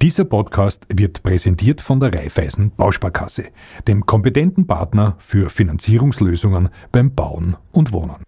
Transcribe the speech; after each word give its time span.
Dieser 0.00 0.24
Podcast 0.24 0.86
wird 0.94 1.24
präsentiert 1.24 1.80
von 1.80 1.98
der 1.98 2.14
Raiffeisen 2.14 2.70
Bausparkasse, 2.76 3.48
dem 3.88 4.06
kompetenten 4.06 4.64
Partner 4.64 5.16
für 5.18 5.50
Finanzierungslösungen 5.50 6.68
beim 6.92 7.12
Bauen 7.16 7.56
und 7.72 7.92
Wohnen. 7.92 8.22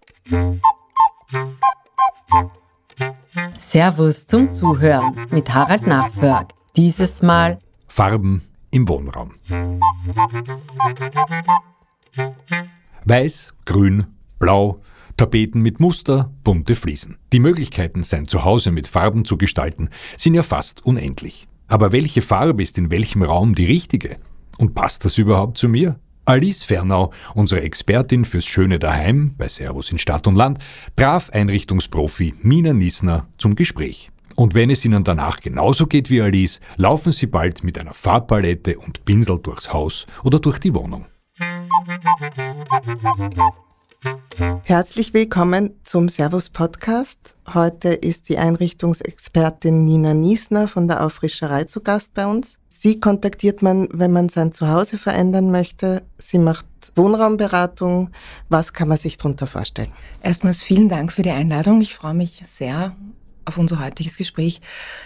Servus 3.57 4.25
zum 4.25 4.51
Zuhören 4.51 5.15
mit 5.29 5.53
Harald 5.53 5.87
Nachförg. 5.87 6.51
Dieses 6.75 7.21
Mal 7.21 7.57
Farben 7.87 8.41
im 8.71 8.89
Wohnraum. 8.89 9.35
Weiß, 13.05 13.53
grün, 13.63 14.07
blau, 14.39 14.81
Tapeten 15.15 15.61
mit 15.61 15.79
Muster, 15.79 16.33
bunte 16.43 16.75
Fliesen. 16.75 17.17
Die 17.31 17.39
Möglichkeiten, 17.39 18.03
sein 18.03 18.27
Zuhause 18.27 18.71
mit 18.71 18.89
Farben 18.89 19.23
zu 19.23 19.37
gestalten, 19.37 19.89
sind 20.17 20.33
ja 20.33 20.43
fast 20.43 20.85
unendlich. 20.85 21.47
Aber 21.71 21.93
welche 21.93 22.21
Farbe 22.21 22.61
ist 22.61 22.77
in 22.77 22.91
welchem 22.91 23.23
Raum 23.23 23.55
die 23.55 23.65
richtige? 23.65 24.17
Und 24.57 24.73
passt 24.73 25.05
das 25.05 25.17
überhaupt 25.17 25.57
zu 25.57 25.69
mir? 25.69 25.97
Alice 26.25 26.63
Fernau, 26.63 27.13
unsere 27.33 27.61
Expertin 27.61 28.25
fürs 28.25 28.45
Schöne 28.45 28.77
daheim 28.77 29.35
bei 29.37 29.47
Servus 29.47 29.89
in 29.89 29.97
Stadt 29.97 30.27
und 30.27 30.35
Land, 30.35 30.59
traf 30.97 31.29
Einrichtungsprofi 31.29 32.33
Nina 32.41 32.73
Niesner 32.73 33.27
zum 33.37 33.55
Gespräch. 33.55 34.09
Und 34.35 34.53
wenn 34.53 34.69
es 34.69 34.83
Ihnen 34.83 35.05
danach 35.05 35.39
genauso 35.39 35.87
geht 35.87 36.09
wie 36.09 36.19
Alice, 36.19 36.59
laufen 36.75 37.13
Sie 37.13 37.25
bald 37.25 37.63
mit 37.63 37.77
einer 37.79 37.93
Farbpalette 37.93 38.77
und 38.77 39.05
Pinsel 39.05 39.39
durchs 39.39 39.71
Haus 39.71 40.07
oder 40.25 40.39
durch 40.39 40.59
die 40.59 40.73
Wohnung. 40.73 41.05
Herzlich 44.63 45.13
willkommen 45.13 45.75
zum 45.83 46.09
Servus 46.09 46.49
Podcast. 46.49 47.35
Heute 47.53 47.89
ist 47.89 48.29
die 48.29 48.37
Einrichtungsexpertin 48.37 49.85
Nina 49.85 50.13
Niesner 50.13 50.67
von 50.67 50.87
der 50.87 51.05
Auffrischerei 51.05 51.65
zu 51.65 51.81
Gast 51.81 52.13
bei 52.13 52.25
uns. 52.25 52.57
Sie 52.69 52.99
kontaktiert 52.99 53.61
man, 53.61 53.87
wenn 53.91 54.11
man 54.11 54.29
sein 54.29 54.53
Zuhause 54.53 54.97
verändern 54.97 55.51
möchte. 55.51 56.01
Sie 56.17 56.39
macht 56.39 56.65
Wohnraumberatung. 56.95 58.09
Was 58.49 58.73
kann 58.73 58.87
man 58.87 58.97
sich 58.97 59.17
darunter 59.17 59.45
vorstellen? 59.45 59.91
Erstmals 60.23 60.63
vielen 60.63 60.89
Dank 60.89 61.11
für 61.11 61.21
die 61.21 61.29
Einladung. 61.29 61.81
Ich 61.81 61.93
freue 61.93 62.15
mich 62.15 62.43
sehr 62.47 62.95
auf 63.45 63.57
unser 63.57 63.83
heutiges 63.83 64.17
Gespräch. 64.17 64.61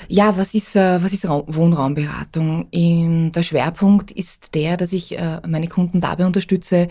Ja, 0.07 0.37
was 0.37 0.53
ist, 0.53 0.75
äh, 0.75 1.03
was 1.03 1.13
ist 1.13 1.27
Wohnraumberatung? 1.27 2.69
der 2.71 3.43
Schwerpunkt 3.43 4.11
ist 4.11 4.55
der, 4.55 4.77
dass 4.77 4.93
ich 4.93 5.17
äh, 5.17 5.41
meine 5.47 5.67
Kunden 5.67 6.01
dabei 6.01 6.25
unterstütze, 6.25 6.87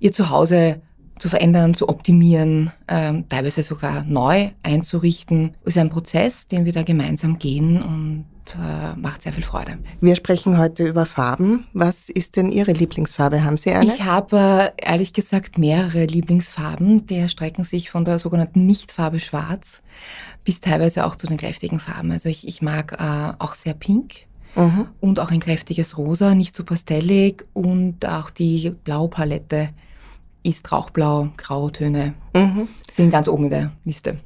ihr 0.00 0.12
Zuhause 0.12 0.82
zu 1.18 1.28
verändern, 1.28 1.74
zu 1.74 1.88
optimieren, 1.88 2.72
ähm, 2.88 3.28
teilweise 3.28 3.62
sogar 3.62 4.04
neu 4.04 4.50
einzurichten. 4.62 5.54
Ist 5.64 5.78
ein 5.78 5.90
Prozess, 5.90 6.46
den 6.46 6.64
wir 6.64 6.72
da 6.72 6.82
gemeinsam 6.82 7.38
gehen 7.38 7.82
und 7.82 8.24
äh, 8.54 8.96
macht 8.98 9.22
sehr 9.22 9.32
viel 9.32 9.44
Freude. 9.44 9.78
Wir 10.00 10.16
sprechen 10.16 10.58
heute 10.58 10.86
über 10.86 11.06
Farben. 11.06 11.66
Was 11.72 12.08
ist 12.08 12.36
denn 12.36 12.50
Ihre 12.50 12.72
Lieblingsfarbe? 12.72 13.44
Haben 13.44 13.56
Sie 13.56 13.72
eine? 13.72 13.84
Ich 13.84 14.04
habe 14.04 14.72
äh, 14.78 14.90
ehrlich 14.90 15.12
gesagt 15.12 15.58
mehrere 15.58 16.04
Lieblingsfarben. 16.04 17.06
Die 17.06 17.16
erstrecken 17.16 17.64
sich 17.64 17.90
von 17.90 18.04
der 18.04 18.18
sogenannten 18.18 18.66
Nichtfarbe 18.66 19.20
Schwarz 19.20 19.82
bis 20.44 20.60
teilweise 20.60 21.04
auch 21.04 21.16
zu 21.16 21.26
den 21.26 21.36
kräftigen 21.36 21.80
Farben. 21.80 22.10
Also 22.10 22.28
ich, 22.28 22.46
ich 22.46 22.62
mag 22.62 22.92
äh, 22.98 23.32
auch 23.38 23.54
sehr 23.54 23.74
pink. 23.74 24.26
Mhm. 24.54 24.86
Und 25.00 25.20
auch 25.20 25.30
ein 25.30 25.40
kräftiges 25.40 25.98
Rosa, 25.98 26.34
nicht 26.34 26.56
zu 26.56 26.64
pastellig 26.64 27.44
und 27.52 28.06
auch 28.06 28.30
die 28.30 28.70
Blaupalette 28.82 29.68
ist 30.48 30.70
Rauchblau, 30.72 31.28
Grautöne 31.36 32.14
mhm. 32.34 32.68
sind 32.90 33.10
ganz 33.10 33.28
oben 33.28 33.44
in 33.44 33.50
der 33.50 33.72
Liste. 33.84 34.18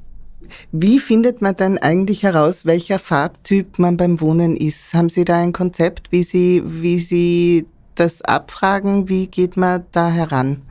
Wie 0.71 0.99
findet 0.99 1.41
man 1.41 1.55
dann 1.55 1.77
eigentlich 1.77 2.23
heraus, 2.23 2.65
welcher 2.65 2.99
Farbtyp 2.99 3.79
man 3.79 3.97
beim 3.97 4.19
Wohnen 4.21 4.55
ist? 4.55 4.93
Haben 4.93 5.09
Sie 5.09 5.25
da 5.25 5.39
ein 5.39 5.53
Konzept, 5.53 6.11
wie 6.11 6.23
Sie, 6.23 6.61
wie 6.65 6.99
Sie 6.99 7.65
das 7.95 8.21
abfragen? 8.21 9.09
Wie 9.09 9.27
geht 9.27 9.57
man 9.57 9.85
da 9.91 10.09
heran? 10.09 10.61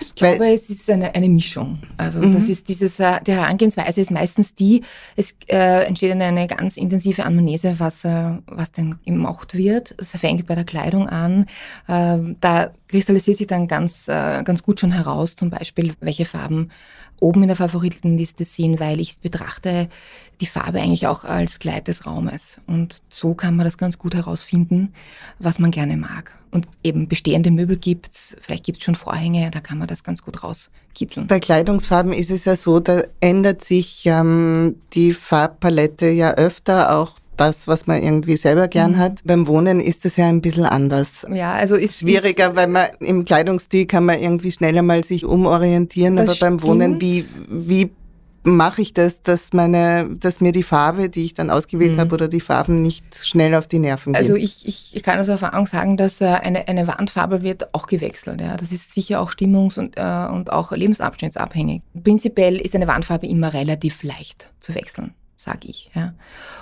Ich 0.00 0.14
glaube, 0.14 0.40
Weil, 0.40 0.54
es 0.54 0.70
ist 0.70 0.88
eine, 0.90 1.14
eine 1.14 1.28
Mischung. 1.28 1.78
Also 1.96 2.20
mhm. 2.20 2.34
das 2.34 2.48
ist 2.48 2.68
dieses, 2.68 2.98
äh, 3.00 3.20
die 3.26 3.32
Herangehensweise 3.32 4.00
ist 4.00 4.10
meistens 4.10 4.54
die, 4.54 4.82
es 5.16 5.34
äh, 5.48 5.84
entsteht 5.84 6.12
eine, 6.12 6.24
eine 6.24 6.46
ganz 6.46 6.76
intensive 6.76 7.24
Anamnese, 7.24 7.76
was, 7.78 8.04
äh, 8.04 8.32
was 8.46 8.72
denn 8.72 8.98
gemacht 9.04 9.54
wird. 9.54 9.94
Es 9.98 10.12
fängt 10.12 10.46
bei 10.46 10.54
der 10.54 10.64
Kleidung 10.64 11.08
an. 11.08 11.46
Äh, 11.86 12.18
da 12.40 12.70
kristallisiert 12.88 13.36
sich 13.36 13.46
dann 13.46 13.68
ganz, 13.68 14.08
äh, 14.08 14.42
ganz 14.42 14.62
gut 14.62 14.80
schon 14.80 14.92
heraus, 14.92 15.36
zum 15.36 15.50
Beispiel, 15.50 15.94
welche 16.00 16.24
Farben 16.24 16.70
oben 17.20 17.42
in 17.42 17.48
der 17.48 17.56
Favoritenliste 17.56 18.44
sind, 18.44 18.80
weil 18.80 18.98
ich 18.98 19.18
betrachte 19.18 19.88
die 20.40 20.46
Farbe 20.46 20.80
eigentlich 20.80 21.06
auch 21.06 21.24
als 21.24 21.58
Kleid 21.58 21.86
des 21.86 22.06
Raumes. 22.06 22.58
Und 22.66 23.02
so 23.08 23.34
kann 23.34 23.56
man 23.56 23.64
das 23.64 23.78
ganz 23.78 23.98
gut 23.98 24.14
herausfinden, 24.14 24.92
was 25.38 25.58
man 25.58 25.70
gerne 25.70 25.96
mag. 25.96 26.32
Und 26.50 26.66
eben 26.82 27.06
bestehende 27.06 27.50
Möbel 27.50 27.76
gibt's, 27.76 28.34
vielleicht 28.40 28.64
gibt's 28.64 28.84
schon 28.84 28.96
Vorhänge, 28.96 29.50
da 29.50 29.60
kann 29.60 29.78
man 29.78 29.86
das 29.86 30.02
ganz 30.02 30.22
gut 30.22 30.42
rauskitzeln. 30.42 31.28
Bei 31.28 31.38
Kleidungsfarben 31.38 32.12
ist 32.12 32.30
es 32.30 32.44
ja 32.44 32.56
so, 32.56 32.80
da 32.80 33.04
ändert 33.20 33.64
sich 33.64 34.02
ähm, 34.06 34.76
die 34.94 35.12
Farbpalette 35.12 36.08
ja 36.08 36.32
öfter, 36.32 36.96
auch 36.96 37.19
das, 37.40 37.66
was 37.66 37.86
man 37.86 38.02
irgendwie 38.02 38.36
selber 38.36 38.68
gern 38.68 38.92
mhm. 38.92 38.98
hat. 38.98 39.20
Beim 39.24 39.46
Wohnen 39.46 39.80
ist 39.80 40.04
es 40.04 40.16
ja 40.16 40.28
ein 40.28 40.42
bisschen 40.42 40.66
anders. 40.66 41.26
Ja, 41.32 41.54
also 41.54 41.74
ist 41.76 42.00
schwieriger, 42.00 42.50
ist, 42.50 42.56
weil 42.56 42.66
man 42.66 42.88
im 43.00 43.24
Kleidungsstil 43.24 43.86
kann 43.86 44.04
man 44.04 44.20
irgendwie 44.20 44.52
schneller 44.52 44.82
mal 44.82 45.02
sich 45.04 45.24
umorientieren, 45.24 46.18
aber 46.18 46.34
beim 46.34 46.58
stimmt. 46.58 46.62
Wohnen, 46.62 47.00
wie, 47.00 47.24
wie 47.48 47.90
mache 48.42 48.82
ich 48.82 48.94
das, 48.94 49.22
dass 49.22 49.52
meine, 49.52 50.08
dass 50.18 50.40
mir 50.40 50.52
die 50.52 50.62
Farbe, 50.62 51.08
die 51.08 51.24
ich 51.24 51.34
dann 51.34 51.50
ausgewählt 51.50 51.96
mhm. 51.96 52.00
habe, 52.00 52.14
oder 52.14 52.28
die 52.28 52.40
Farben 52.40 52.82
nicht 52.82 53.04
schnell 53.16 53.54
auf 53.54 53.66
die 53.66 53.78
Nerven 53.78 54.12
gehen. 54.12 54.20
Also 54.20 54.34
ich, 54.34 54.66
ich, 54.66 54.94
ich 54.94 55.02
kann 55.02 55.18
aus 55.18 55.28
Erfahrung 55.28 55.66
sagen, 55.66 55.96
dass 55.96 56.20
äh, 56.20 56.26
eine, 56.26 56.68
eine 56.68 56.86
Wandfarbe 56.86 57.42
wird 57.42 57.74
auch 57.74 57.86
gewechselt. 57.86 58.40
Ja. 58.40 58.56
Das 58.56 58.72
ist 58.72 58.94
sicher 58.94 59.20
auch 59.20 59.30
stimmungs- 59.30 59.78
und, 59.78 59.96
äh, 59.96 60.32
und 60.32 60.52
auch 60.52 60.72
lebensabschnittsabhängig. 60.72 61.82
Prinzipiell 62.02 62.56
ist 62.56 62.74
eine 62.74 62.86
Wandfarbe 62.86 63.26
immer 63.26 63.52
relativ 63.52 64.02
leicht 64.02 64.50
zu 64.60 64.74
wechseln 64.74 65.14
sage 65.40 65.68
ich. 65.68 65.90
Ja. 65.94 66.14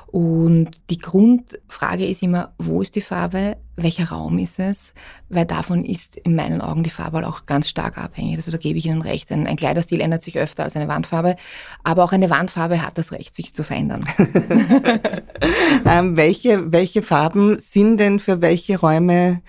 Und 0.06 0.70
die 0.90 0.98
Grundfrage 0.98 2.06
ist 2.06 2.22
immer, 2.22 2.52
wo 2.58 2.82
ist 2.82 2.94
die 2.94 3.00
Farbe, 3.00 3.56
welcher 3.76 4.08
Raum 4.08 4.38
ist 4.38 4.58
es, 4.58 4.94
weil 5.28 5.44
davon 5.44 5.84
ist 5.84 6.16
in 6.16 6.34
meinen 6.34 6.60
Augen 6.60 6.82
die 6.82 6.90
Farbe 6.90 7.26
auch 7.26 7.46
ganz 7.46 7.68
stark 7.68 7.98
abhängig. 7.98 8.36
Also 8.36 8.50
da 8.50 8.56
gebe 8.56 8.78
ich 8.78 8.86
Ihnen 8.86 9.02
recht. 9.02 9.30
Ein, 9.30 9.46
ein 9.46 9.56
Kleiderstil 9.56 10.00
ändert 10.00 10.22
sich 10.22 10.38
öfter 10.38 10.64
als 10.64 10.76
eine 10.76 10.88
Wandfarbe, 10.88 11.36
aber 11.84 12.04
auch 12.04 12.12
eine 12.12 12.30
Wandfarbe 12.30 12.82
hat 12.82 12.98
das 12.98 13.12
Recht, 13.12 13.34
sich 13.34 13.54
zu 13.54 13.64
verändern. 13.64 14.00
ähm, 15.84 16.16
welche, 16.16 16.72
welche 16.72 17.02
Farben 17.02 17.58
sind 17.58 17.98
denn 17.98 18.20
für 18.20 18.40
welche 18.40 18.78
Räume 18.78 19.42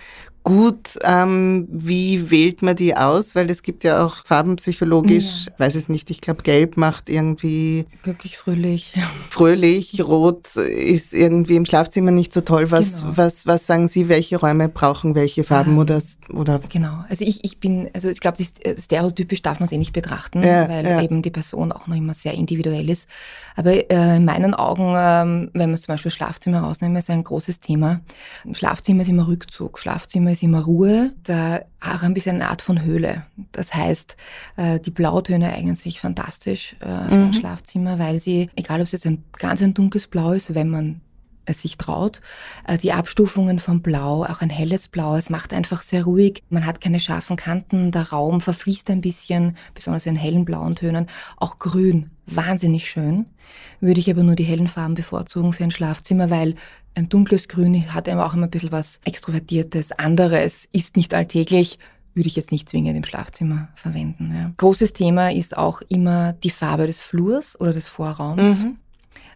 gut, 0.50 0.98
ähm, 1.04 1.68
wie 1.72 2.30
wählt 2.32 2.62
man 2.62 2.76
die 2.76 2.96
aus? 2.96 3.36
Weil 3.36 3.50
es 3.50 3.64
gibt 3.64 3.84
ja 3.84 4.04
auch 4.04 4.26
farbenpsychologisch, 4.26 5.46
ja. 5.46 5.52
weiß 5.58 5.76
es 5.76 5.90
nicht, 5.90 6.10
ich 6.10 6.22
glaube, 6.22 6.44
Gelb 6.44 6.76
macht 6.76 7.10
irgendwie. 7.10 7.86
Glücklich, 8.04 8.38
fröhlich. 8.38 8.94
Fröhlich, 9.30 10.02
Rot 10.02 10.56
ist 10.56 11.14
irgendwie 11.14 11.56
im 11.56 11.66
Schlafzimmer 11.66 12.12
nicht 12.12 12.34
so 12.34 12.42
toll. 12.42 12.72
Was, 12.72 13.02
genau. 13.02 13.14
was, 13.16 13.46
was 13.46 13.66
sagen 13.66 13.88
Sie, 13.88 14.10
welche 14.10 14.38
Räume 14.38 14.70
brauchen 14.70 15.16
welche 15.16 15.44
Farben 15.44 15.74
ähm, 15.74 15.78
oder, 15.80 16.02
oder? 16.34 16.60
Genau, 16.70 17.04
also 17.10 17.24
ich, 17.24 17.44
ich 17.44 17.60
bin, 17.60 17.90
also 17.94 18.10
ich 18.10 18.20
glaube, 18.20 18.44
stereotypisch 18.44 19.42
darf 19.42 19.60
man 19.60 19.66
es 19.66 19.72
eh 19.72 19.78
nicht 19.78 19.94
betrachten, 19.94 20.44
ja, 20.44 20.68
weil 20.68 20.86
ja. 20.86 21.02
eben 21.02 21.22
die 21.22 21.32
Person 21.32 21.72
auch 21.72 21.88
noch 21.88 21.96
immer 21.96 22.14
sehr 22.14 22.34
individuell 22.34 22.90
ist. 22.90 23.08
Aber 23.56 23.72
äh, 23.72 24.18
in 24.18 24.26
meinen 24.26 24.54
Augen, 24.54 24.94
ähm, 24.98 25.52
wenn 25.54 25.70
man 25.70 25.78
zum 25.78 25.94
Beispiel 25.94 26.12
Schlafzimmer 26.12 26.62
rausnehmen, 26.62 26.98
ist 26.98 27.10
ein 27.10 27.24
großes 27.24 27.60
Thema. 27.60 28.02
Schlafzimmer 28.52 29.04
ist 29.04 29.10
immer 29.10 29.28
Rückzug. 29.28 29.80
Schlafzimmer 29.80 30.00
Schlafzimmer 30.00 30.32
ist 30.40 30.44
immer 30.44 30.64
Ruhe, 30.64 31.12
da 31.24 31.62
auch 31.82 32.02
ein 32.02 32.14
bisschen 32.14 32.38
eine 32.38 32.50
Art 32.50 32.62
von 32.62 32.82
Höhle. 32.82 33.26
Das 33.52 33.74
heißt, 33.74 34.16
äh, 34.56 34.80
die 34.80 34.92
Blautöne 34.92 35.52
eignen 35.52 35.76
sich 35.76 36.00
fantastisch 36.00 36.76
äh, 36.80 37.10
für 37.10 37.16
mhm. 37.16 37.24
ein 37.26 37.34
Schlafzimmer, 37.34 38.00
weil 38.00 38.20
sie, 38.20 38.50
egal 38.56 38.80
ob 38.80 38.86
es 38.86 38.94
jetzt 38.94 39.06
ein 39.06 39.24
ganz 39.38 39.62
ein 39.62 39.74
dunkles 39.74 40.08
Blau 40.08 40.32
ist, 40.32 40.56
wenn 40.56 40.70
man 40.70 41.02
es 41.50 41.62
sich 41.62 41.78
traut. 41.78 42.22
Äh, 42.68 42.78
die 42.78 42.94
Abstufungen 42.94 43.60
von 43.60 43.82
Blau, 43.82 44.24
auch 44.24 44.42
ein 44.42 44.50
helles 44.50 44.88
Blau, 44.88 45.16
es 45.16 45.30
macht 45.30 45.54
einfach 45.54 45.82
sehr 45.82 46.04
ruhig. 46.04 46.44
Man 46.50 46.66
hat 46.66 46.82
keine 46.82 47.00
scharfen 47.00 47.36
Kanten, 47.36 47.92
der 47.92 48.10
Raum 48.10 48.42
verfließt 48.42 48.90
ein 48.90 49.02
bisschen, 49.02 49.58
besonders 49.74 50.06
in 50.06 50.16
hellen 50.16 50.46
blauen 50.46 50.76
Tönen. 50.76 51.08
Auch 51.38 51.60
grün, 51.60 52.12
wahnsinnig 52.26 52.90
schön. 52.90 53.26
Würde 53.80 54.00
ich 54.00 54.10
aber 54.10 54.24
nur 54.24 54.36
die 54.36 54.44
hellen 54.44 54.68
Farben 54.68 54.96
bevorzugen 54.96 55.54
für 55.54 55.64
ein 55.64 55.72
Schlafzimmer, 55.72 56.30
weil 56.30 56.56
ein 56.96 57.10
dunkles 57.10 57.48
Grün 57.48 57.94
hat 57.94 58.08
immer 58.08 58.26
auch 58.26 58.34
immer 58.34 58.48
ein 58.48 58.52
bisschen 58.52 58.72
was 58.72 59.00
Extrovertiertes, 59.04 59.92
anderes, 59.94 60.68
ist 60.72 60.98
nicht 60.98 61.14
alltäglich 61.14 61.80
würde 62.16 62.28
ich 62.28 62.36
jetzt 62.36 62.52
nicht 62.52 62.68
zwingend 62.68 62.98
im 62.98 63.06
Schlafzimmer 63.06 63.70
verwenden. 63.76 64.34
Ja. 64.36 64.52
Großes 64.58 64.92
Thema 64.92 65.32
ist 65.32 65.56
auch 65.56 65.82
immer 65.88 66.34
die 66.34 66.50
Farbe 66.50 66.86
des 66.86 67.02
Flurs 67.02 67.58
oder 67.62 67.72
des 67.72 67.88
Vorraums. 67.88 68.64
Mhm 68.64 68.78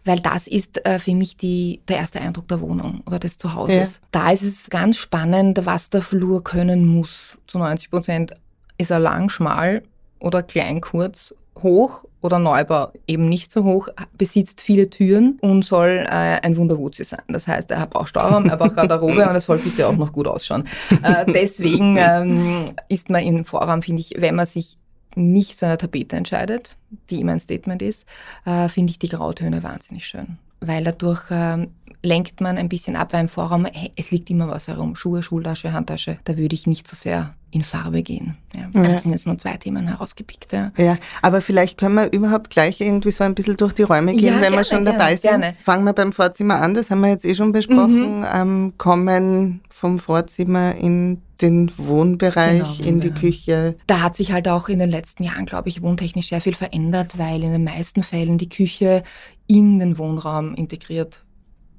weil 0.04 0.20
das 0.20 0.46
ist 0.46 0.84
äh, 0.86 0.98
für 0.98 1.14
mich 1.14 1.36
die, 1.36 1.80
der 1.88 1.98
erste 1.98 2.20
Eindruck 2.20 2.48
der 2.48 2.60
Wohnung 2.60 3.02
oder 3.06 3.18
des 3.18 3.38
Zuhauses. 3.38 4.00
Ja. 4.02 4.08
Da 4.12 4.30
ist 4.30 4.42
es 4.42 4.70
ganz 4.70 4.98
spannend, 4.98 5.60
was 5.64 5.90
der 5.90 6.02
Flur 6.02 6.44
können 6.44 6.86
muss. 6.86 7.38
Zu 7.46 7.58
90 7.58 7.90
Prozent 7.90 8.36
ist 8.78 8.90
er 8.90 8.98
lang, 8.98 9.28
schmal 9.28 9.82
oder 10.18 10.42
klein, 10.42 10.80
kurz, 10.80 11.34
hoch 11.62 12.04
oder 12.20 12.38
Neubau 12.38 12.88
eben 13.06 13.28
nicht 13.28 13.52
so 13.52 13.64
hoch, 13.64 13.88
besitzt 14.16 14.60
viele 14.60 14.88
Türen 14.90 15.38
und 15.40 15.64
soll 15.64 16.06
äh, 16.06 16.40
ein 16.42 16.56
Wunderwutzi 16.56 17.04
sein. 17.04 17.22
Das 17.28 17.46
heißt, 17.46 17.70
er 17.70 17.86
braucht 17.86 18.08
Stauraum, 18.08 18.48
er 18.48 18.56
braucht 18.56 18.76
Garderobe 18.76 19.28
und 19.28 19.36
es 19.36 19.44
soll 19.44 19.58
bitte 19.58 19.86
auch 19.86 19.96
noch 19.96 20.12
gut 20.12 20.26
ausschauen. 20.26 20.64
Äh, 21.02 21.26
deswegen 21.32 21.96
ähm, 21.98 22.74
ist 22.88 23.10
man 23.10 23.22
im 23.22 23.44
Vorraum, 23.44 23.82
finde 23.82 24.00
ich, 24.00 24.14
wenn 24.18 24.34
man 24.34 24.46
sich 24.46 24.78
nicht 25.16 25.58
zu 25.58 25.66
einer 25.66 25.78
Tapete 25.78 26.16
entscheidet, 26.16 26.70
die 27.10 27.20
immer 27.20 27.32
ein 27.32 27.40
Statement 27.40 27.82
ist, 27.82 28.06
äh, 28.44 28.68
finde 28.68 28.90
ich 28.90 28.98
die 28.98 29.08
Grautöne 29.08 29.62
wahnsinnig 29.62 30.06
schön. 30.06 30.38
Weil 30.60 30.84
dadurch 30.84 31.24
ähm, 31.30 31.68
lenkt 32.02 32.40
man 32.40 32.58
ein 32.58 32.68
bisschen 32.68 32.96
ab, 32.96 33.12
weil 33.12 33.22
im 33.22 33.28
Vorraum, 33.28 33.66
hey, 33.66 33.92
es 33.96 34.10
liegt 34.10 34.30
immer 34.30 34.48
was 34.48 34.68
herum. 34.68 34.94
Schuhe, 34.94 35.22
Schultasche, 35.22 35.72
Handtasche. 35.72 36.18
Da 36.24 36.36
würde 36.36 36.54
ich 36.54 36.66
nicht 36.66 36.86
so 36.88 36.96
sehr 36.96 37.34
in 37.50 37.62
Farbe 37.62 38.02
gehen. 38.02 38.36
Ja. 38.54 38.68
Also 38.74 38.94
ja. 38.94 38.98
sind 38.98 39.12
jetzt 39.12 39.26
nur 39.26 39.38
zwei 39.38 39.56
Themen 39.56 39.86
herausgepickt. 39.86 40.52
Ja. 40.52 40.72
ja, 40.76 40.96
aber 41.22 41.40
vielleicht 41.40 41.78
können 41.78 41.94
wir 41.94 42.12
überhaupt 42.12 42.50
gleich 42.50 42.80
irgendwie 42.80 43.12
so 43.12 43.22
ein 43.22 43.34
bisschen 43.34 43.56
durch 43.56 43.72
die 43.72 43.84
Räume 43.84 44.12
gehen, 44.12 44.24
ja, 44.24 44.34
wenn 44.34 44.40
gerne, 44.40 44.56
wir 44.56 44.64
schon 44.64 44.84
dabei 44.84 45.14
gerne, 45.14 45.18
sind. 45.18 45.30
Gerne. 45.30 45.56
Fangen 45.62 45.84
wir 45.84 45.92
beim 45.92 46.12
Vorzimmer 46.12 46.60
an, 46.60 46.74
das 46.74 46.90
haben 46.90 47.00
wir 47.00 47.10
jetzt 47.10 47.24
eh 47.24 47.34
schon 47.34 47.52
besprochen. 47.52 48.20
Mhm. 48.20 48.26
Ähm, 48.34 48.72
kommen 48.76 49.60
vom 49.70 50.00
Vorzimmer 50.00 50.74
in 50.74 51.22
den 51.40 51.70
Wohnbereich, 51.76 52.78
genau, 52.78 52.88
in 52.88 53.00
die 53.00 53.10
Küche. 53.10 53.76
Da 53.86 54.00
hat 54.00 54.16
sich 54.16 54.32
halt 54.32 54.48
auch 54.48 54.68
in 54.68 54.78
den 54.78 54.90
letzten 54.90 55.24
Jahren, 55.24 55.46
glaube 55.46 55.68
ich, 55.68 55.82
wohntechnisch 55.82 56.28
sehr 56.28 56.40
viel 56.40 56.54
verändert, 56.54 57.18
weil 57.18 57.42
in 57.42 57.52
den 57.52 57.64
meisten 57.64 58.02
Fällen 58.02 58.38
die 58.38 58.48
Küche 58.48 59.02
in 59.46 59.78
den 59.78 59.98
Wohnraum 59.98 60.54
integriert 60.54 61.24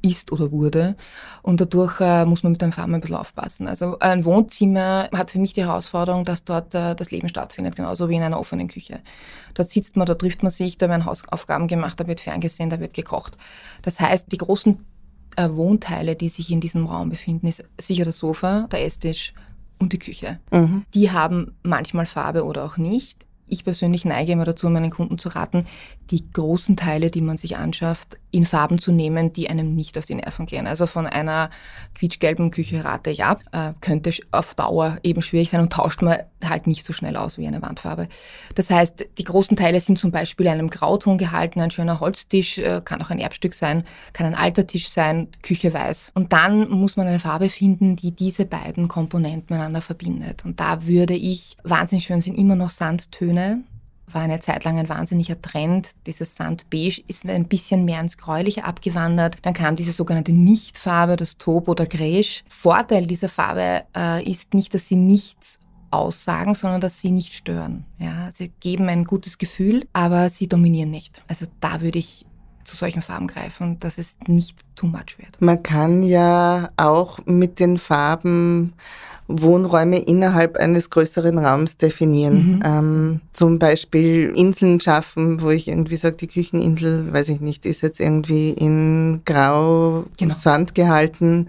ist 0.05 0.31
oder 0.31 0.51
wurde. 0.51 0.95
Und 1.41 1.61
dadurch 1.61 1.99
äh, 1.99 2.25
muss 2.25 2.43
man 2.43 2.51
mit 2.51 2.61
dem 2.61 2.71
Farben 2.71 2.93
ein 2.93 3.01
bisschen 3.01 3.15
aufpassen. 3.15 3.67
Also 3.67 3.97
ein 3.99 4.23
Wohnzimmer 4.23 5.09
hat 5.11 5.31
für 5.31 5.39
mich 5.39 5.53
die 5.53 5.65
Herausforderung, 5.65 6.25
dass 6.25 6.43
dort 6.43 6.75
äh, 6.75 6.95
das 6.95 7.11
Leben 7.11 7.29
stattfindet, 7.29 7.75
genauso 7.75 8.09
wie 8.09 8.15
in 8.15 8.21
einer 8.21 8.39
offenen 8.39 8.67
Küche. 8.67 8.99
Dort 9.53 9.71
sitzt 9.71 9.95
man, 9.95 10.05
da 10.05 10.13
trifft 10.15 10.43
man 10.43 10.51
sich, 10.51 10.77
da 10.77 10.89
werden 10.89 11.05
Hausaufgaben 11.05 11.67
gemacht, 11.67 11.99
da 11.99 12.07
wird 12.07 12.21
ferngesehen, 12.21 12.69
da 12.69 12.79
wird 12.79 12.93
gekocht. 12.93 13.37
Das 13.81 13.99
heißt, 13.99 14.31
die 14.31 14.37
großen 14.37 14.85
äh, 15.37 15.49
Wohnteile, 15.49 16.15
die 16.15 16.29
sich 16.29 16.51
in 16.51 16.59
diesem 16.59 16.85
Raum 16.85 17.09
befinden, 17.09 17.47
ist 17.47 17.63
sicher 17.79 18.05
das 18.05 18.17
Sofa, 18.17 18.67
der 18.71 18.85
Esstisch 18.85 19.33
und 19.79 19.93
die 19.93 19.99
Küche. 19.99 20.39
Mhm. 20.51 20.85
Die 20.93 21.11
haben 21.11 21.55
manchmal 21.63 22.05
Farbe 22.05 22.45
oder 22.45 22.63
auch 22.63 22.77
nicht 22.77 23.25
ich 23.47 23.63
persönlich 23.63 24.05
neige 24.05 24.31
immer 24.31 24.45
dazu, 24.45 24.69
meinen 24.69 24.91
Kunden 24.91 25.17
zu 25.17 25.29
raten, 25.29 25.65
die 26.11 26.31
großen 26.31 26.77
Teile, 26.77 27.09
die 27.09 27.21
man 27.21 27.37
sich 27.37 27.57
anschafft, 27.57 28.17
in 28.31 28.45
Farben 28.45 28.79
zu 28.79 28.91
nehmen, 28.91 29.31
die 29.31 29.49
einem 29.49 29.75
nicht 29.75 29.97
auf 29.97 30.05
die 30.05 30.15
Nerven 30.15 30.45
gehen. 30.45 30.67
Also 30.67 30.87
von 30.87 31.07
einer 31.07 31.49
quietschgelben 31.95 32.51
Küche 32.51 32.83
rate 32.83 33.09
ich 33.09 33.23
ab. 33.23 33.41
Äh, 33.51 33.73
könnte 33.79 34.11
auf 34.31 34.55
Dauer 34.55 34.97
eben 35.03 35.21
schwierig 35.21 35.49
sein 35.49 35.61
und 35.61 35.71
tauscht 35.71 36.01
man 36.01 36.17
halt 36.43 36.67
nicht 36.67 36.83
so 36.83 36.91
schnell 36.91 37.15
aus 37.15 37.37
wie 37.37 37.47
eine 37.47 37.61
Wandfarbe. 37.61 38.07
Das 38.53 38.69
heißt, 38.69 39.07
die 39.17 39.23
großen 39.23 39.55
Teile 39.55 39.79
sind 39.79 39.97
zum 39.97 40.11
Beispiel 40.11 40.47
einem 40.47 40.69
Grauton 40.69 41.17
gehalten, 41.17 41.61
ein 41.61 41.71
schöner 41.71 41.99
Holztisch, 41.99 42.57
äh, 42.57 42.81
kann 42.83 43.01
auch 43.01 43.09
ein 43.09 43.19
Erbstück 43.19 43.53
sein, 43.53 43.83
kann 44.13 44.27
ein 44.27 44.35
alter 44.35 44.67
Tisch 44.67 44.89
sein, 44.89 45.29
Küche 45.41 45.73
weiß. 45.73 46.11
Und 46.13 46.33
dann 46.33 46.69
muss 46.69 46.97
man 46.97 47.07
eine 47.07 47.19
Farbe 47.19 47.49
finden, 47.49 47.95
die 47.95 48.11
diese 48.11 48.45
beiden 48.45 48.89
Komponenten 48.89 49.55
miteinander 49.55 49.81
verbindet. 49.81 50.43
Und 50.43 50.59
da 50.59 50.85
würde 50.85 51.15
ich, 51.15 51.55
wahnsinnig 51.63 52.03
schön 52.03 52.21
sind 52.21 52.37
immer 52.37 52.55
noch 52.55 52.71
Sandtöne, 52.71 53.63
war 54.15 54.23
eine 54.23 54.39
Zeit 54.39 54.63
lang 54.63 54.79
ein 54.79 54.89
wahnsinniger 54.89 55.39
Trend. 55.41 55.91
Dieses 56.07 56.35
Sandbeige 56.35 57.03
ist 57.07 57.25
ein 57.25 57.47
bisschen 57.47 57.85
mehr 57.85 57.99
ins 57.99 58.17
Gräuliche 58.17 58.63
abgewandert. 58.63 59.37
Dann 59.43 59.53
kam 59.53 59.75
diese 59.75 59.91
sogenannte 59.91 60.31
Nichtfarbe, 60.31 61.17
das 61.17 61.37
Taupe 61.37 61.71
oder 61.71 61.85
Gräsch. 61.85 62.43
Vorteil 62.47 63.05
dieser 63.05 63.29
Farbe 63.29 63.83
äh, 63.95 64.23
ist 64.23 64.53
nicht, 64.53 64.73
dass 64.73 64.87
sie 64.87 64.95
nichts 64.95 65.59
aussagen, 65.91 66.55
sondern 66.55 66.81
dass 66.81 67.01
sie 67.01 67.11
nicht 67.11 67.33
stören. 67.33 67.85
Ja, 67.99 68.29
sie 68.33 68.51
geben 68.61 68.87
ein 68.87 69.03
gutes 69.03 69.37
Gefühl, 69.37 69.85
aber 69.91 70.29
sie 70.29 70.47
dominieren 70.47 70.91
nicht. 70.91 71.21
Also 71.27 71.45
da 71.59 71.81
würde 71.81 71.99
ich 71.99 72.25
zu 72.63 72.75
solchen 72.75 73.01
Farben 73.01 73.27
greifen, 73.27 73.79
dass 73.79 73.97
es 73.97 74.17
nicht 74.27 74.61
too 74.75 74.87
much 74.87 75.17
wird. 75.17 75.39
Man 75.39 75.61
kann 75.61 76.03
ja 76.03 76.69
auch 76.77 77.19
mit 77.25 77.59
den 77.59 77.77
Farben 77.77 78.73
Wohnräume 79.27 79.99
innerhalb 79.99 80.57
eines 80.57 80.89
größeren 80.89 81.37
Raums 81.39 81.77
definieren. 81.77 82.55
Mhm. 82.55 82.63
Ähm, 82.63 83.21
zum 83.33 83.59
Beispiel 83.59 84.31
Inseln 84.35 84.79
schaffen, 84.79 85.41
wo 85.41 85.49
ich 85.49 85.67
irgendwie 85.67 85.95
sage, 85.95 86.17
die 86.17 86.27
Kücheninsel, 86.27 87.11
weiß 87.11 87.29
ich 87.29 87.41
nicht, 87.41 87.65
ist 87.65 87.81
jetzt 87.81 87.99
irgendwie 87.99 88.51
in 88.51 89.21
grau 89.25 90.05
genau. 90.17 90.35
Sand 90.35 90.75
gehalten 90.75 91.47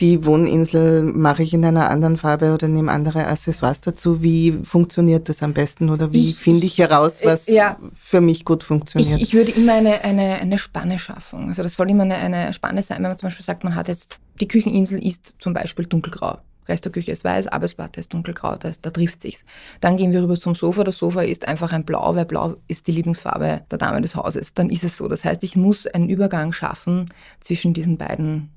die 0.00 0.24
Wohninsel 0.24 1.02
mache 1.02 1.42
ich 1.42 1.52
in 1.52 1.64
einer 1.64 1.90
anderen 1.90 2.16
Farbe 2.16 2.54
oder 2.54 2.68
nehme 2.68 2.90
andere 2.90 3.26
Accessoires 3.26 3.80
dazu. 3.80 4.22
Wie 4.22 4.52
funktioniert 4.64 5.28
das 5.28 5.42
am 5.42 5.52
besten 5.52 5.90
oder 5.90 6.12
wie 6.12 6.32
finde 6.32 6.66
ich 6.66 6.78
heraus, 6.78 7.20
was 7.22 7.46
ja, 7.46 7.78
für 7.94 8.20
mich 8.20 8.44
gut 8.44 8.64
funktioniert? 8.64 9.16
Ich, 9.16 9.22
ich, 9.22 9.34
würde 9.34 9.52
immer 9.52 9.74
eine, 9.74 10.02
eine, 10.02 10.36
eine 10.36 10.58
Spanne 10.58 10.98
schaffen. 10.98 11.48
Also 11.48 11.62
das 11.62 11.76
soll 11.76 11.90
immer 11.90 12.04
eine, 12.04 12.16
eine 12.16 12.52
Spanne 12.52 12.82
sein, 12.82 12.98
wenn 12.98 13.10
man 13.10 13.18
zum 13.18 13.28
Beispiel 13.28 13.44
sagt, 13.44 13.62
man 13.62 13.74
hat 13.74 13.88
jetzt, 13.88 14.18
die 14.40 14.48
Kücheninsel 14.48 15.04
ist 15.04 15.34
zum 15.38 15.52
Beispiel 15.52 15.84
dunkelgrau. 15.84 16.38
Rest 16.68 16.84
der 16.84 16.92
Küche 16.92 17.12
ist 17.12 17.24
weiß, 17.24 17.48
Arbeitsplatte 17.48 18.00
ist 18.00 18.12
dunkelgrau, 18.12 18.56
das, 18.56 18.80
da 18.80 18.90
trifft 18.90 19.22
sich's. 19.22 19.44
Dann 19.80 19.96
gehen 19.96 20.12
wir 20.12 20.22
rüber 20.22 20.36
zum 20.36 20.54
Sofa. 20.54 20.84
Das 20.84 20.96
Sofa 20.96 21.22
ist 21.22 21.48
einfach 21.48 21.72
ein 21.72 21.84
Blau, 21.84 22.14
weil 22.14 22.26
Blau 22.26 22.56
ist 22.68 22.86
die 22.86 22.92
Lieblingsfarbe 22.92 23.62
der 23.70 23.78
Dame 23.78 24.00
des 24.00 24.14
Hauses. 24.14 24.54
Dann 24.54 24.70
ist 24.70 24.84
es 24.84 24.96
so. 24.96 25.08
Das 25.08 25.24
heißt, 25.24 25.42
ich 25.42 25.56
muss 25.56 25.86
einen 25.86 26.08
Übergang 26.08 26.52
schaffen 26.52 27.06
zwischen 27.40 27.74
diesen 27.74 27.98
beiden 27.98 28.50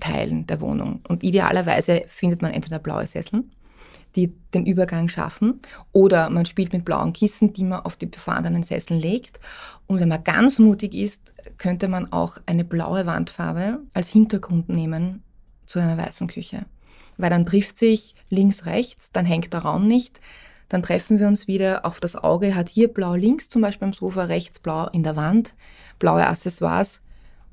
Teilen 0.00 0.46
der 0.46 0.60
Wohnung. 0.60 1.00
Und 1.08 1.22
idealerweise 1.22 2.04
findet 2.08 2.42
man 2.42 2.52
entweder 2.52 2.78
blaue 2.78 3.06
Sessel, 3.06 3.44
die 4.16 4.32
den 4.52 4.66
Übergang 4.66 5.08
schaffen, 5.08 5.60
oder 5.92 6.30
man 6.30 6.44
spielt 6.44 6.72
mit 6.72 6.84
blauen 6.84 7.12
Kissen, 7.12 7.52
die 7.52 7.64
man 7.64 7.80
auf 7.80 7.96
die 7.96 8.10
vorhandenen 8.16 8.62
Sessel 8.62 8.96
legt. 8.96 9.40
Und 9.86 10.00
wenn 10.00 10.08
man 10.08 10.22
ganz 10.22 10.58
mutig 10.58 10.94
ist, 10.94 11.34
könnte 11.58 11.88
man 11.88 12.12
auch 12.12 12.38
eine 12.46 12.64
blaue 12.64 13.06
Wandfarbe 13.06 13.80
als 13.92 14.10
Hintergrund 14.10 14.68
nehmen 14.68 15.22
zu 15.66 15.78
einer 15.78 15.98
weißen 15.98 16.28
Küche. 16.28 16.66
Weil 17.16 17.30
dann 17.30 17.46
trifft 17.46 17.78
sich 17.78 18.14
links, 18.30 18.66
rechts, 18.66 19.10
dann 19.12 19.26
hängt 19.26 19.52
der 19.52 19.60
Raum 19.60 19.86
nicht. 19.86 20.20
Dann 20.68 20.82
treffen 20.82 21.18
wir 21.18 21.28
uns 21.28 21.46
wieder 21.46 21.84
auf 21.84 22.00
das 22.00 22.16
Auge, 22.16 22.54
hat 22.54 22.68
hier 22.68 22.88
blau 22.88 23.14
links 23.14 23.48
zum 23.48 23.62
Beispiel 23.62 23.86
am 23.86 23.92
Sofa, 23.92 24.24
rechts 24.24 24.58
blau 24.58 24.88
in 24.88 25.02
der 25.02 25.14
Wand, 25.14 25.54
blaue 25.98 26.26
Accessoires 26.26 27.00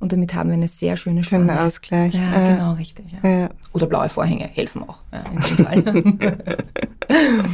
und 0.01 0.11
damit 0.11 0.33
haben 0.33 0.49
wir 0.49 0.55
eine 0.55 0.67
sehr 0.67 0.97
schöne 0.97 1.23
Spanne. 1.23 1.47
Schöner 1.51 1.63
Ausgleich. 1.63 2.13
Ja, 2.15 2.33
äh, 2.33 2.55
genau, 2.55 2.73
richtig. 2.73 3.05
Ja. 3.21 3.29
Ja. 3.29 3.49
Oder 3.71 3.85
blaue 3.85 4.09
Vorhänge 4.09 4.45
helfen 4.45 4.83
auch. 4.89 5.03
Ja, 5.13 5.23
in 5.31 5.41
dem 5.41 5.65
Fall. 5.65 6.39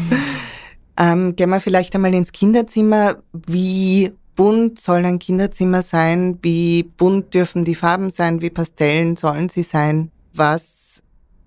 ähm, 0.98 1.36
gehen 1.36 1.50
wir 1.50 1.60
vielleicht 1.60 1.94
einmal 1.94 2.14
ins 2.14 2.32
Kinderzimmer. 2.32 3.18
Wie 3.34 4.14
bunt 4.38 4.80
soll 4.80 5.06
ein 5.06 5.20
Kinderzimmer 5.20 5.84
sein? 5.84 6.40
Wie 6.42 6.84
bunt 6.84 7.34
dürfen 7.34 7.66
die 7.66 7.76
Farben 7.76 8.12
sein? 8.12 8.42
Wie 8.42 8.50
Pastellen 8.50 9.18
sollen 9.18 9.50
sie 9.50 9.64
sein? 9.64 10.10
Was 10.34 10.77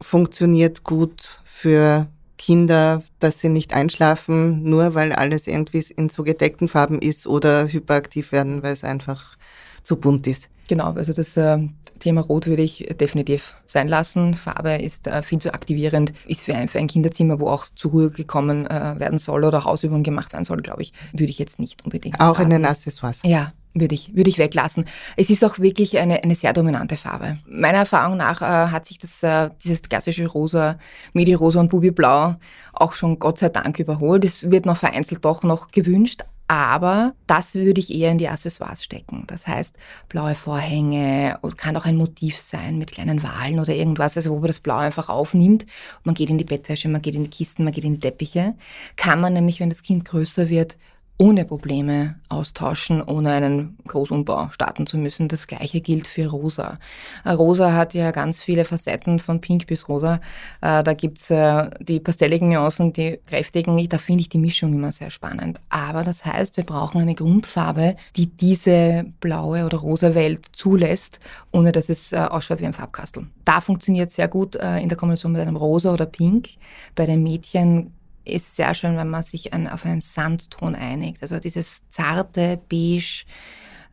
funktioniert 0.01 0.85
gut 0.85 1.41
für 1.45 2.09
Kinder, 2.39 3.03
dass 3.19 3.41
sie 3.41 3.51
nicht 3.51 3.75
einschlafen, 3.75 4.63
nur 4.63 4.95
weil 4.95 5.13
alles 5.13 5.47
irgendwie 5.47 5.85
in 5.95 6.09
so 6.09 6.23
gedeckten 6.23 6.69
Farben 6.69 6.99
ist 6.99 7.27
oder 7.27 7.69
hyperaktiv 7.69 8.33
werden, 8.33 8.63
weil 8.63 8.73
es 8.73 8.83
einfach 8.83 9.37
zu 9.83 9.97
bunt 9.97 10.27
ist? 10.27 10.49
Genau, 10.67 10.93
also 10.93 11.13
das 11.13 11.37
äh, 11.37 11.59
Thema 11.99 12.23
Rot 12.23 12.47
würde 12.47 12.63
ich 12.63 12.89
definitiv 12.99 13.57
sein 13.67 13.89
lassen. 13.89 14.35
Farbe 14.35 14.77
ist 14.77 15.07
äh, 15.07 15.23
viel 15.23 15.39
zu 15.39 15.53
aktivierend, 15.53 16.13
ist 16.27 16.43
für 16.43 16.55
ein, 16.55 16.69
für 16.69 16.79
ein 16.79 16.87
Kinderzimmer, 16.87 17.41
wo 17.41 17.49
auch 17.49 17.67
zur 17.75 17.91
Ruhe 17.91 18.11
gekommen 18.11 18.67
äh, 18.67 18.99
werden 18.99 19.19
soll 19.19 19.45
oder 19.45 19.65
Hausübungen 19.65 20.03
gemacht 20.03 20.33
werden 20.33 20.45
soll, 20.45 20.63
glaube 20.63 20.83
ich, 20.83 20.93
würde 21.13 21.31
ich 21.31 21.39
jetzt 21.39 21.59
nicht 21.59 21.85
unbedingt. 21.85 22.21
Auch 22.21 22.41
in 22.41 22.51
den 22.51 22.65
Accessoires? 22.65 23.19
Ja, 23.25 23.53
würde 23.75 23.95
ich, 23.95 24.15
würde 24.15 24.31
ich 24.31 24.39
weglassen. 24.39 24.85
Es 25.17 25.31
ist 25.31 25.45
auch 25.45 25.59
wirklich 25.59 25.99
eine, 25.99 26.23
eine 26.23 26.35
sehr 26.35 26.53
dominante 26.53 26.97
Farbe. 26.97 27.39
Meiner 27.47 27.79
Erfahrung 27.79 28.17
nach 28.17 28.43
äh, 28.43 28.71
hat 28.71 28.87
sich 28.87 28.99
das, 28.99 29.23
äh, 29.23 29.51
dieses 29.63 29.83
klassische 29.83 30.27
Rosa, 30.27 30.79
Medi-Rosa 31.13 31.61
und 31.61 31.71
Bubi-Blau 31.71 32.37
auch 32.73 32.93
schon 32.93 33.19
Gott 33.19 33.39
sei 33.39 33.49
Dank 33.49 33.79
überholt. 33.79 34.25
Es 34.25 34.51
wird 34.51 34.67
noch 34.67 34.77
vereinzelt 34.77 35.25
doch 35.25 35.43
noch 35.43 35.71
gewünscht, 35.71 36.23
aber 36.51 37.15
das 37.29 37.55
würde 37.55 37.81
ich 37.81 37.95
eher 37.95 38.11
in 38.11 38.19
die 38.19 38.29
Accessoires 38.29 38.83
stecken. 38.83 39.23
Das 39.29 39.47
heißt, 39.47 39.77
blaue 40.09 40.35
Vorhänge, 40.35 41.39
kann 41.57 41.77
auch 41.77 41.85
ein 41.85 41.97
Motiv 41.97 42.39
sein 42.39 42.77
mit 42.77 42.91
kleinen 42.91 43.23
Walen 43.23 43.61
oder 43.61 43.73
irgendwas, 43.73 44.17
also 44.17 44.33
wo 44.33 44.39
man 44.41 44.49
das 44.49 44.59
Blau 44.59 44.79
einfach 44.79 45.09
aufnimmt. 45.09 45.65
Man 46.03 46.17
geht 46.17 46.29
in 46.29 46.39
die 46.39 46.45
Bettwäsche, 46.45 46.89
man 46.89 47.03
geht 47.03 47.15
in 47.15 47.23
die 47.23 47.31
Kisten, 47.31 47.63
man 47.63 47.73
geht 47.73 47.85
in 47.85 47.95
die 47.95 48.01
Teppiche. 48.01 48.57
Kann 48.97 49.21
man 49.21 49.33
nämlich, 49.33 49.61
wenn 49.61 49.69
das 49.69 49.85
Kind 49.85 50.05
größer 50.07 50.49
wird, 50.49 50.77
ohne 51.21 51.45
Probleme 51.45 52.15
austauschen, 52.31 53.03
ohne 53.03 53.33
einen 53.33 53.77
Großumbau 53.87 54.49
starten 54.53 54.87
zu 54.87 54.97
müssen. 54.97 55.29
Das 55.29 55.47
gleiche 55.47 55.83
gilt 55.83 56.07
für 56.07 56.29
Rosa. 56.29 56.79
Äh, 57.27 57.33
rosa 57.33 57.75
hat 57.75 57.93
ja 57.93 58.11
ganz 58.11 58.43
viele 58.43 58.65
Facetten 58.65 59.19
von 59.19 59.39
Pink 59.43 59.67
bis 59.67 59.87
Rosa. 59.87 60.23
Äh, 60.63 60.83
da 60.83 60.95
gibt's 60.95 61.29
äh, 61.29 61.69
die 61.81 62.01
pastelligen 62.01 62.49
Nuancen, 62.49 62.95
die 62.95 63.21
kräftigen. 63.27 63.87
Da 63.91 63.99
finde 63.99 64.23
ich 64.23 64.31
die 64.31 64.39
Mischung 64.39 64.73
immer 64.73 64.93
sehr 64.93 65.11
spannend. 65.11 65.61
Aber 65.69 66.05
das 66.05 66.25
heißt, 66.25 66.57
wir 66.57 66.65
brauchen 66.65 67.03
eine 67.03 67.15
Grundfarbe, 67.15 67.97
die 68.17 68.29
diese 68.29 69.05
blaue 69.21 69.67
oder 69.67 69.77
rosa 69.77 70.15
Welt 70.15 70.47
zulässt, 70.53 71.21
ohne 71.53 71.71
dass 71.71 71.91
es 71.91 72.15
ausschaut 72.15 72.61
wie 72.61 72.67
ein 72.67 72.73
Farbkastel. 72.73 73.27
Da 73.45 73.61
funktioniert 73.61 74.11
sehr 74.11 74.29
gut 74.29 74.55
in 74.55 74.89
der 74.89 74.97
Kombination 74.97 75.33
mit 75.33 75.43
einem 75.43 75.57
Rosa 75.57 75.93
oder 75.93 76.07
Pink. 76.07 76.49
Bei 76.95 77.05
den 77.05 77.23
Mädchen 77.23 77.93
ist 78.25 78.57
sehr 78.57 78.75
schön, 78.75 78.97
wenn 78.97 79.09
man 79.09 79.23
sich 79.23 79.53
an, 79.53 79.67
auf 79.67 79.85
einen 79.85 80.01
Sandton 80.01 80.75
einigt. 80.75 81.23
Also 81.23 81.39
dieses 81.39 81.83
zarte, 81.89 82.61
beige, 82.69 83.25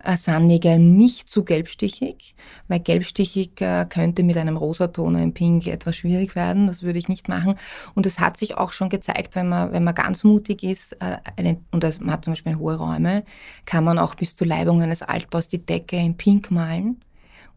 äh, 0.04 0.16
sandige, 0.16 0.80
nicht 0.80 1.30
zu 1.30 1.44
gelbstichig, 1.44 2.36
weil 2.68 2.80
gelbstichig 2.80 3.60
äh, 3.62 3.86
könnte 3.90 4.24
mit 4.24 4.38
einem 4.38 4.58
Rosaton 4.58 5.16
einem 5.16 5.34
Pink 5.34 5.68
etwas 5.68 5.98
schwierig 5.98 6.36
werden. 6.36 6.68
Das 6.68 6.84
würde 6.84 7.00
ich 7.00 7.10
nicht 7.10 7.28
machen. 7.28 7.56
Und 7.96 8.06
es 8.06 8.20
hat 8.20 8.38
sich 8.38 8.58
auch 8.58 8.72
schon 8.72 8.90
gezeigt, 8.90 9.36
wenn 9.36 9.50
man, 9.50 9.72
wenn 9.74 9.84
man 9.84 9.96
ganz 9.96 10.24
mutig 10.24 10.64
ist 10.64 10.94
äh, 11.02 11.18
eine, 11.36 11.58
und 11.72 11.84
das, 11.84 12.00
man 12.00 12.12
hat 12.12 12.26
zum 12.26 12.34
Beispiel 12.34 12.58
hohe 12.58 12.76
Räume, 12.76 13.24
kann 13.66 13.84
man 13.84 13.98
auch 13.98 14.16
bis 14.16 14.36
zur 14.36 14.48
Leibung 14.48 14.82
eines 14.82 15.02
Altbaus 15.02 15.48
die 15.48 15.66
Decke 15.66 15.98
in 15.98 16.16
Pink 16.16 16.52
malen 16.52 17.02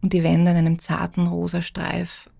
und 0.02 0.12
die 0.12 0.22
Wände 0.24 0.50
in 0.50 0.56
einem 0.56 0.78
zarten 0.78 1.26
rosa 1.26 1.62
Streif 1.62 2.30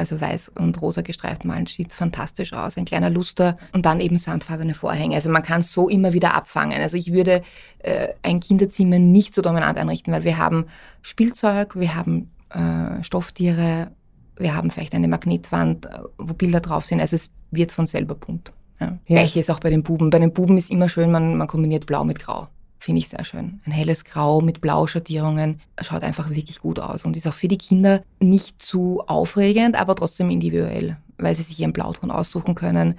also 0.00 0.20
weiß 0.20 0.52
und 0.58 0.80
rosa 0.80 1.02
gestreift 1.02 1.44
malen, 1.44 1.66
sieht 1.66 1.92
fantastisch 1.92 2.52
aus. 2.52 2.76
Ein 2.76 2.86
kleiner 2.86 3.10
Luster 3.10 3.56
und 3.72 3.86
dann 3.86 4.00
eben 4.00 4.18
sandfarbene 4.18 4.74
Vorhänge. 4.74 5.14
Also 5.14 5.30
man 5.30 5.42
kann 5.42 5.60
es 5.60 5.72
so 5.72 5.88
immer 5.88 6.12
wieder 6.12 6.34
abfangen. 6.34 6.80
Also 6.80 6.96
ich 6.96 7.12
würde 7.12 7.42
äh, 7.78 8.08
ein 8.22 8.40
Kinderzimmer 8.40 8.98
nicht 8.98 9.34
so 9.34 9.42
dominant 9.42 9.78
einrichten, 9.78 10.12
weil 10.12 10.24
wir 10.24 10.38
haben 10.38 10.66
Spielzeug, 11.02 11.76
wir 11.76 11.94
haben 11.94 12.30
äh, 12.48 13.02
Stofftiere, 13.04 13.92
wir 14.36 14.56
haben 14.56 14.70
vielleicht 14.70 14.94
eine 14.94 15.06
Magnetwand, 15.06 15.86
äh, 15.86 15.98
wo 16.18 16.34
Bilder 16.34 16.60
drauf 16.60 16.86
sind. 16.86 17.00
Also 17.00 17.16
es 17.16 17.30
wird 17.50 17.70
von 17.70 17.86
selber 17.86 18.14
bunt. 18.14 18.52
Ja. 18.80 18.98
Ja. 19.06 19.16
Gleiches 19.18 19.50
auch 19.50 19.60
bei 19.60 19.70
den 19.70 19.82
Buben. 19.82 20.10
Bei 20.10 20.18
den 20.18 20.32
Buben 20.32 20.56
ist 20.56 20.70
immer 20.70 20.88
schön, 20.88 21.10
man, 21.10 21.36
man 21.36 21.46
kombiniert 21.46 21.84
Blau 21.86 22.04
mit 22.04 22.18
Grau 22.18 22.48
finde 22.80 22.98
ich 22.98 23.08
sehr 23.08 23.24
schön. 23.24 23.60
Ein 23.64 23.72
helles 23.72 24.04
Grau 24.04 24.40
mit 24.40 24.60
Blauschattierungen 24.60 25.60
schaut 25.80 26.02
einfach 26.02 26.30
wirklich 26.30 26.60
gut 26.60 26.80
aus 26.80 27.04
und 27.04 27.16
ist 27.16 27.28
auch 27.28 27.34
für 27.34 27.48
die 27.48 27.58
Kinder 27.58 28.02
nicht 28.18 28.60
zu 28.60 29.02
aufregend, 29.06 29.78
aber 29.78 29.94
trotzdem 29.94 30.30
individuell, 30.30 30.96
weil 31.18 31.36
sie 31.36 31.42
sich 31.42 31.60
ihren 31.60 31.72
Blauton 31.72 32.10
aussuchen 32.10 32.54
können 32.54 32.96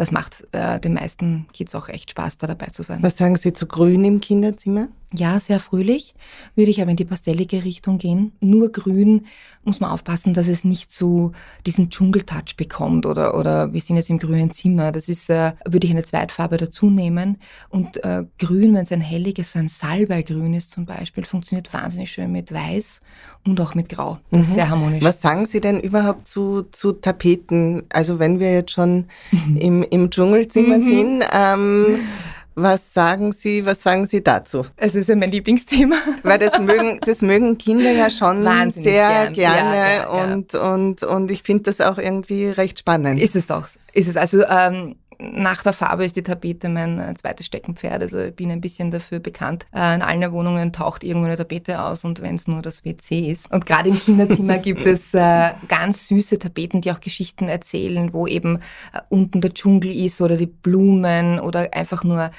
das 0.00 0.12
macht 0.12 0.46
äh, 0.52 0.80
den 0.80 0.94
meisten 0.94 1.46
Kids 1.52 1.74
auch 1.74 1.90
echt 1.90 2.12
Spaß, 2.12 2.38
da 2.38 2.46
dabei 2.46 2.68
zu 2.68 2.82
sein. 2.82 3.02
Was 3.02 3.18
sagen 3.18 3.36
Sie 3.36 3.52
zu 3.52 3.66
Grün 3.66 4.02
im 4.04 4.20
Kinderzimmer? 4.20 4.88
Ja, 5.12 5.40
sehr 5.40 5.58
fröhlich. 5.58 6.14
Würde 6.54 6.70
ich 6.70 6.80
aber 6.80 6.90
in 6.90 6.96
die 6.96 7.04
pastellige 7.04 7.64
Richtung 7.64 7.98
gehen. 7.98 8.32
Nur 8.40 8.70
grün 8.70 9.26
muss 9.64 9.80
man 9.80 9.90
aufpassen, 9.90 10.34
dass 10.34 10.46
es 10.46 10.62
nicht 10.62 10.92
so 10.92 11.32
diesen 11.66 11.90
Dschungeltouch 11.90 12.56
bekommt 12.56 13.06
oder, 13.06 13.36
oder 13.36 13.72
wir 13.72 13.80
sind 13.80 13.96
jetzt 13.96 14.08
im 14.08 14.18
grünen 14.18 14.52
Zimmer. 14.52 14.92
Das 14.92 15.08
ist, 15.08 15.28
äh, 15.28 15.52
würde 15.64 15.86
ich 15.86 15.92
eine 15.92 16.04
Zweitfarbe 16.04 16.58
dazu 16.58 16.90
nehmen. 16.90 17.38
Und 17.70 18.02
äh, 18.04 18.24
grün, 18.38 18.74
wenn 18.74 18.82
es 18.82 18.92
ein 18.92 19.00
helliges, 19.00 19.52
so 19.52 19.58
ein 19.58 19.68
Salbeigrün 19.68 20.54
ist 20.54 20.70
zum 20.70 20.86
Beispiel, 20.86 21.24
funktioniert 21.24 21.72
wahnsinnig 21.74 22.12
schön 22.12 22.30
mit 22.30 22.52
weiß 22.52 23.00
und 23.44 23.60
auch 23.60 23.74
mit 23.74 23.88
grau. 23.88 24.18
Das 24.30 24.38
mhm. 24.38 24.44
ist 24.46 24.54
sehr 24.54 24.68
harmonisch. 24.68 25.02
Was 25.02 25.20
sagen 25.20 25.46
Sie 25.46 25.60
denn 25.60 25.80
überhaupt 25.80 26.28
zu, 26.28 26.62
zu 26.70 26.92
Tapeten? 26.92 27.82
Also 27.92 28.20
wenn 28.20 28.38
wir 28.38 28.52
jetzt 28.52 28.70
schon 28.70 29.06
mhm. 29.32 29.56
im, 29.56 29.82
im 29.82 30.10
Dschungelzimmer 30.10 30.78
mhm. 30.78 30.82
sind, 30.82 31.24
ähm, 31.32 31.86
was 32.54 32.92
sagen 32.92 33.32
Sie, 33.32 33.64
was 33.64 33.82
sagen 33.82 34.06
Sie 34.06 34.22
dazu? 34.22 34.66
Es 34.76 34.94
ist 34.94 35.08
ja 35.08 35.16
mein 35.16 35.30
Lieblingsthema. 35.30 35.96
Weil 36.22 36.38
das 36.38 36.58
mögen, 36.58 37.00
das 37.04 37.22
mögen 37.22 37.58
Kinder 37.58 37.90
ja 37.90 38.10
schon 38.10 38.44
Wahnsinnig 38.44 38.90
sehr 38.90 39.30
gern. 39.30 39.34
gerne 39.34 39.76
ja, 39.76 39.92
ja, 39.92 40.08
und, 40.08 40.52
ja. 40.52 40.72
und, 40.72 41.02
und 41.02 41.30
ich 41.30 41.42
finde 41.42 41.64
das 41.64 41.80
auch 41.80 41.98
irgendwie 41.98 42.48
recht 42.48 42.78
spannend. 42.80 43.20
Ist 43.20 43.36
es 43.36 43.50
auch. 43.50 43.66
Ist 43.92 44.08
es. 44.08 44.16
Also 44.16 44.42
ähm, 44.44 44.96
nach 45.20 45.62
der 45.62 45.72
Farbe 45.72 46.04
ist 46.04 46.16
die 46.16 46.22
Tapete 46.22 46.68
mein 46.68 46.98
äh, 46.98 47.14
zweites 47.14 47.46
Steckenpferd. 47.46 48.02
Also 48.02 48.18
ich 48.18 48.34
bin 48.34 48.50
ein 48.50 48.60
bisschen 48.60 48.90
dafür 48.90 49.20
bekannt. 49.20 49.66
Äh, 49.74 49.94
in 49.94 50.02
allen 50.02 50.32
Wohnungen 50.32 50.72
taucht 50.72 51.04
irgendwo 51.04 51.26
eine 51.26 51.36
Tapete 51.36 51.82
aus 51.82 52.04
und 52.04 52.22
wenn 52.22 52.34
es 52.34 52.48
nur 52.48 52.62
das 52.62 52.84
WC 52.84 53.30
ist. 53.30 53.50
Und 53.50 53.66
gerade 53.66 53.90
im 53.90 53.98
Kinderzimmer 53.98 54.58
gibt 54.58 54.86
es 54.86 55.14
äh, 55.14 55.50
ganz 55.68 56.08
süße 56.08 56.38
Tapeten, 56.38 56.80
die 56.80 56.92
auch 56.92 57.00
Geschichten 57.00 57.48
erzählen, 57.48 58.12
wo 58.12 58.26
eben 58.26 58.60
unten 59.08 59.40
der 59.40 59.54
Dschungel 59.54 59.90
ist 59.90 60.20
oder 60.20 60.36
die 60.36 60.46
Blumen 60.46 61.38
oder 61.40 61.68
einfach 61.72 62.04
nur 62.04 62.30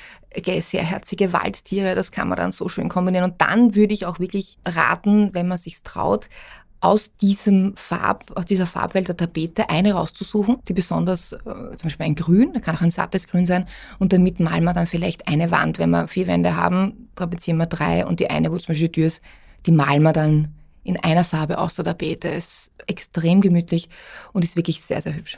sehr 0.62 0.84
herzige 0.84 1.34
Waldtiere. 1.34 1.94
Das 1.94 2.12
kann 2.12 2.30
man 2.30 2.38
dann 2.38 2.52
so 2.52 2.70
schön 2.70 2.90
kombinieren. 2.90 3.30
Und 3.30 3.42
dann 3.42 3.76
würde 3.76 3.94
ich 3.94 4.06
auch 4.06 4.20
wirklich 4.20 4.58
raten, 4.66 5.34
wenn 5.34 5.48
man 5.48 5.58
sich 5.58 5.84
traut, 5.84 6.30
aus 6.82 7.16
diesem 7.16 7.76
Farb, 7.78 8.32
aus 8.36 8.46
dieser 8.46 8.66
Farbwelt 8.66 9.08
der 9.08 9.16
Tapete 9.16 9.70
eine 9.70 9.94
rauszusuchen, 9.94 10.58
die 10.68 10.74
besonders, 10.74 11.32
äh, 11.32 11.40
zum 11.44 11.84
Beispiel 11.84 12.08
ein 12.08 12.16
Grün, 12.16 12.54
da 12.54 12.60
kann 12.60 12.76
auch 12.76 12.82
ein 12.82 12.92
sattes 12.92 13.28
Grün 13.28 13.46
sein, 13.46 13.68
und 14.00 14.14
damit 14.14 14.40
malen 14.40 14.64
wir 14.64 14.74
dann 14.74 14.88
vielleicht 14.88 15.28
eine 15.28 15.52
Wand. 15.52 15.78
Wenn 15.78 15.92
wir 15.92 16.08
vier 16.08 16.28
Wände 16.28 16.56
haben, 16.56 17.10
trapezieren 17.16 17.58
wir 17.58 17.68
drei 17.68 18.06
und 18.06 18.20
die 18.20 18.30
eine, 18.30 18.52
wo 18.52 18.58
zum 18.58 18.70
Beispiel 18.70 18.88
die 18.88 18.94
Tür 18.94 19.08
ist, 19.08 19.22
die 19.68 19.72
malen 19.72 20.02
wir 20.02 20.12
dann 20.12 20.56
in 20.84 20.98
einer 20.98 21.24
Farbe 21.24 21.60
aus 21.60 21.76
der 21.76 21.86
Tapete. 21.86 22.28
Ist 22.28 22.72
extrem 22.88 23.42
gemütlich 23.42 23.88
und 24.34 24.44
ist 24.44 24.56
wirklich 24.56 24.82
sehr, 24.82 25.02
sehr 25.04 25.16
hübsch. 25.16 25.38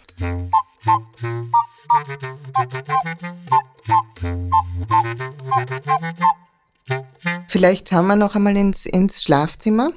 Vielleicht 7.50 7.91
haben 7.91 8.07
wir 8.07 8.15
noch 8.15 8.35
einmal 8.35 8.55
ins, 8.55 8.85
ins 8.85 9.21
Schlafzimmer 9.21 9.91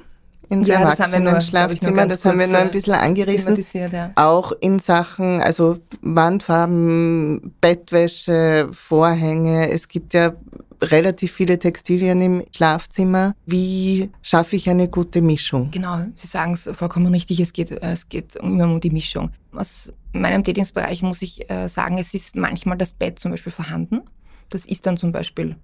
ins 0.49 0.67
ja, 0.67 0.79
Erwachsenen-Schlafzimmer. 0.79 2.05
Das 2.05 2.25
haben 2.25 2.39
wir 2.39 2.47
nur 2.47 2.57
ein 2.57 2.71
bisschen 2.71 2.93
angerissen. 2.93 3.57
Ja. 3.73 4.11
Auch 4.15 4.51
in 4.59 4.79
Sachen, 4.79 5.41
also 5.41 5.79
Wandfarben, 6.01 7.53
Bettwäsche, 7.61 8.69
Vorhänge. 8.71 9.69
Es 9.71 9.87
gibt 9.87 10.13
ja 10.13 10.33
relativ 10.81 11.31
viele 11.31 11.57
Textilien 11.59 12.21
im 12.21 12.43
Schlafzimmer. 12.55 13.33
Wie 13.45 14.11
schaffe 14.21 14.55
ich 14.55 14.69
eine 14.69 14.87
gute 14.87 15.21
Mischung? 15.21 15.71
Genau, 15.71 15.99
Sie 16.15 16.27
sagen 16.27 16.53
es 16.53 16.69
vollkommen 16.73 17.13
richtig. 17.13 17.39
Es 17.39 17.53
geht, 17.53 17.71
es 17.71 18.09
geht 18.09 18.35
immer 18.35 18.65
um 18.65 18.79
die 18.79 18.91
Mischung. 18.91 19.31
Aus 19.53 19.91
meinem 20.13 20.43
Tätigungsbereich 20.43 21.01
muss 21.01 21.21
ich 21.21 21.49
äh, 21.49 21.67
sagen, 21.67 21.97
es 21.97 22.13
ist 22.13 22.35
manchmal 22.35 22.77
das 22.77 22.93
Bett 22.93 23.19
zum 23.19 23.31
Beispiel 23.31 23.51
vorhanden. 23.51 24.01
Das 24.49 24.65
ist 24.65 24.85
dann 24.85 24.97
zum 24.97 25.11
Beispiel 25.11 25.55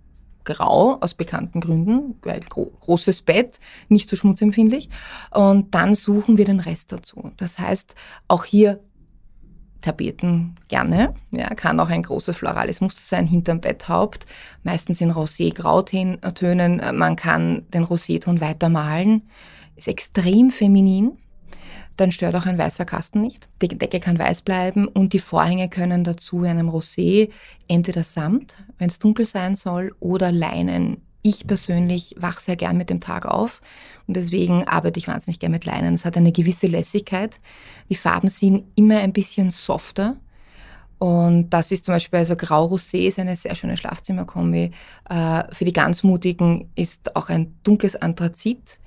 grau 0.45 0.97
aus 1.01 1.13
bekannten 1.13 1.61
Gründen, 1.61 2.15
weil 2.21 2.39
gro 2.41 2.71
großes 2.81 3.21
Bett, 3.21 3.59
nicht 3.89 4.09
so 4.09 4.15
schmutzempfindlich. 4.15 4.89
Und 5.31 5.73
dann 5.73 5.95
suchen 5.95 6.37
wir 6.37 6.45
den 6.45 6.59
Rest 6.59 6.91
dazu. 6.91 7.31
Das 7.37 7.59
heißt, 7.59 7.95
auch 8.27 8.45
hier 8.45 8.79
Tapeten 9.81 10.55
gerne. 10.69 11.13
Ja, 11.31 11.49
kann 11.55 11.79
auch 11.79 11.89
ein 11.89 12.03
großes 12.03 12.37
florales 12.37 12.79
Muster 12.79 13.01
sein 13.03 13.27
hinterm 13.27 13.59
Betthaupt. 13.59 14.25
Meistens 14.63 15.01
in 15.01 15.11
Rosé-Grautönen. 15.11 16.81
Man 16.97 17.15
kann 17.15 17.65
den 17.69 17.83
Roséton 17.83 18.39
weiter 18.39 18.69
malen. 18.69 19.23
Ist 19.75 19.87
extrem 19.89 20.51
feminin 20.51 21.17
dann 21.97 22.11
stört 22.11 22.35
auch 22.35 22.45
ein 22.45 22.57
weißer 22.57 22.85
Kasten 22.85 23.21
nicht. 23.21 23.47
Die 23.61 23.67
Decke 23.67 23.99
kann 23.99 24.17
weiß 24.17 24.41
bleiben 24.41 24.87
und 24.87 25.13
die 25.13 25.19
Vorhänge 25.19 25.69
können 25.69 26.03
dazu 26.03 26.43
in 26.43 26.51
einem 26.51 26.69
Rosé 26.69 27.29
entweder 27.67 28.03
Samt, 28.03 28.57
wenn 28.77 28.89
es 28.89 28.99
dunkel 28.99 29.25
sein 29.25 29.55
soll, 29.55 29.93
oder 29.99 30.31
Leinen. 30.31 30.97
Ich 31.21 31.47
persönlich 31.47 32.15
wach 32.17 32.39
sehr 32.39 32.57
gern 32.57 32.75
mit 32.75 32.89
dem 32.89 32.99
Tag 32.99 33.25
auf 33.25 33.61
und 34.07 34.17
deswegen 34.17 34.67
arbeite 34.67 34.99
ich 34.99 35.07
wahnsinnig 35.07 35.39
gern 35.39 35.53
mit 35.53 35.65
Leinen. 35.65 35.93
Es 35.93 36.03
hat 36.03 36.17
eine 36.17 36.33
gewisse 36.33 36.67
Lässigkeit. 36.67 37.39
Die 37.89 37.95
Farben 37.95 38.27
sind 38.27 38.65
immer 38.75 38.99
ein 38.99 39.13
bisschen 39.13 39.49
softer. 39.49 40.17
Und 40.99 41.49
das 41.49 41.71
ist 41.71 41.85
zum 41.85 41.95
Beispiel, 41.95 42.19
also 42.19 42.35
Grau-Rosé 42.35 43.07
ist 43.07 43.19
eine 43.19 43.35
sehr 43.35 43.55
schöne 43.55 43.77
Schlafzimmerkombi. 43.77 44.71
Äh, 45.09 45.43
für 45.53 45.65
die 45.65 45.73
ganz 45.73 46.03
Mutigen 46.03 46.69
ist 46.75 47.15
auch 47.15 47.29
ein 47.29 47.55
dunkles 47.63 47.95
Anthrazit 47.95 48.79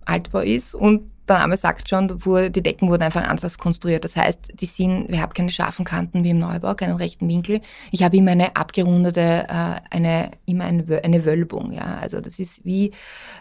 Altbau 0.04 0.40
ist 0.40 0.74
und 0.74 1.02
der 1.30 1.38
Name 1.38 1.56
sagt 1.56 1.88
schon, 1.88 2.25
wo 2.25 2.49
die 2.49 2.62
Decken 2.62 2.88
wurden 2.88 3.02
einfach 3.02 3.22
anders 3.22 3.56
konstruiert. 3.58 4.04
Das 4.04 4.16
heißt, 4.16 4.60
die 4.60 4.66
sind, 4.66 5.08
wir 5.08 5.22
haben 5.22 5.32
keine 5.32 5.50
scharfen 5.50 5.84
Kanten 5.84 6.25
wie 6.25 6.30
im 6.30 6.38
Neubau, 6.38 6.75
keinen 6.75 6.96
rechten 6.96 7.28
Winkel. 7.28 7.60
Ich 7.90 8.02
habe 8.02 8.16
immer 8.16 8.32
eine 8.32 8.56
abgerundete, 8.56 9.46
äh, 9.49 9.80
eine, 9.90 10.32
immer 10.46 10.64
eine, 10.64 11.25
Wölbung. 11.25 11.72
Ja? 11.72 11.99
Also 12.00 12.20
das 12.20 12.38
ist 12.38 12.64
wie 12.64 12.90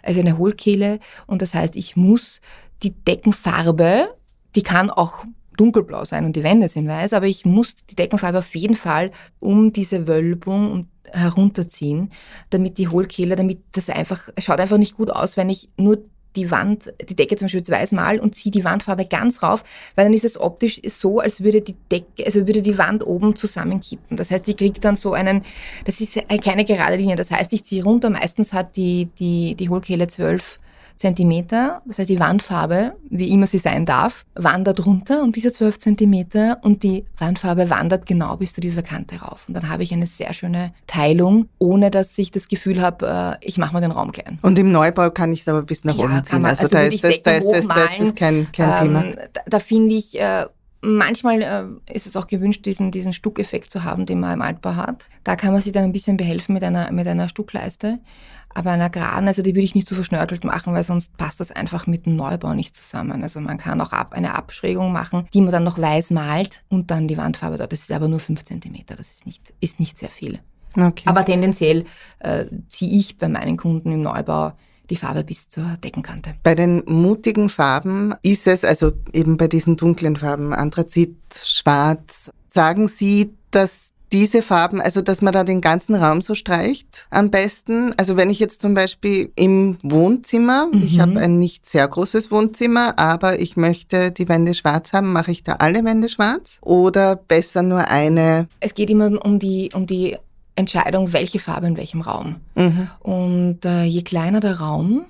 also 0.04 0.20
eine 0.20 0.38
Hohlkehle 0.38 1.00
und 1.28 1.42
das 1.42 1.54
heißt, 1.54 1.76
ich 1.76 1.96
muss 1.96 2.42
die 2.84 2.92
Deckenfarbe, 2.92 4.16
die 4.56 4.64
kann 4.64 4.90
auch 4.90 5.26
dunkelblau 5.58 6.06
sein 6.06 6.26
und 6.26 6.36
die 6.36 6.44
Wände 6.44 6.70
sind 6.70 6.88
weiß, 6.88 7.12
aber 7.12 7.26
ich 7.26 7.46
muss 7.46 7.76
die 7.90 7.96
Deckenfarbe 7.96 8.38
auf 8.38 8.56
jeden 8.56 8.76
Fall 8.76 9.12
um 9.40 9.74
diese 9.74 10.08
Wölbung 10.08 10.88
herunterziehen, 11.12 12.12
damit 12.50 12.78
die 12.78 12.88
Hohlkehle, 12.88 13.36
damit 13.36 13.64
das 13.74 13.90
einfach, 13.90 14.30
es 14.36 14.46
schaut 14.46 14.60
einfach 14.60 14.78
nicht 14.78 14.96
gut 14.96 15.10
aus, 15.10 15.36
wenn 15.36 15.50
ich 15.50 15.70
nur 15.76 16.06
die 16.40 16.52
Wand, 16.52 16.94
die 17.08 17.16
Decke 17.16 17.36
zum 17.36 17.46
Beispiel 17.46 17.68
weiß 17.68 17.92
mal 17.92 18.20
und 18.20 18.36
ziehe 18.36 18.52
die 18.52 18.64
Wandfarbe 18.64 19.06
ganz 19.06 19.44
rauf, 19.44 19.64
weil 19.96 20.06
dann 20.06 20.14
ist 20.14 20.26
es 20.26 20.40
optisch 20.40 20.82
so, 20.86 21.20
als 21.20 21.44
würde 21.44 21.62
die 21.62 21.76
Decke, 21.92 22.26
also 22.26 22.48
würde 22.48 22.62
die 22.62 22.78
Wand 22.78 23.06
oben 23.06 23.36
zusammenkippen. 23.36 24.18
Das 24.18 24.32
heißt, 24.32 24.48
ich 24.48 24.58
kriege 24.58 24.80
dann 24.80 24.96
so 24.96 25.14
einen, 25.14 25.44
das 25.86 26.02
ist 26.02 26.20
keine 26.44 26.66
gerade 26.66 26.96
Linie. 26.96 27.16
Das 27.16 27.32
heißt, 27.32 27.52
ich 27.54 27.64
ziehe 27.64 27.84
runter. 27.84 28.10
Meistens 28.10 28.54
hat 28.54 28.76
die, 28.76 29.10
die, 29.20 29.56
die 29.56 29.70
Hohlkehle 29.70 30.08
zwölf 30.08 30.60
Zentimeter, 31.00 31.82
das 31.86 31.98
heißt 31.98 32.10
die 32.10 32.20
Wandfarbe, 32.20 32.98
wie 33.10 33.30
immer 33.30 33.48
sie 33.48 33.58
sein 33.58 33.86
darf, 33.86 34.26
wandert 34.36 34.86
runter 34.86 35.24
um 35.24 35.32
diese 35.32 35.50
12 35.50 35.80
Zentimeter 35.80 36.60
und 36.62 36.84
die 36.84 37.06
Wandfarbe 37.18 37.70
wandert 37.70 38.06
genau 38.06 38.36
bis 38.36 38.54
zu 38.54 38.60
dieser 38.60 38.84
Kante 38.84 39.16
rauf. 39.16 39.46
Und 39.48 39.54
dann 39.54 39.70
habe 39.70 39.82
ich 39.84 39.94
eine 39.94 40.08
sehr 40.08 40.34
schöne 40.34 40.74
Teilung, 40.88 41.48
ohne 41.58 41.90
dass 41.90 42.18
ich 42.18 42.32
das 42.32 42.50
Gefühl 42.50 42.82
habe, 42.82 43.38
äh, 43.42 43.48
ich 43.48 43.58
mache 43.58 43.72
mal 43.72 43.80
den 43.80 43.92
Raum 43.92 44.12
klein. 44.12 44.40
Und 44.42 44.60
im 44.60 44.74
Neubau 44.74 45.10
kann 45.10 45.32
ich 45.32 45.42
es 45.42 45.48
aber 45.48 45.62
bis 45.62 45.86
nach 45.86 45.96
ja, 45.96 46.04
oben 46.04 46.22
ziehen. 46.26 46.42
Man, 46.42 46.52
also, 46.52 46.64
also, 46.64 46.76
da, 46.76 46.82
ist 46.84 47.02
das, 47.02 47.22
da, 47.22 47.32
ist 47.32 47.46
das, 47.50 47.68
da 47.68 47.86
ist 47.86 48.02
das 48.02 48.16
kein, 48.16 48.52
kein 48.52 48.70
ähm, 48.70 48.80
Thema. 48.82 49.04
Da, 49.32 49.42
da 49.48 49.60
finde 49.60 49.96
ich, 49.96 50.20
äh, 50.20 50.48
Manchmal 50.82 51.42
äh, 51.42 51.94
ist 51.94 52.08
es 52.08 52.16
auch 52.16 52.28
gewünscht, 52.28 52.66
diesen, 52.66 52.92
diesen 52.92 53.12
Stuckeffekt 53.12 53.70
zu 53.70 53.84
haben, 53.84 54.06
den 54.06 54.22
man 54.22 54.36
im 54.36 54.42
Altbau 54.42 54.76
hat. 54.76 55.10
Da 55.26 55.36
kann 55.36 55.52
man 55.52 55.62
sich 55.62 55.74
dann 55.74 55.84
ein 55.84 55.92
bisschen 55.92 56.16
behelfen 56.16 56.54
mit 56.54 56.64
einer, 56.64 56.90
mit 56.94 57.06
einer 57.06 57.28
Stuckleiste. 57.28 58.00
Aber 58.54 58.72
einer 58.72 58.90
geraden, 58.90 59.28
also 59.28 59.42
die 59.42 59.52
würde 59.52 59.66
ich 59.66 59.76
nicht 59.76 59.88
so 59.88 59.96
verschnörkelt 59.96 60.44
machen, 60.44 60.74
weil 60.74 60.84
sonst 60.84 61.16
passt 61.18 61.40
das 61.40 61.52
einfach 61.52 61.88
mit 61.88 62.06
dem 62.06 62.16
Neubau 62.16 62.54
nicht 62.54 62.76
zusammen. 62.76 63.24
Also 63.24 63.40
man 63.40 63.58
kann 63.58 63.80
auch 63.80 63.92
ab, 63.92 64.14
eine 64.14 64.36
Abschrägung 64.36 64.92
machen, 64.92 65.28
die 65.34 65.42
man 65.42 65.52
dann 65.52 65.64
noch 65.64 65.78
weiß 65.78 66.12
malt 66.12 66.64
und 66.70 66.92
dann 66.92 67.08
die 67.08 67.18
Wandfarbe 67.18 67.58
dort. 67.58 67.72
Das 67.72 67.82
ist 67.82 67.92
aber 67.92 68.08
nur 68.08 68.20
5 68.20 68.44
cm, 68.44 68.86
das 68.88 69.12
ist 69.12 69.26
nicht, 69.26 69.54
ist 69.60 69.80
nicht 69.80 69.98
sehr 69.98 70.10
viel. 70.10 70.40
Okay. 70.76 71.04
Aber 71.06 71.26
tendenziell 71.26 71.86
äh, 72.20 72.46
ziehe 72.68 72.92
ich 72.92 73.18
bei 73.18 73.28
meinen 73.28 73.58
Kunden 73.58 73.92
im 73.92 74.02
Neubau 74.02 74.54
die 74.90 74.96
Farbe 74.96 75.24
bis 75.24 75.50
zur 75.50 75.78
Deckenkante. 75.84 76.36
Bei 76.44 76.56
den 76.56 76.84
mutigen 76.86 77.50
Farben 77.50 78.14
ist 78.24 78.48
es, 78.48 78.64
also 78.64 78.92
eben 79.14 79.38
bei 79.38 79.48
diesen 79.48 79.78
dunklen 79.78 80.16
Farben, 80.16 80.54
Anthrazit, 80.54 81.16
Schwarz, 81.44 82.32
sagen 82.50 82.88
Sie, 82.88 83.36
dass 83.52 83.92
diese 84.12 84.42
Farben, 84.42 84.82
also 84.82 85.02
dass 85.02 85.22
man 85.22 85.34
da 85.34 85.44
den 85.44 85.62
ganzen 85.62 85.96
Raum 85.96 86.22
so 86.22 86.36
streicht 86.36 87.08
am 87.10 87.30
besten. 87.30 87.94
Also 87.98 88.18
wenn 88.18 88.30
ich 88.30 88.40
jetzt 88.40 88.62
zum 88.62 88.74
Beispiel 88.74 89.32
im 89.36 89.78
Wohnzimmer, 89.84 90.68
mhm. 90.72 90.82
ich 90.82 91.00
habe 91.00 91.20
ein 91.20 91.40
nicht 91.40 91.68
sehr 91.68 91.88
großes 91.88 92.32
Wohnzimmer, 92.32 92.98
aber 92.98 93.40
ich 93.40 93.58
möchte 93.58 94.12
die 94.12 94.28
Wände 94.28 94.54
schwarz 94.54 94.94
haben, 94.94 95.14
mache 95.14 95.32
ich 95.32 95.44
da 95.44 95.54
alle 95.54 95.84
Wände 95.84 96.10
schwarz 96.10 96.58
oder 96.62 97.16
besser 97.16 97.62
nur 97.62 97.88
eine? 97.90 98.48
Es 98.60 98.74
geht 98.74 98.90
immer 98.90 99.24
um 99.24 99.40
die, 99.40 99.70
um 99.74 99.86
die 99.86 100.18
Entscheidung, 100.56 101.14
welche 101.14 101.40
Farbe 101.40 101.68
in 101.68 101.78
welchem 101.78 102.02
Raum. 102.02 102.38
Mhm. 102.56 102.90
Und 103.00 103.66
äh, 103.66 103.84
je 103.84 104.02
kleiner 104.02 104.40
der 104.40 104.60
Raum, 104.60 105.06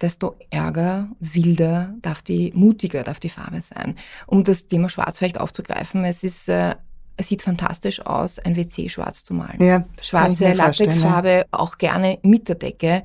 desto 0.00 0.36
ärger, 0.48 1.08
wilder 1.20 1.94
darf 2.00 2.22
die, 2.22 2.52
mutiger 2.54 3.02
darf 3.02 3.20
die 3.20 3.28
Farbe 3.28 3.60
sein. 3.60 3.96
Um 4.26 4.44
das 4.44 4.68
Thema 4.68 4.88
Schwarz 4.88 5.18
vielleicht 5.18 5.38
aufzugreifen, 5.38 6.04
es 6.04 6.24
ist 6.24 6.48
äh, 6.48 6.76
es 7.20 7.28
sieht 7.28 7.42
fantastisch 7.42 8.04
aus, 8.06 8.38
ein 8.38 8.56
WC 8.56 8.88
schwarz 8.88 9.22
zu 9.22 9.34
malen. 9.34 9.62
Ja, 9.62 9.84
Schwarze 10.00 10.52
Latexfarbe, 10.54 11.28
ja. 11.28 11.44
auch 11.50 11.78
gerne 11.78 12.18
mit 12.22 12.48
der 12.48 12.56
Decke. 12.56 13.02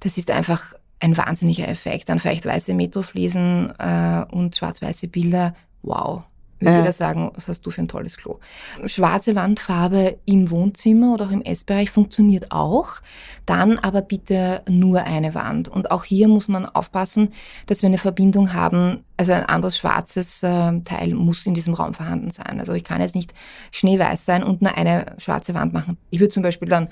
Das 0.00 0.16
ist 0.16 0.30
einfach 0.30 0.74
ein 1.00 1.16
wahnsinniger 1.16 1.68
Effekt. 1.68 2.08
Dann 2.08 2.20
vielleicht 2.20 2.46
weiße 2.46 2.72
Metrofliesen 2.74 3.72
äh, 3.78 4.24
und 4.30 4.56
schwarz-weiße 4.56 5.08
Bilder. 5.08 5.54
Wow, 5.82 6.22
würde 6.60 6.72
ja. 6.72 6.78
jeder 6.80 6.92
sagen, 6.92 7.30
was 7.34 7.48
hast 7.48 7.64
du 7.64 7.70
für 7.70 7.80
ein 7.80 7.88
tolles 7.88 8.16
Klo. 8.16 8.38
Schwarze 8.84 9.34
Wandfarbe 9.34 10.18
im 10.24 10.50
Wohnzimmer 10.50 11.14
oder 11.14 11.26
auch 11.26 11.30
im 11.30 11.42
Essbereich 11.42 11.90
funktioniert 11.90 12.50
auch. 12.50 13.00
Dann 13.46 13.78
aber 13.78 14.02
bitte 14.02 14.62
nur 14.68 15.04
eine 15.04 15.34
Wand. 15.34 15.68
Und 15.68 15.90
auch 15.90 16.04
hier 16.04 16.28
muss 16.28 16.48
man 16.48 16.66
aufpassen, 16.66 17.32
dass 17.66 17.82
wir 17.82 17.88
eine 17.88 17.98
Verbindung 17.98 18.52
haben. 18.52 19.04
Also 19.16 19.32
ein 19.32 19.44
anderes 19.44 19.78
schwarzes 19.78 20.42
äh, 20.42 20.80
Teil 20.80 21.14
muss 21.14 21.46
in 21.46 21.54
diesem 21.54 21.74
Raum 21.74 21.94
vorhanden 21.94 22.30
sein. 22.30 22.60
Also 22.60 22.72
ich 22.72 22.84
kann 22.84 23.00
jetzt 23.00 23.14
nicht 23.14 23.32
schneeweiß 23.72 24.24
sein 24.24 24.42
und 24.42 24.62
nur 24.62 24.76
eine 24.76 25.14
schwarze 25.18 25.54
Wand 25.54 25.72
machen. 25.72 25.96
Ich 26.10 26.20
würde 26.20 26.34
zum 26.34 26.42
Beispiel 26.42 26.68
dann 26.68 26.88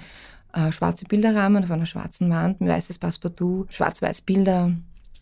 äh, 0.52 0.72
schwarze 0.72 1.04
Bilderrahmen 1.04 1.64
auf 1.64 1.70
einer 1.70 1.86
schwarzen 1.86 2.30
Wand, 2.30 2.60
ein 2.60 2.68
weißes 2.68 2.98
Passepartout, 2.98 3.66
schwarz-weiß 3.68 4.22
Bilder, 4.22 4.72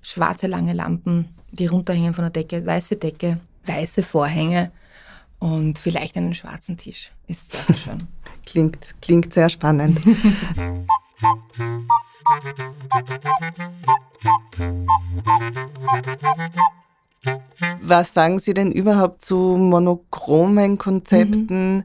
schwarze 0.00 0.46
lange 0.46 0.72
Lampen, 0.72 1.28
die 1.50 1.66
runterhängen 1.66 2.14
von 2.14 2.24
der 2.24 2.30
Decke, 2.30 2.64
weiße 2.64 2.96
Decke, 2.96 3.38
weiße 3.66 4.02
Vorhänge 4.02 4.70
und 5.38 5.78
vielleicht 5.78 6.16
einen 6.16 6.34
schwarzen 6.34 6.76
Tisch. 6.76 7.12
Ist 7.26 7.50
sehr, 7.50 7.62
sehr 7.64 7.76
schön. 7.76 8.08
klingt, 8.46 8.94
klingt 9.00 9.32
sehr 9.32 9.50
spannend. 9.50 10.00
Was 17.80 18.14
sagen 18.14 18.38
Sie 18.38 18.54
denn 18.54 18.72
überhaupt 18.72 19.22
zu 19.22 19.36
monochromen 19.36 20.78
Konzepten, 20.78 21.76
mhm. 21.76 21.84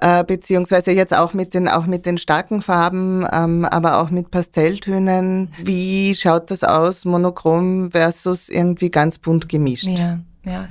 äh, 0.00 0.24
beziehungsweise 0.24 0.92
jetzt 0.92 1.14
auch 1.14 1.32
mit 1.32 1.54
den, 1.54 1.68
auch 1.68 1.86
mit 1.86 2.04
den 2.04 2.18
starken 2.18 2.60
Farben, 2.60 3.26
ähm, 3.32 3.64
aber 3.64 4.00
auch 4.00 4.10
mit 4.10 4.30
Pastelltönen? 4.30 5.52
Wie 5.58 6.14
schaut 6.14 6.50
das 6.50 6.62
aus, 6.62 7.04
monochrom 7.04 7.90
versus 7.90 8.48
irgendwie 8.48 8.90
ganz 8.90 9.18
bunt 9.18 9.48
gemischt? 9.48 9.86
Ja, 9.86 10.18
ja. 10.44 10.68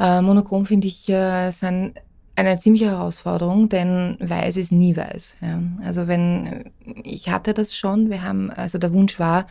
Äh, 0.00 0.22
monochrom 0.22 0.64
finde 0.64 0.86
ich 0.86 1.08
äh, 1.10 1.50
ist 1.50 1.62
ein, 1.62 1.92
eine 2.34 2.58
ziemliche 2.58 2.86
Herausforderung, 2.86 3.68
denn 3.68 4.16
weiß 4.18 4.56
ist 4.56 4.72
nie 4.72 4.96
weiß. 4.96 5.36
Ja. 5.42 5.60
Also 5.84 6.08
wenn 6.08 6.72
ich 7.04 7.28
hatte 7.28 7.52
das 7.52 7.76
schon, 7.76 8.08
wir 8.08 8.22
haben, 8.22 8.50
also 8.50 8.78
der 8.78 8.92
Wunsch 8.94 9.20
war, 9.20 9.46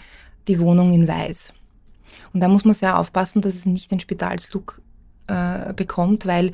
die 0.48 0.60
Wohnung 0.60 0.92
in 0.92 1.08
weiß. 1.08 1.54
Und 2.34 2.42
da 2.42 2.48
muss 2.48 2.66
man 2.66 2.74
sehr 2.74 2.98
aufpassen, 2.98 3.42
dass 3.42 3.54
es 3.54 3.68
nicht 3.68 3.92
den 3.92 4.00
Spitalslook 4.00 4.82
äh, 5.28 5.74
bekommt, 5.74 6.26
weil 6.26 6.52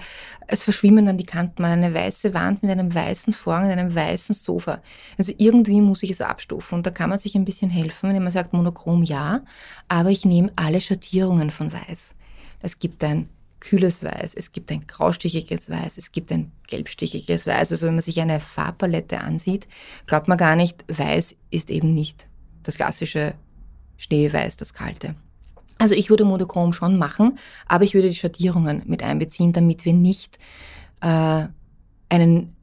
es 0.47 0.63
verschwimmen 0.63 1.05
dann 1.05 1.17
die 1.17 1.25
Kanten. 1.25 1.61
Man 1.61 1.71
eine 1.71 1.93
weiße 1.93 2.33
Wand 2.33 2.63
mit 2.63 2.71
einem 2.71 2.93
weißen 2.93 3.31
Vorhang, 3.31 3.63
mit 3.67 3.71
einem 3.71 3.95
weißen 3.95 4.35
Sofa. 4.35 4.81
Also 5.17 5.31
irgendwie 5.37 5.79
muss 5.79 6.03
ich 6.03 6.11
es 6.11 6.19
abstufen. 6.19 6.79
Und 6.79 6.85
da 6.85 6.91
kann 6.91 7.09
man 7.09 7.19
sich 7.19 7.35
ein 7.35 7.45
bisschen 7.45 7.69
helfen, 7.69 8.13
wenn 8.13 8.23
man 8.23 8.33
sagt, 8.33 8.51
monochrom 8.51 9.03
ja, 9.03 9.41
aber 9.87 10.09
ich 10.09 10.25
nehme 10.25 10.51
alle 10.57 10.81
Schattierungen 10.81 11.51
von 11.51 11.71
weiß. 11.71 12.15
Es 12.61 12.79
gibt 12.79 13.01
ein 13.03 13.29
kühles 13.59 14.03
Weiß, 14.03 14.33
es 14.35 14.51
gibt 14.51 14.71
ein 14.71 14.85
graustichiges 14.87 15.69
Weiß, 15.69 15.97
es 15.97 16.11
gibt 16.11 16.31
ein 16.31 16.51
gelbstichiges 16.67 17.47
Weiß. 17.47 17.71
Also 17.71 17.87
wenn 17.87 17.95
man 17.95 18.01
sich 18.01 18.19
eine 18.21 18.39
Farbpalette 18.39 19.21
ansieht, 19.21 19.67
glaubt 20.07 20.27
man 20.27 20.37
gar 20.37 20.55
nicht, 20.55 20.83
Weiß 20.87 21.35
ist 21.49 21.71
eben 21.71 21.93
nicht 21.93 22.27
das 22.63 22.75
klassische 22.75 23.33
Schneeweiß, 23.97 24.57
das 24.57 24.73
kalte. 24.73 25.15
Also 25.77 25.95
ich 25.95 26.09
würde 26.09 26.25
Monochrom 26.25 26.73
schon 26.73 26.97
machen, 26.97 27.37
aber 27.67 27.83
ich 27.83 27.93
würde 27.93 28.09
die 28.09 28.15
Schattierungen 28.15 28.83
mit 28.85 29.03
einbeziehen, 29.03 29.51
damit 29.51 29.85
wir 29.85 29.93
nicht 29.93 30.39
äh, 31.01 31.47
einen, 32.09 32.55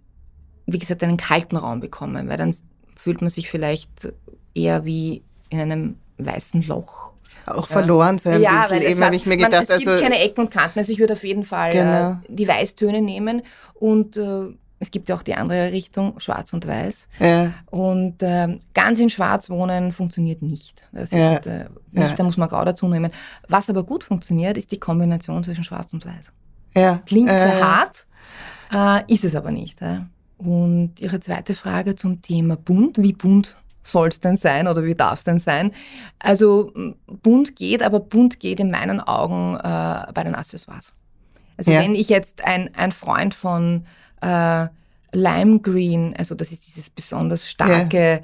wie 0.66 0.78
gesagt, 0.78 1.02
einen 1.02 1.16
kalten 1.16 1.56
Raum 1.56 1.80
bekommen, 1.80 2.28
weil 2.28 2.38
dann 2.38 2.56
fühlt 2.96 3.20
man 3.20 3.30
sich 3.30 3.50
vielleicht 3.50 3.90
eher 4.54 4.84
wie 4.84 5.22
in 5.50 5.60
einem 5.60 5.96
weißen 6.18 6.62
Loch 6.62 7.11
auch 7.46 7.66
verloren 7.66 8.18
so 8.18 8.30
ein 8.30 8.40
ja, 8.40 8.66
bisschen. 8.66 8.82
Eben 8.82 9.04
habe 9.04 9.16
ich 9.16 9.26
mir 9.26 9.36
gedacht, 9.36 9.52
man, 9.52 9.62
es 9.62 9.70
also 9.70 9.90
gibt 9.90 10.02
keine 10.02 10.20
Ecken 10.20 10.44
und 10.44 10.50
Kanten. 10.50 10.78
Also 10.78 10.92
ich 10.92 10.98
würde 10.98 11.14
auf 11.14 11.24
jeden 11.24 11.44
Fall 11.44 11.72
genau. 11.72 12.10
äh, 12.12 12.16
die 12.28 12.48
Weißtöne 12.48 13.00
nehmen 13.00 13.42
und 13.74 14.16
äh, 14.16 14.46
es 14.78 14.90
gibt 14.90 15.08
ja 15.08 15.14
auch 15.14 15.22
die 15.22 15.34
andere 15.34 15.70
Richtung, 15.70 16.18
schwarz 16.18 16.52
und 16.52 16.66
weiß. 16.66 17.08
Ja. 17.20 17.52
Und 17.70 18.20
äh, 18.22 18.58
ganz 18.74 18.98
in 18.98 19.10
schwarz 19.10 19.48
wohnen 19.48 19.92
funktioniert 19.92 20.42
nicht. 20.42 20.88
Das 20.90 21.12
ja. 21.12 21.34
ist 21.34 21.46
äh, 21.46 21.66
nicht, 21.92 22.10
ja. 22.10 22.16
da 22.16 22.24
muss 22.24 22.36
man 22.36 22.48
grau 22.48 22.64
dazu 22.64 22.88
nehmen. 22.88 23.12
Was 23.46 23.70
aber 23.70 23.84
gut 23.84 24.02
funktioniert, 24.02 24.56
ist 24.56 24.72
die 24.72 24.80
Kombination 24.80 25.44
zwischen 25.44 25.62
schwarz 25.62 25.92
und 25.92 26.04
weiß. 26.04 26.32
Klingt 27.06 27.28
sehr 27.28 27.60
hart, 27.62 28.06
äh, 28.74 29.12
ist 29.12 29.24
es 29.24 29.36
aber 29.36 29.52
nicht. 29.52 29.78
Und 30.38 30.94
Ihre 30.98 31.20
zweite 31.20 31.54
Frage 31.54 31.94
zum 31.94 32.20
Thema 32.20 32.56
bunt. 32.56 33.00
Wie 33.00 33.12
bunt 33.12 33.56
soll 33.82 34.08
es 34.08 34.20
denn 34.20 34.36
sein 34.36 34.68
oder 34.68 34.84
wie 34.84 34.94
darf 34.94 35.18
es 35.18 35.24
denn 35.24 35.38
sein? 35.38 35.72
Also 36.18 36.72
bunt 37.06 37.56
geht, 37.56 37.82
aber 37.82 38.00
bunt 38.00 38.40
geht 38.40 38.60
in 38.60 38.70
meinen 38.70 39.00
Augen 39.00 39.56
äh, 39.56 40.12
bei 40.12 40.22
den 40.24 40.34
Accessoires. 40.34 40.92
Also 41.56 41.72
wenn 41.72 41.94
ich 41.94 42.08
jetzt 42.08 42.44
ein, 42.44 42.70
ein 42.76 42.92
Freund 42.92 43.34
von 43.34 43.86
äh, 44.20 44.66
Lime 45.12 45.60
Green, 45.60 46.14
also 46.16 46.34
das 46.34 46.50
ist 46.50 46.66
dieses 46.66 46.90
besonders 46.90 47.48
starke, 47.48 47.98
ja. 47.98 48.20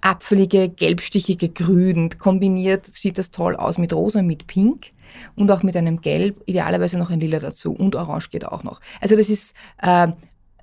apfelige, 0.00 0.68
gelbstichige 0.68 1.48
Grün. 1.48 2.10
Kombiniert 2.18 2.86
sieht 2.86 3.18
das 3.18 3.30
toll 3.30 3.56
aus 3.56 3.76
mit 3.76 3.92
Rosa, 3.92 4.22
mit 4.22 4.46
Pink 4.46 4.92
und 5.34 5.50
auch 5.50 5.62
mit 5.62 5.76
einem 5.76 6.00
Gelb, 6.00 6.40
idealerweise 6.46 6.98
noch 6.98 7.10
ein 7.10 7.20
Lila 7.20 7.40
dazu 7.40 7.72
und 7.72 7.96
Orange 7.96 8.28
geht 8.30 8.44
auch 8.44 8.62
noch. 8.62 8.80
Also 9.00 9.16
das 9.16 9.28
ist, 9.28 9.54
äh, 9.82 10.08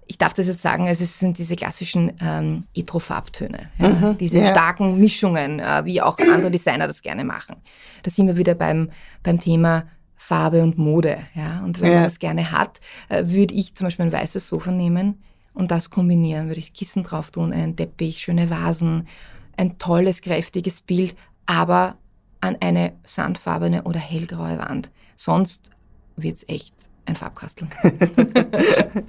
ich 0.08 0.18
darf 0.18 0.34
das 0.34 0.48
jetzt 0.48 0.62
sagen, 0.62 0.88
also 0.88 1.04
es 1.04 1.20
sind 1.20 1.38
diese 1.38 1.56
klassischen 1.56 2.14
ähm, 2.22 2.66
Etro-Farbtöne, 2.76 3.70
ja? 3.78 3.90
mhm, 3.90 4.18
diese 4.18 4.40
ja. 4.40 4.48
starken 4.48 5.00
Mischungen, 5.00 5.60
äh, 5.60 5.86
wie 5.86 6.02
auch 6.02 6.18
andere 6.20 6.52
Designer 6.52 6.88
das 6.88 7.02
gerne 7.02 7.24
machen. 7.24 7.58
Da 8.04 8.12
sind 8.12 8.28
wir 8.28 8.38
wieder 8.38 8.56
beim, 8.56 8.90
beim 9.24 9.40
Thema 9.40 9.86
Farbe 10.16 10.64
und 10.64 10.78
Mode. 10.78 11.20
Ja? 11.36 11.62
Und 11.64 11.82
wenn 11.82 11.92
ja. 11.92 11.96
man 11.96 12.04
das 12.06 12.20
gerne 12.20 12.52
hat, 12.52 12.80
äh, 13.10 13.24
würde 13.28 13.54
ich 13.54 13.76
zum 13.76 13.86
Beispiel 13.86 14.06
ein 14.06 14.12
weißes 14.12 14.48
Sofa 14.48 14.72
nehmen 14.72 15.22
und 15.54 15.72
das 15.72 15.90
kombinieren. 15.90 16.48
Würde 16.48 16.60
ich 16.60 16.74
Kissen 16.74 17.04
drauf 17.04 17.32
tun, 17.32 17.54
einen 17.54 17.76
Teppich, 17.76 18.20
schöne 18.20 18.50
Vasen, 18.50 19.08
ein 19.58 19.78
tolles, 19.78 20.22
kräftiges 20.22 20.82
Bild, 20.82 21.16
aber 21.46 21.98
an 22.42 22.58
eine 22.60 22.94
sandfarbene 23.04 23.84
oder 23.84 24.00
hellgraue 24.00 24.60
Wand. 24.60 24.92
Sonst 25.16 25.72
wird 26.16 26.38
es 26.38 26.50
echt 26.50 26.74
ein 27.08 27.16
Farbkastel. 27.16 27.68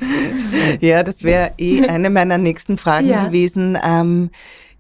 ja, 0.80 1.02
das 1.02 1.22
wäre 1.22 1.52
eh 1.58 1.87
eine 1.87 2.11
meiner 2.11 2.38
nächsten 2.38 2.78
Fragen 2.78 3.08
ja. 3.08 3.26
gewesen. 3.26 3.78
Ähm, 3.82 4.30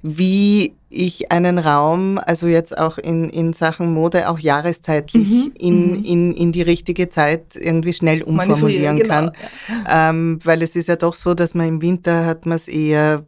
wie 0.02 0.74
ich 0.90 1.32
einen 1.32 1.58
Raum, 1.58 2.18
also 2.24 2.46
jetzt 2.46 2.78
auch 2.78 2.98
in, 2.98 3.28
in 3.28 3.52
Sachen 3.52 3.92
Mode, 3.92 4.28
auch 4.28 4.38
jahreszeitlich 4.38 5.28
mhm. 5.28 5.52
in, 5.58 5.90
mhm. 5.90 6.04
in, 6.04 6.32
in 6.32 6.52
die 6.52 6.62
richtige 6.62 7.08
Zeit 7.08 7.56
irgendwie 7.56 7.92
schnell 7.92 8.22
umformulieren 8.22 8.96
genau. 8.96 9.08
kann. 9.08 9.32
Ähm, 9.88 10.38
weil 10.44 10.62
es 10.62 10.76
ist 10.76 10.88
ja 10.88 10.96
doch 10.96 11.14
so, 11.14 11.34
dass 11.34 11.54
man 11.54 11.66
im 11.66 11.82
Winter 11.82 12.24
hat 12.24 12.46
man 12.46 12.56
es 12.56 12.68
eher 12.68 13.24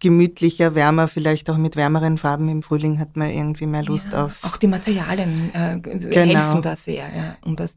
gemütlicher, 0.00 0.74
wärmer, 0.74 1.08
vielleicht 1.08 1.50
auch 1.50 1.56
mit 1.56 1.76
wärmeren 1.76 2.18
Farben. 2.18 2.48
Im 2.48 2.62
Frühling 2.62 2.98
hat 2.98 3.16
man 3.16 3.30
irgendwie 3.30 3.66
mehr 3.66 3.82
Lust 3.82 4.12
ja, 4.12 4.24
auf. 4.24 4.44
Auch 4.44 4.56
die 4.56 4.68
Materialien 4.68 5.50
äh, 5.54 5.78
genau. 5.80 6.40
helfen 6.40 6.62
da 6.62 6.76
sehr. 6.76 7.04
Ja. 7.04 7.36
Und 7.44 7.60
das, 7.60 7.76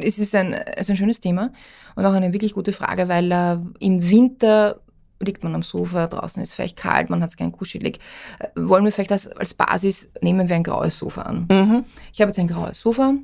es 0.00 0.18
ist 0.18 0.34
ein, 0.34 0.52
es 0.52 0.82
ist 0.82 0.90
ein 0.90 0.96
schönes 0.96 1.20
Thema 1.20 1.52
und 1.94 2.04
auch 2.04 2.12
eine 2.12 2.32
wirklich 2.32 2.54
gute 2.54 2.72
Frage, 2.72 3.08
weil 3.08 3.30
äh, 3.32 3.58
im 3.80 4.08
Winter 4.08 4.80
liegt 5.20 5.44
man 5.44 5.54
am 5.54 5.62
Sofa, 5.62 6.06
draußen 6.06 6.42
ist 6.42 6.52
vielleicht 6.52 6.76
kalt, 6.76 7.08
man 7.08 7.22
hat 7.22 7.30
es 7.30 7.36
gern 7.36 7.52
kuschelig. 7.52 7.98
Äh, 8.38 8.48
wollen 8.56 8.84
wir 8.84 8.92
vielleicht 8.92 9.10
das 9.10 9.26
als 9.26 9.54
Basis, 9.54 10.08
nehmen 10.20 10.48
wir 10.48 10.56
ein 10.56 10.62
graues 10.62 10.98
Sofa 10.98 11.22
an. 11.22 11.46
Mhm. 11.50 11.84
Ich 12.12 12.20
habe 12.20 12.30
jetzt 12.30 12.38
ein 12.38 12.48
graues 12.48 12.80
Sofa 12.80 13.14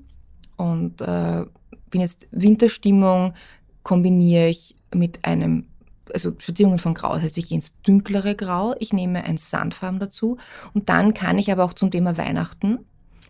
und 0.56 1.00
äh, 1.00 1.44
bin 1.90 2.00
jetzt 2.00 2.26
Winterstimmung, 2.30 3.35
kombiniere 3.82 4.48
ich 4.48 4.76
mit 4.94 5.24
einem, 5.24 5.66
also 6.12 6.32
Schattierungen 6.38 6.78
von 6.78 6.94
Grau, 6.94 7.14
das 7.14 7.22
heißt, 7.22 7.38
ich 7.38 7.48
gehe 7.48 7.56
ins 7.56 7.72
dunklere 7.82 8.35
Grau, 8.35 8.74
ich 8.78 8.92
nehme 8.92 9.24
ein 9.24 9.37
Sandfarben 9.37 10.00
dazu 10.00 10.38
und 10.72 10.88
dann 10.88 11.14
kann 11.14 11.38
ich 11.38 11.52
aber 11.52 11.64
auch 11.64 11.74
zum 11.74 11.90
Thema 11.90 12.16
Weihnachten 12.16 12.78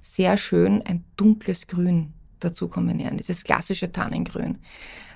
sehr 0.02 0.36
schön 0.36 0.82
ein 0.82 1.04
dunkles 1.16 1.66
Grün 1.68 2.12
dazu 2.44 2.68
kombinieren, 2.68 3.16
dieses 3.16 3.44
klassische 3.44 3.92
Tannengrün. 3.92 4.58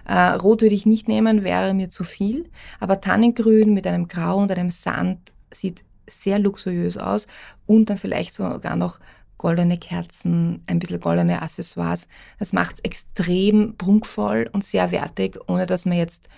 Äh, 0.04 0.30
Rot 0.34 0.62
würde 0.62 0.74
ich 0.74 0.86
nicht 0.86 1.08
nehmen, 1.08 1.44
wäre 1.44 1.74
mir 1.74 1.90
zu 1.90 2.04
viel. 2.04 2.48
Aber 2.80 3.00
Tannengrün 3.00 3.74
mit 3.74 3.86
einem 3.86 4.08
Grau 4.08 4.38
und 4.38 4.52
einem 4.52 4.70
Sand 4.70 5.18
sieht 5.52 5.84
sehr 6.08 6.38
luxuriös 6.38 6.96
aus. 6.96 7.26
Und 7.66 7.90
dann 7.90 7.98
vielleicht 7.98 8.34
sogar 8.34 8.76
noch 8.76 9.00
goldene 9.38 9.78
Kerzen, 9.78 10.62
ein 10.66 10.78
bisschen 10.78 11.00
goldene 11.00 11.42
Accessoires. 11.42 12.08
Das 12.38 12.52
macht 12.52 12.76
es 12.76 12.80
extrem 12.84 13.76
prunkvoll 13.76 14.48
und 14.52 14.64
sehr 14.64 14.90
wertig, 14.90 15.38
ohne 15.48 15.66
dass 15.66 15.84
man 15.84 15.98
jetzt 15.98 16.28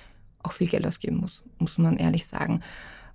auch 0.42 0.53
viel 0.53 0.68
Geld 0.68 0.87
ausgeben 0.87 1.18
muss, 1.18 1.42
muss 1.59 1.79
man 1.79 1.96
ehrlich 1.96 2.27
sagen. 2.27 2.61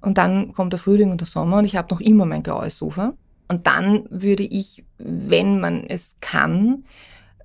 Und 0.01 0.17
dann 0.17 0.53
kommt 0.53 0.73
der 0.73 0.79
Frühling 0.79 1.12
und 1.12 1.21
der 1.21 1.27
Sommer 1.27 1.57
und 1.57 1.65
ich 1.65 1.75
habe 1.75 1.93
noch 1.93 2.01
immer 2.01 2.25
mein 2.25 2.43
graues 2.43 2.77
Sofa. 2.77 3.13
Und 3.47 3.67
dann 3.67 4.05
würde 4.09 4.43
ich, 4.43 4.83
wenn 4.97 5.59
man 5.59 5.83
es 5.83 6.15
kann, 6.21 6.86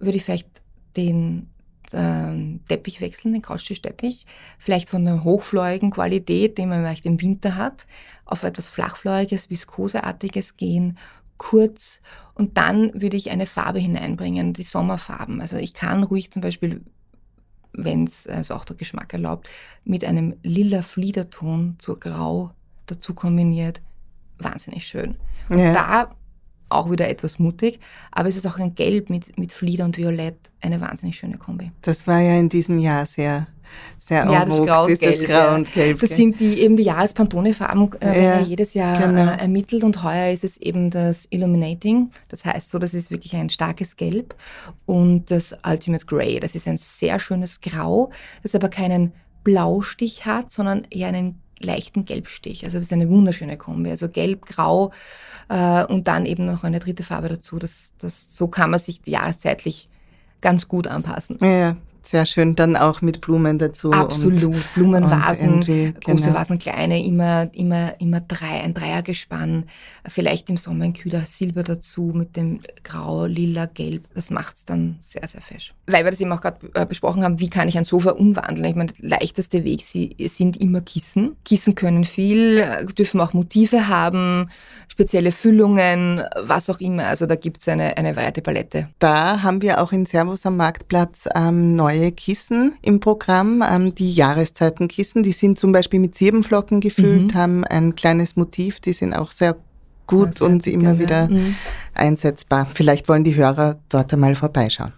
würde 0.00 0.16
ich 0.16 0.24
vielleicht 0.24 0.48
den 0.96 1.50
äh, 1.92 2.58
Teppich 2.68 3.00
wechseln, 3.00 3.32
den 3.32 3.42
Couchtischteppich, 3.42 4.26
vielleicht 4.58 4.88
von 4.88 5.06
einer 5.06 5.24
hochflorigen 5.24 5.90
Qualität, 5.90 6.58
den 6.58 6.68
man 6.68 6.82
vielleicht 6.82 7.06
im 7.06 7.20
Winter 7.20 7.56
hat, 7.56 7.86
auf 8.24 8.42
etwas 8.42 8.68
flachfloriges, 8.68 9.50
viskoseartiges 9.50 10.56
gehen, 10.56 10.98
kurz 11.38 12.00
und 12.34 12.56
dann 12.58 13.00
würde 13.00 13.16
ich 13.16 13.30
eine 13.30 13.46
Farbe 13.46 13.78
hineinbringen, 13.78 14.52
die 14.52 14.64
Sommerfarben. 14.64 15.40
Also 15.40 15.56
ich 15.56 15.72
kann 15.72 16.02
ruhig 16.02 16.30
zum 16.30 16.42
Beispiel, 16.42 16.82
wenn 17.72 18.04
es 18.04 18.26
also 18.26 18.54
auch 18.54 18.64
der 18.64 18.76
Geschmack 18.76 19.12
erlaubt, 19.12 19.48
mit 19.84 20.04
einem 20.04 20.36
lila 20.42 20.82
Fliederton 20.82 21.76
zur 21.78 21.98
Grau 21.98 22.50
dazu 22.86 23.14
kombiniert, 23.14 23.80
wahnsinnig 24.38 24.86
schön. 24.86 25.16
Und 25.48 25.58
ja. 25.58 25.72
da 25.72 26.16
auch 26.68 26.90
wieder 26.90 27.08
etwas 27.08 27.38
mutig, 27.38 27.80
aber 28.12 28.28
es 28.28 28.36
ist 28.36 28.46
auch 28.46 28.58
ein 28.58 28.74
Gelb 28.74 29.10
mit, 29.10 29.38
mit 29.38 29.52
Flieder 29.52 29.84
und 29.84 29.96
Violett, 29.96 30.36
eine 30.60 30.80
wahnsinnig 30.80 31.16
schöne 31.16 31.38
Kombi. 31.38 31.70
Das 31.82 32.06
war 32.06 32.20
ja 32.20 32.38
in 32.38 32.48
diesem 32.48 32.78
Jahr 32.78 33.06
sehr, 33.06 33.46
sehr 33.98 34.26
ja, 34.30 34.44
das 34.44 34.62
Grau 34.62 34.84
und 34.84 34.98
Gelb. 34.98 35.26
Grau 35.26 35.54
und 35.54 35.72
Gelb. 35.72 36.00
Das 36.00 36.10
sind 36.10 36.40
die 36.40 36.60
eben 36.60 36.76
die 36.76 36.84
Jahrespantone-Farben, 36.84 37.90
äh, 38.00 38.06
ja, 38.06 38.14
werden 38.14 38.40
ja 38.42 38.46
jedes 38.46 38.74
Jahr 38.74 38.98
genau. 38.98 39.32
äh, 39.32 39.38
ermittelt 39.38 39.84
und 39.84 40.02
heuer 40.02 40.32
ist 40.32 40.44
es 40.44 40.56
eben 40.58 40.90
das 40.90 41.26
Illuminating. 41.30 42.10
Das 42.28 42.44
heißt 42.44 42.70
so, 42.70 42.78
das 42.78 42.94
ist 42.94 43.10
wirklich 43.10 43.34
ein 43.36 43.50
starkes 43.50 43.96
Gelb 43.96 44.34
und 44.86 45.30
das 45.30 45.56
Ultimate 45.66 46.06
Grey. 46.06 46.40
Das 46.40 46.54
ist 46.54 46.68
ein 46.68 46.76
sehr 46.76 47.18
schönes 47.18 47.60
Grau, 47.60 48.10
das 48.42 48.54
aber 48.54 48.68
keinen 48.68 49.12
Blaustich 49.44 50.26
hat, 50.26 50.52
sondern 50.52 50.86
eher 50.90 51.08
einen 51.08 51.40
leichten 51.60 52.04
Gelbstich. 52.04 52.64
Also 52.64 52.76
das 52.76 52.84
ist 52.84 52.92
eine 52.92 53.08
wunderschöne 53.08 53.56
Kombi. 53.56 53.90
Also 53.90 54.08
gelb, 54.08 54.46
grau 54.46 54.92
äh, 55.48 55.84
und 55.84 56.08
dann 56.08 56.26
eben 56.26 56.44
noch 56.44 56.64
eine 56.64 56.78
dritte 56.78 57.02
Farbe 57.02 57.28
dazu. 57.28 57.58
Das, 57.58 57.92
das, 57.98 58.36
so 58.36 58.48
kann 58.48 58.70
man 58.70 58.80
sich 58.80 59.00
jahreszeitlich 59.04 59.88
ganz 60.40 60.68
gut 60.68 60.86
anpassen. 60.86 61.38
Ja, 61.40 61.76
sehr 62.10 62.24
schön, 62.24 62.56
dann 62.56 62.76
auch 62.76 63.02
mit 63.02 63.20
Blumen 63.20 63.58
dazu. 63.58 63.90
Absolut, 63.90 64.42
und, 64.44 64.74
Blumenvasen, 64.74 65.54
und 65.54 65.66
große 65.66 65.94
genau. 66.00 66.34
Vasen, 66.34 66.58
kleine, 66.58 67.04
immer, 67.04 67.50
immer, 67.52 68.00
immer 68.00 68.20
drei, 68.20 68.62
ein 68.62 68.72
Dreiergespann, 68.72 69.64
vielleicht 70.06 70.48
im 70.48 70.56
Sommer 70.56 70.84
ein 70.84 70.94
kühler 70.94 71.24
Silber 71.26 71.62
dazu 71.62 72.12
mit 72.14 72.36
dem 72.36 72.60
Grau, 72.82 73.26
Lila, 73.26 73.66
Gelb. 73.66 74.04
Das 74.14 74.30
macht 74.30 74.56
es 74.56 74.64
dann 74.64 74.96
sehr, 75.00 75.28
sehr 75.28 75.42
fesch. 75.42 75.74
Weil 75.86 76.04
wir 76.04 76.10
das 76.10 76.20
eben 76.20 76.32
auch 76.32 76.40
gerade 76.40 76.58
äh, 76.74 76.86
besprochen 76.86 77.24
haben, 77.24 77.40
wie 77.40 77.50
kann 77.50 77.68
ich 77.68 77.76
ein 77.76 77.84
Sofa 77.84 78.12
umwandeln? 78.12 78.64
Ich 78.64 78.76
meine, 78.76 78.92
der 78.92 79.08
leichteste 79.10 79.64
Weg 79.64 79.84
sie, 79.84 80.16
sind 80.18 80.56
immer 80.56 80.80
Kissen. 80.80 81.36
Kissen 81.44 81.74
können 81.74 82.04
viel, 82.04 82.58
äh, 82.58 82.86
dürfen 82.86 83.20
auch 83.20 83.34
Motive 83.34 83.88
haben, 83.88 84.48
spezielle 84.88 85.32
Füllungen, 85.32 86.22
was 86.40 86.70
auch 86.70 86.80
immer. 86.80 87.04
Also 87.04 87.26
da 87.26 87.34
gibt 87.34 87.60
es 87.60 87.68
eine, 87.68 87.98
eine 87.98 88.16
weite 88.16 88.40
Palette. 88.40 88.88
Da 88.98 89.42
haben 89.42 89.60
wir 89.60 89.82
auch 89.82 89.92
in 89.92 90.06
Servus 90.06 90.46
am 90.46 90.56
Marktplatz 90.56 91.28
ähm, 91.34 91.76
neue 91.76 91.97
neue 91.98 92.12
Kissen 92.12 92.74
im 92.82 93.00
Programm, 93.00 93.62
ähm, 93.68 93.94
die 93.94 94.12
Jahreszeitenkissen. 94.12 95.22
Die 95.22 95.32
sind 95.32 95.58
zum 95.58 95.72
Beispiel 95.72 96.00
mit 96.00 96.14
Siebenflocken 96.14 96.80
gefüllt, 96.80 97.34
mhm. 97.34 97.38
haben 97.38 97.64
ein 97.64 97.94
kleines 97.94 98.36
Motiv, 98.36 98.80
die 98.80 98.92
sind 98.92 99.14
auch 99.14 99.32
sehr 99.32 99.56
gut 100.06 100.40
und 100.40 100.66
immer 100.66 100.94
gerne. 100.94 100.98
wieder 100.98 101.28
mhm. 101.28 101.54
einsetzbar. 101.94 102.66
Vielleicht 102.72 103.08
wollen 103.08 103.24
die 103.24 103.34
Hörer 103.34 103.78
dort 103.88 104.12
einmal 104.12 104.34
vorbeischauen. 104.34 104.92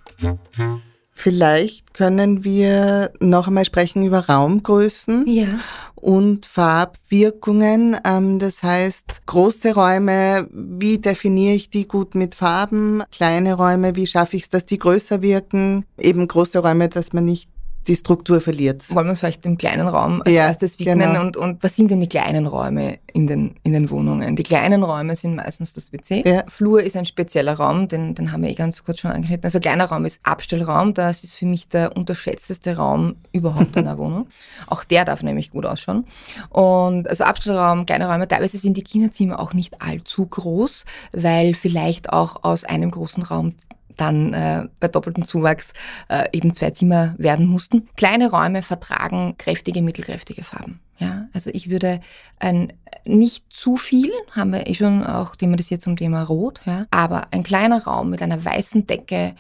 Vielleicht 1.23 1.93
können 1.93 2.45
wir 2.45 3.11
noch 3.21 3.47
einmal 3.47 3.67
sprechen 3.67 4.03
über 4.03 4.21
Raumgrößen 4.21 5.27
ja. 5.27 5.49
und 5.95 6.47
Farbwirkungen. 6.47 7.99
Ähm, 8.07 8.39
das 8.39 8.63
heißt, 8.63 9.27
große 9.27 9.75
Räume, 9.75 10.49
wie 10.51 10.99
definiere 10.99 11.53
ich 11.53 11.69
die 11.69 11.87
gut 11.87 12.15
mit 12.15 12.35
Farben? 12.35 13.03
Kleine 13.13 13.53
Räume, 13.53 13.97
wie 13.97 14.07
schaffe 14.07 14.39
ich 14.39 14.45
es, 14.45 14.49
dass 14.49 14.65
die 14.65 14.79
größer 14.79 15.21
wirken? 15.21 15.85
Eben 15.99 16.27
große 16.27 16.61
Räume, 16.61 16.89
dass 16.89 17.13
man 17.13 17.27
nicht 17.27 17.50
die 17.87 17.97
Struktur 17.97 18.41
verliert. 18.41 18.89
Wollen 18.95 19.07
wir 19.07 19.11
uns 19.11 19.21
vielleicht 19.21 19.45
im 19.47 19.57
kleinen 19.57 19.89
Raum 19.89 20.23
als 20.23 20.35
ja, 20.35 20.47
erstes 20.49 20.79
widmen 20.79 20.99
genau. 20.99 21.21
und, 21.23 21.37
und 21.37 21.63
was 21.63 21.77
sind 21.77 21.91
denn 21.91 22.01
die 22.01 22.09
kleinen 22.09 22.47
Räume 22.47 22.99
in 23.13 23.27
den, 23.27 23.55
in 23.63 23.73
den 23.73 23.91
Wohnungen? 23.91 24.37
Die 24.37 24.43
kleinen 24.43 24.83
Räume 24.83 25.17
sind 25.17 25.37
meistens 25.37 25.73
das 25.73 25.93
WC. 25.93 26.23
Ja. 26.27 26.45
Flur 26.49 26.83
ist 26.83 26.97
ein 26.97 27.07
spezieller 27.07 27.55
Raum, 27.55 27.89
den, 27.89 28.15
den 28.15 28.33
haben 28.33 28.43
wir 28.43 28.51
eh 28.51 28.55
ganz 28.55 28.85
kurz 28.85 29.01
schon 29.01 29.11
angeschnitten. 29.11 29.45
Also 29.45 29.61
kleiner 29.61 29.87
Raum 29.87 30.05
ist 30.05 30.21
Abstellraum, 30.23 30.95
das 30.95 31.25
ist 31.25 31.37
für 31.37 31.47
mich 31.47 31.69
der 31.69 31.97
unterschätzteste 31.97 32.77
Raum 32.77 33.17
überhaupt 33.33 33.77
in 33.77 33.87
einer 33.87 33.99
Wohnung. 33.99 34.29
Auch 34.67 34.85
der 34.85 35.05
darf 35.05 35.23
nämlich 35.23 35.51
gut 35.51 35.65
ausschauen. 35.65 36.05
Und 36.51 37.09
also 37.09 37.25
Abstellraum, 37.25 37.87
kleine 37.87 38.09
Räume, 38.09 38.29
teilweise 38.29 38.59
sind 38.59 38.77
die 38.77 38.85
Kinderzimmer 38.85 39.41
auch 39.41 39.55
nicht 39.55 39.81
allzu 39.81 40.27
groß, 40.27 40.85
weil 41.13 41.55
vielleicht 41.55 42.13
auch 42.13 42.45
aus 42.45 42.65
einem 42.65 42.91
großen 42.91 43.23
Raum 43.23 43.55
dann 43.97 44.33
äh, 44.35 44.67
bei 44.79 44.89
doppeltem 44.89 45.25
Zuwachs 45.25 45.73
äh, 46.09 46.29
eben 46.33 46.55
zwei 46.55 46.71
Zimmer 46.71 47.15
werden 47.19 47.47
mussten. 47.47 47.89
Kleine 47.97 48.31
Räume 48.31 48.63
vertragen 48.63 49.35
kräftige, 49.39 49.83
mittelkräftige 49.83 50.45
Farben. 50.45 50.81
Ja, 50.99 51.29
also 51.33 51.51
ich 51.53 51.71
würde 51.71 52.01
ein 52.39 52.75
nicht 53.07 53.47
zu 53.51 53.77
viel, 53.77 54.13
haben 54.33 54.53
wir 54.53 54.67
eh 54.67 54.75
schon 54.75 55.03
auch 55.05 55.35
thematisiert 55.35 55.81
zum 55.81 55.97
Thema 55.97 56.23
Rot, 56.23 56.61
ja, 56.67 56.87
aber 56.91 57.29
ein 57.31 57.43
kleiner 57.43 57.83
Raum 57.85 58.11
mit 58.11 58.21
einer 58.21 58.45
weißen 58.45 58.87
Decke 58.87 59.35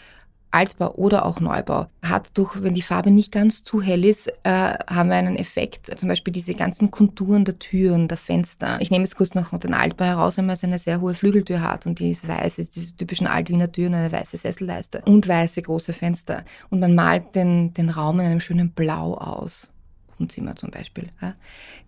Altbau 0.51 0.95
oder 0.95 1.25
auch 1.25 1.41
Neubau 1.41 1.87
hat 2.03 2.37
durch, 2.37 2.63
wenn 2.63 2.75
die 2.75 2.83
Farbe 2.83 3.11
nicht 3.11 3.31
ganz 3.33 3.63
zu 3.63 3.81
hell 3.81 4.05
ist, 4.05 4.29
äh, 4.43 4.75
haben 4.89 5.09
wir 5.09 5.17
einen 5.17 5.37
Effekt. 5.37 5.99
Zum 5.99 6.09
Beispiel 6.09 6.33
diese 6.33 6.55
ganzen 6.55 6.91
Konturen 6.91 7.45
der 7.45 7.59
Türen, 7.59 8.09
der 8.09 8.17
Fenster. 8.17 8.79
Ich 8.81 8.91
nehme 8.91 9.05
jetzt 9.05 9.17
kurz 9.17 9.35
noch 9.35 9.57
den 9.59 9.75
Altbau 9.75 10.05
heraus, 10.05 10.37
wenn 10.37 10.47
man 10.47 10.59
eine 10.63 10.79
sehr 10.79 11.01
hohe 11.01 11.15
Flügeltür 11.15 11.63
hat 11.63 11.87
und 11.87 11.99
die 11.99 12.11
ist 12.11 12.27
weiß, 12.27 12.59
ist 12.59 12.75
diese 12.77 12.97
typischen 12.97 13.27
Altwiener 13.27 13.71
Türen, 13.71 13.95
eine 13.95 14.11
weiße 14.11 14.37
Sesselleiste 14.37 15.03
und 15.07 15.29
weiße 15.29 15.63
große 15.63 15.93
Fenster. 15.93 16.45
Und 16.69 16.81
man 16.81 16.95
malt 16.95 17.35
den, 17.35 17.73
den 17.75 17.91
Raum 17.91 18.21
in 18.21 18.27
einem 18.27 18.41
schönen 18.41 18.71
Blau 18.71 19.15
aus. 19.15 19.71
Zimmer 20.29 20.55
zum 20.55 20.71
Beispiel, 20.71 21.09
ja, 21.23 21.35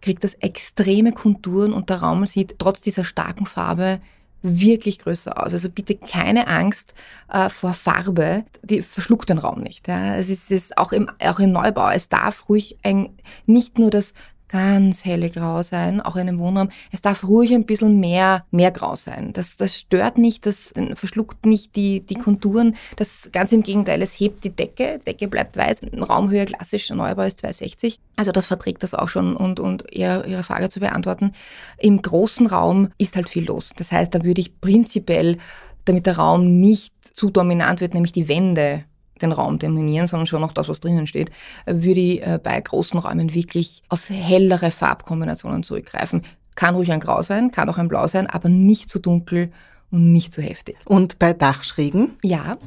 kriegt 0.01 0.25
das 0.25 0.33
extreme 0.35 1.13
Konturen 1.13 1.75
und 1.75 1.91
der 1.91 1.99
Raum 1.99 2.25
sieht 2.25 2.59
trotz 2.59 2.81
dieser 2.81 3.05
starken 3.05 3.45
Farbe 3.45 4.01
wirklich 4.43 4.99
größer 4.99 5.43
aus. 5.43 5.53
Also 5.53 5.71
bitte 5.71 5.95
keine 5.95 6.49
Angst 6.49 6.95
äh, 7.29 7.49
vor 7.49 7.75
Farbe, 7.75 8.45
die 8.63 8.83
verschluckt 8.83 9.31
den 9.31 9.39
Raum 9.39 9.61
nicht. 9.61 9.89
Ja. 9.89 10.17
Es 10.17 10.29
ist, 10.29 10.51
ist 10.51 10.77
auch, 10.77 10.93
im, 10.93 11.11
auch 11.25 11.39
im 11.39 11.53
Neubau, 11.53 11.91
es 11.91 12.09
darf 12.09 12.49
ruhig 12.49 12.79
ein, 12.83 13.11
nicht 13.47 13.79
nur 13.79 13.91
das 13.91 14.15
ganz 14.53 15.07
helle 15.07 15.31
Grau 15.31 15.63
sein, 15.63 16.03
auch 16.03 16.15
in 16.15 16.29
einem 16.29 16.39
Wohnraum. 16.39 16.69
Es 16.91 17.01
darf 17.01 17.25
ruhig 17.25 17.55
ein 17.55 17.65
bisschen 17.65 17.99
mehr, 18.01 18.45
mehr 18.51 18.71
Grau 18.71 18.97
sein. 18.97 19.33
Das, 19.33 19.57
das 19.57 19.79
stört 19.79 20.19
nicht, 20.19 20.45
das 20.45 20.75
verschluckt 20.95 21.47
nicht 21.47 21.75
die, 21.75 22.01
die 22.01 22.17
Konturen. 22.17 22.77
Das 22.97 23.31
ganz 23.33 23.53
im 23.53 23.63
Gegenteil, 23.63 24.03
es 24.03 24.13
hebt 24.13 24.45
die 24.45 24.55
Decke. 24.55 24.99
Die 25.01 25.05
Decke 25.07 25.29
bleibt 25.29 25.57
weiß. 25.57 25.81
Raumhöhe 26.07 26.45
klassisch, 26.45 26.91
Neubau 26.91 27.23
ist 27.23 27.39
260. 27.39 27.99
Also 28.17 28.31
das 28.31 28.45
verträgt 28.45 28.83
das 28.83 28.93
auch 28.93 29.09
schon 29.09 29.37
und, 29.37 29.59
und 29.59 29.91
eher 29.91 30.27
Ihre 30.27 30.43
Frage 30.43 30.69
zu 30.69 30.81
beantworten. 30.81 31.33
Im 31.79 32.03
großen 32.03 32.47
Raum 32.47 32.91
ist 32.99 33.17
halt 33.17 33.31
viel 33.31 33.47
los. 33.47 33.71
Das 33.77 33.91
heißt, 33.91 34.15
da 34.15 34.23
würde 34.23 34.43
ich 34.43 34.61
prinzipiell, 34.61 35.39
damit 35.87 36.05
der 36.05 36.19
Raum 36.19 36.61
nicht 36.61 36.93
zu 37.15 37.31
dominant 37.31 37.81
wird, 37.81 37.95
nämlich 37.95 38.13
die 38.13 38.29
Wände 38.29 38.85
den 39.23 39.33
Raum 39.33 39.59
dominieren, 39.59 40.07
sondern 40.07 40.27
schon 40.27 40.41
noch 40.41 40.53
das, 40.53 40.69
was 40.69 40.81
drinnen 40.81 41.07
steht, 41.07 41.31
würde 41.67 42.01
ich 42.01 42.23
äh, 42.23 42.39
bei 42.43 42.61
großen 42.61 42.99
Räumen 42.99 43.35
wirklich 43.35 43.83
auf 43.89 44.09
hellere 44.09 44.71
Farbkombinationen 44.71 45.63
zurückgreifen. 45.63 46.23
Kann 46.55 46.75
ruhig 46.75 46.93
ein 46.93 47.01
Grau 47.01 47.23
sein, 47.23 47.51
kann 47.51 47.69
auch 47.69 47.79
ein 47.79 47.89
Blau 47.89 48.09
sein, 48.09 48.27
aber 48.27 48.49
nicht 48.49 48.91
zu 48.91 48.99
dunkel 48.99 49.51
und 49.91 50.13
nicht 50.13 50.35
zu 50.35 50.43
heftig. 50.43 50.77
Und 50.85 51.19
bei 51.19 51.33
Dachschrägen? 51.33 52.13
Ja. 52.23 52.59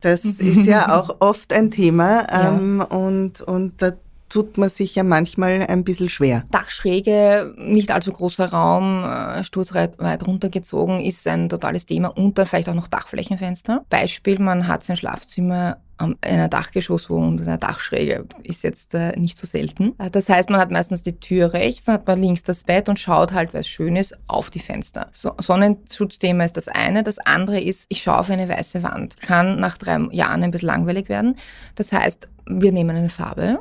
Das 0.00 0.24
ist 0.24 0.66
ja 0.66 0.96
auch 1.00 1.16
oft 1.20 1.52
ein 1.52 1.70
Thema 1.70 2.26
ähm, 2.30 2.78
ja. 2.78 2.84
und, 2.84 3.40
und 3.40 3.82
da 3.82 3.92
tut 4.28 4.58
man 4.58 4.70
sich 4.70 4.94
ja 4.94 5.02
manchmal 5.02 5.66
ein 5.66 5.84
bisschen 5.84 6.08
schwer. 6.08 6.44
Dachschräge, 6.50 7.54
nicht 7.56 7.90
allzu 7.90 8.12
großer 8.12 8.50
Raum, 8.50 9.04
äh, 9.04 9.44
sturzweit 9.44 10.26
runtergezogen, 10.26 11.00
ist 11.00 11.26
ein 11.26 11.48
totales 11.48 11.86
Thema 11.86 12.08
und 12.08 12.38
dann 12.38 12.46
vielleicht 12.46 12.68
auch 12.68 12.74
noch 12.74 12.88
Dachflächenfenster. 12.88 13.84
Beispiel, 13.90 14.38
man 14.38 14.66
hat 14.66 14.84
sein 14.84 14.96
Schlafzimmer 14.96 15.78
in 16.00 16.16
einer 16.22 16.48
Dachgeschosswohnung 16.48 17.30
und 17.30 17.42
einer 17.42 17.58
Dachschräge 17.58 18.26
ist 18.44 18.62
jetzt 18.62 18.94
äh, 18.94 19.18
nicht 19.18 19.38
so 19.38 19.46
selten. 19.46 19.94
Äh, 19.98 20.10
das 20.10 20.28
heißt, 20.28 20.50
man 20.50 20.60
hat 20.60 20.70
meistens 20.70 21.02
die 21.02 21.18
Tür 21.18 21.52
rechts, 21.52 21.86
dann 21.86 21.96
hat 21.96 22.06
man 22.06 22.20
links 22.20 22.42
das 22.42 22.64
Bett 22.64 22.88
und 22.88 23.00
schaut 23.00 23.32
halt, 23.32 23.50
es 23.52 23.68
schön 23.68 23.96
ist, 23.96 24.16
auf 24.28 24.50
die 24.50 24.60
Fenster. 24.60 25.08
So, 25.12 25.32
Sonnenschutzthema 25.40 26.44
ist 26.44 26.56
das 26.56 26.68
eine. 26.68 27.02
Das 27.02 27.18
andere 27.18 27.60
ist, 27.60 27.86
ich 27.88 28.02
schaue 28.02 28.18
auf 28.18 28.30
eine 28.30 28.48
weiße 28.48 28.82
Wand. 28.82 29.20
Kann 29.20 29.58
nach 29.58 29.76
drei 29.76 29.98
Jahren 30.12 30.42
ein 30.42 30.50
bisschen 30.50 30.68
langweilig 30.68 31.08
werden. 31.08 31.36
Das 31.74 31.92
heißt, 31.92 32.28
wir 32.46 32.72
nehmen 32.72 32.96
eine 32.96 33.08
Farbe, 33.08 33.58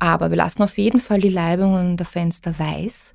aber 0.00 0.30
wir 0.30 0.36
lassen 0.36 0.62
auf 0.62 0.78
jeden 0.78 0.98
Fall 0.98 1.20
die 1.20 1.28
Leibungen 1.28 1.96
der 1.96 2.06
Fenster 2.06 2.58
weiß, 2.58 3.14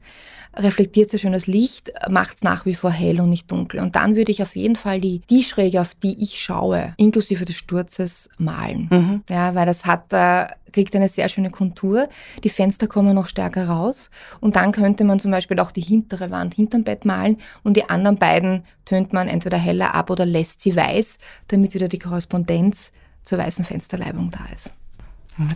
reflektiert 0.58 1.10
sehr 1.10 1.19
schön 1.19 1.34
das 1.34 1.48
Licht, 1.48 1.91
macht 2.10 2.38
es 2.38 2.43
nach 2.43 2.65
wie 2.65 2.76
vor 2.76 2.91
hell 2.91 3.19
und 3.19 3.30
nicht 3.30 3.52
dunkel. 3.52 3.82
Und 3.82 3.95
dann 3.95 4.15
würde 4.15 4.32
ich 4.32 4.41
auf 4.41 4.56
jeden 4.56 4.76
Fall 4.76 5.02
die, 5.02 5.21
die 5.30 5.43
Schräge, 5.43 5.82
auf 5.82 5.95
die 5.95 6.21
ich 6.21 6.41
schaue, 6.41 6.93
inklusive 6.98 7.43
des 7.43 7.58
Sturzes, 7.58 8.30
malen. 8.38 8.88
Mhm. 8.89 9.24
Ja, 9.30 9.56
weil 9.56 9.65
das 9.65 9.86
hat, 9.86 10.13
äh, 10.13 10.48
kriegt 10.71 10.95
eine 10.95 11.10
sehr 11.10 11.28
schöne 11.30 11.50
Kontur. 11.50 12.08
Die 12.43 12.50
Fenster 12.50 12.88
kommen 12.88 13.15
noch 13.15 13.28
stärker 13.28 13.67
raus. 13.67 14.10
Und 14.39 14.56
dann 14.56 14.71
könnte 14.71 15.04
man 15.04 15.19
zum 15.19 15.32
Beispiel 15.32 15.60
auch 15.60 15.71
die 15.71 15.82
hintere 15.82 16.32
Wand 16.32 16.54
hinterm 16.54 16.84
Bett 16.84 17.06
malen 17.06 17.38
und 17.63 17.76
die 17.78 17.89
anderen 17.89 18.17
beiden 18.17 18.63
tönt 18.86 19.12
man 19.12 19.28
entweder 19.28 19.58
heller 19.58 19.93
ab 19.95 20.10
oder 20.10 20.26
lässt 20.26 20.62
sie 20.62 20.76
weiß, 20.76 21.17
damit 21.48 21.74
wieder 21.74 21.88
die 21.88 22.00
Korrespondenz 22.00 22.91
zur 23.24 23.39
weißen 23.39 23.65
Fensterleibung 23.65 24.32
da 24.32 24.45
ist. 24.54 24.71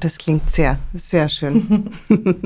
Das 0.01 0.17
klingt 0.17 0.51
sehr, 0.51 0.77
sehr 0.93 1.29
schön. 1.29 1.89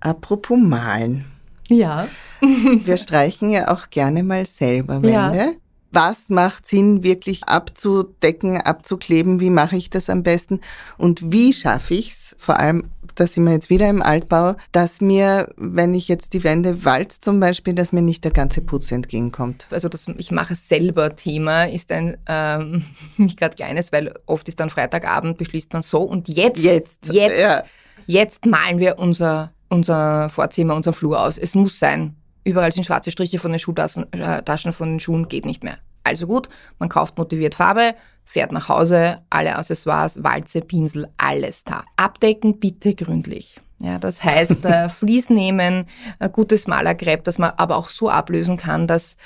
Apropos 0.00 0.58
Malen. 0.58 1.24
Ja. 1.68 2.08
Wir 2.40 2.96
streichen 2.96 3.50
ja 3.50 3.68
auch 3.68 3.90
gerne 3.90 4.22
mal 4.22 4.46
selber 4.46 5.02
Wände. 5.02 5.12
Ja. 5.12 5.52
Was 6.00 6.28
macht 6.28 6.64
Sinn, 6.64 7.02
wirklich 7.02 7.48
abzudecken, 7.48 8.60
abzukleben? 8.60 9.40
Wie 9.40 9.50
mache 9.50 9.76
ich 9.76 9.90
das 9.90 10.08
am 10.08 10.22
besten? 10.22 10.60
Und 10.96 11.32
wie 11.32 11.52
schaffe 11.52 11.94
ich 11.94 12.12
es, 12.12 12.36
vor 12.38 12.60
allem 12.60 12.84
da 13.16 13.26
sind 13.26 13.46
wir 13.46 13.52
jetzt 13.52 13.68
wieder 13.68 13.88
im 13.88 14.00
Altbau, 14.00 14.54
dass 14.70 15.00
mir, 15.00 15.52
wenn 15.56 15.94
ich 15.94 16.06
jetzt 16.06 16.34
die 16.34 16.44
Wände 16.44 16.84
walz 16.84 17.18
zum 17.18 17.40
Beispiel, 17.40 17.74
dass 17.74 17.90
mir 17.90 18.00
nicht 18.00 18.22
der 18.22 18.30
ganze 18.30 18.60
Putz 18.60 18.92
entgegenkommt. 18.92 19.66
Also 19.70 19.88
das 19.88 20.06
Ich 20.18 20.30
mache 20.30 20.54
es 20.54 20.68
selber 20.68 21.16
Thema 21.16 21.64
ist 21.64 21.90
ein 21.90 22.16
ähm, 22.28 22.84
nicht 23.16 23.36
gerade 23.36 23.56
kleines, 23.56 23.90
weil 23.90 24.14
oft 24.26 24.46
ist 24.46 24.60
dann 24.60 24.70
Freitagabend, 24.70 25.36
beschließt 25.36 25.72
man 25.72 25.82
so 25.82 26.02
und 26.02 26.28
jetzt, 26.28 26.62
jetzt, 26.62 27.12
jetzt, 27.12 27.40
ja. 27.40 27.64
jetzt 28.06 28.46
malen 28.46 28.78
wir 28.78 29.00
unser, 29.00 29.50
unser 29.68 30.28
Vorzimmer, 30.28 30.76
unseren 30.76 30.94
Flur 30.94 31.20
aus. 31.20 31.38
Es 31.38 31.56
muss 31.56 31.76
sein. 31.76 32.14
Überall 32.44 32.70
sind 32.70 32.84
schwarze 32.84 33.10
Striche 33.10 33.40
von 33.40 33.50
den 33.50 33.58
Schuhtaschen 33.58 34.12
äh, 34.12 34.44
Taschen 34.44 34.72
von 34.72 34.90
den 34.90 35.00
Schuhen, 35.00 35.28
geht 35.28 35.44
nicht 35.44 35.64
mehr. 35.64 35.78
Also 36.08 36.26
gut, 36.26 36.48
man 36.78 36.88
kauft 36.88 37.18
motiviert 37.18 37.54
Farbe, 37.54 37.94
fährt 38.24 38.52
nach 38.52 38.68
Hause, 38.68 39.18
alle 39.30 39.56
Accessoires, 39.56 40.22
Walze, 40.22 40.60
Pinsel, 40.60 41.08
alles 41.16 41.64
da. 41.64 41.84
Abdecken 41.96 42.58
bitte 42.58 42.94
gründlich. 42.94 43.60
Ja, 43.80 43.98
das 43.98 44.22
heißt, 44.24 44.64
äh, 44.64 44.88
Vlies 44.88 45.30
nehmen, 45.30 45.86
ein 46.18 46.32
gutes 46.32 46.66
Malergräb, 46.66 47.24
das 47.24 47.38
man 47.38 47.52
aber 47.56 47.76
auch 47.76 47.88
so 47.88 48.10
ablösen 48.10 48.56
kann, 48.56 48.86
dass 48.88 49.16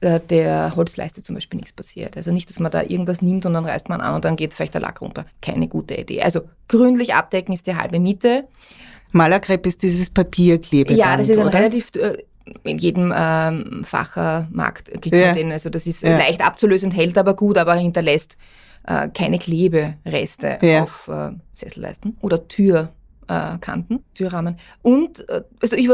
äh, 0.00 0.20
der 0.20 0.74
Holzleiste 0.76 1.22
zum 1.22 1.34
Beispiel 1.34 1.58
nichts 1.58 1.72
passiert. 1.72 2.16
Also 2.16 2.32
nicht, 2.32 2.48
dass 2.48 2.58
man 2.58 2.70
da 2.70 2.82
irgendwas 2.82 3.20
nimmt 3.20 3.44
und 3.46 3.52
dann 3.54 3.66
reißt 3.66 3.88
man 3.88 4.00
an 4.00 4.14
und 4.14 4.24
dann 4.24 4.36
geht 4.36 4.54
vielleicht 4.54 4.74
der 4.74 4.80
Lack 4.80 5.00
runter. 5.02 5.26
Keine 5.42 5.68
gute 5.68 5.94
Idee. 5.94 6.22
Also 6.22 6.42
gründlich 6.68 7.14
abdecken 7.14 7.52
ist 7.52 7.66
die 7.66 7.76
halbe 7.76 8.00
Miete. 8.00 8.46
Malerkrepp 9.12 9.66
ist 9.66 9.82
dieses 9.82 10.10
Papierklebeband, 10.10 10.98
Ja, 10.98 11.16
das 11.16 11.28
ist 11.28 11.38
ein 11.38 11.46
oder? 11.46 11.58
relativ 11.58 11.90
äh, 11.96 12.18
in 12.64 12.78
jedem 12.78 13.12
ähm, 13.16 13.84
Fachermarkt 13.84 14.90
kriegt 15.02 15.14
ja. 15.14 15.26
man 15.26 15.34
den. 15.34 15.52
Also 15.52 15.70
das 15.70 15.86
ist 15.86 16.02
ja. 16.02 16.16
leicht 16.16 16.44
abzulösen, 16.44 16.90
hält 16.90 17.18
aber 17.18 17.34
gut, 17.34 17.58
aber 17.58 17.74
hinterlässt 17.74 18.36
äh, 18.86 19.08
keine 19.08 19.38
Klebereste 19.38 20.58
ja. 20.62 20.82
auf 20.82 21.08
äh, 21.08 21.30
Sesselleisten 21.54 22.16
oder 22.20 22.48
Türkanten, 22.48 24.02
Türrahmen. 24.14 24.58
Und 24.82 25.28
äh, 25.28 25.42
also 25.60 25.76
ich, 25.76 25.88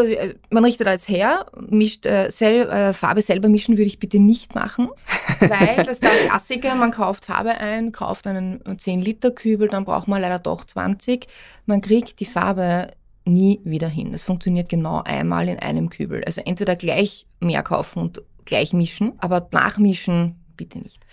man 0.51 0.65
richtet 0.65 0.87
als 0.87 1.09
her, 1.09 1.47
mischt 1.69 2.07
äh, 2.07 2.31
sel 2.31 2.69
äh, 2.69 2.93
Farbe 2.93 3.23
selber 3.23 3.49
mischen 3.49 3.77
würde 3.77 3.87
ich 3.87 3.99
bitte 3.99 4.19
nicht 4.19 4.55
machen, 4.55 4.89
weil 5.41 5.77
das 5.79 5.89
ist 5.89 6.05
der 6.05 6.11
Klassiker, 6.29 6.75
man 6.75 6.93
kauft 6.93 7.27
Farbe 7.27 7.59
ein, 7.59 7.93
kauft 7.93 8.27
einen 8.27 8.61
10 8.79 9.01
Liter 9.01 9.31
Kübel, 9.31 9.69
dann 9.69 9.85
braucht 9.85 10.09
man 10.09 10.23
leider 10.23 10.39
doch 10.39 10.65
20. 10.65 11.27
Man 11.67 11.81
kriegt 11.81 12.21
die 12.21 12.27
Farbe 12.27 12.89
nie 13.25 13.61
wieder 13.65 13.89
hin. 13.89 14.13
Es 14.15 14.23
funktioniert 14.23 14.69
genau 14.69 15.03
einmal 15.05 15.49
in 15.49 15.59
einem 15.59 15.91
Kübel. 15.91 16.23
Also 16.25 16.43
entweder 16.45 16.77
gleich 16.77 17.27
mehr 17.41 17.63
kaufen 17.63 18.01
und 18.01 18.23
gleich 18.45 18.73
mischen, 18.73 19.13
aber 19.19 19.49
nachmischen 19.53 20.37
bitte 20.57 20.79
nicht. 20.79 21.05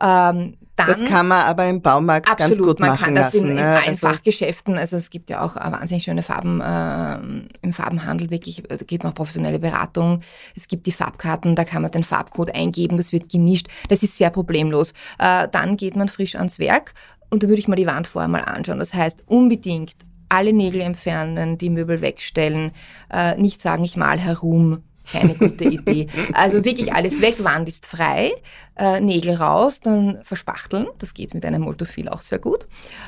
Ähm, 0.00 0.56
dann, 0.76 0.86
das 0.86 1.04
kann 1.04 1.28
man 1.28 1.44
aber 1.44 1.66
im 1.68 1.82
Baumarkt 1.82 2.30
absolut, 2.30 2.56
ganz 2.56 2.66
gut 2.66 2.80
machen 2.80 3.14
lassen. 3.14 3.14
man 3.14 3.14
kann 3.14 3.14
das 3.14 3.34
in, 3.34 3.48
in 3.48 3.54
ne? 3.54 3.62
allen 3.62 3.88
also 3.88 4.08
Fachgeschäften, 4.08 4.78
also 4.78 4.96
es 4.96 5.10
gibt 5.10 5.30
ja 5.30 5.42
auch 5.42 5.56
äh, 5.56 5.72
wahnsinnig 5.72 6.04
schöne 6.04 6.22
Farben 6.22 6.60
äh, 6.60 7.46
im 7.62 7.72
Farbenhandel, 7.72 8.30
wirklich, 8.30 8.62
da 8.68 8.76
gibt 8.76 9.02
man 9.02 9.12
auch 9.12 9.16
professionelle 9.16 9.58
Beratung. 9.58 10.20
Es 10.54 10.68
gibt 10.68 10.86
die 10.86 10.92
Farbkarten, 10.92 11.54
da 11.54 11.64
kann 11.64 11.82
man 11.82 11.90
den 11.90 12.04
Farbcode 12.04 12.54
eingeben, 12.54 12.96
das 12.96 13.12
wird 13.12 13.30
gemischt. 13.30 13.68
Das 13.88 14.02
ist 14.02 14.16
sehr 14.16 14.30
problemlos. 14.30 14.92
Äh, 15.18 15.48
dann 15.50 15.76
geht 15.76 15.96
man 15.96 16.08
frisch 16.08 16.36
ans 16.36 16.58
Werk 16.58 16.94
und 17.30 17.42
da 17.42 17.48
würde 17.48 17.60
ich 17.60 17.68
mal 17.68 17.76
die 17.76 17.86
Wand 17.86 18.08
vorher 18.08 18.28
mal 18.28 18.42
anschauen. 18.42 18.78
Das 18.78 18.94
heißt, 18.94 19.24
unbedingt 19.26 19.94
alle 20.30 20.52
Nägel 20.52 20.80
entfernen, 20.80 21.58
die 21.58 21.70
Möbel 21.70 22.00
wegstellen, 22.00 22.72
äh, 23.12 23.36
nicht 23.36 23.60
sagen, 23.60 23.84
ich 23.84 23.96
mal 23.96 24.18
herum, 24.18 24.82
keine 25.10 25.34
gute 25.34 25.64
Idee. 25.64 26.06
Also 26.32 26.64
wirklich 26.64 26.92
alles 26.92 27.20
weg, 27.20 27.42
Wand 27.44 27.68
ist 27.68 27.86
frei, 27.86 28.32
äh, 28.76 29.00
Nägel 29.00 29.34
raus, 29.34 29.80
dann 29.80 30.18
verspachteln, 30.22 30.86
das 30.98 31.14
geht 31.14 31.34
mit 31.34 31.44
einem 31.44 31.62
Multofil 31.62 32.08
auch 32.08 32.22
sehr 32.22 32.38
gut, 32.38 32.66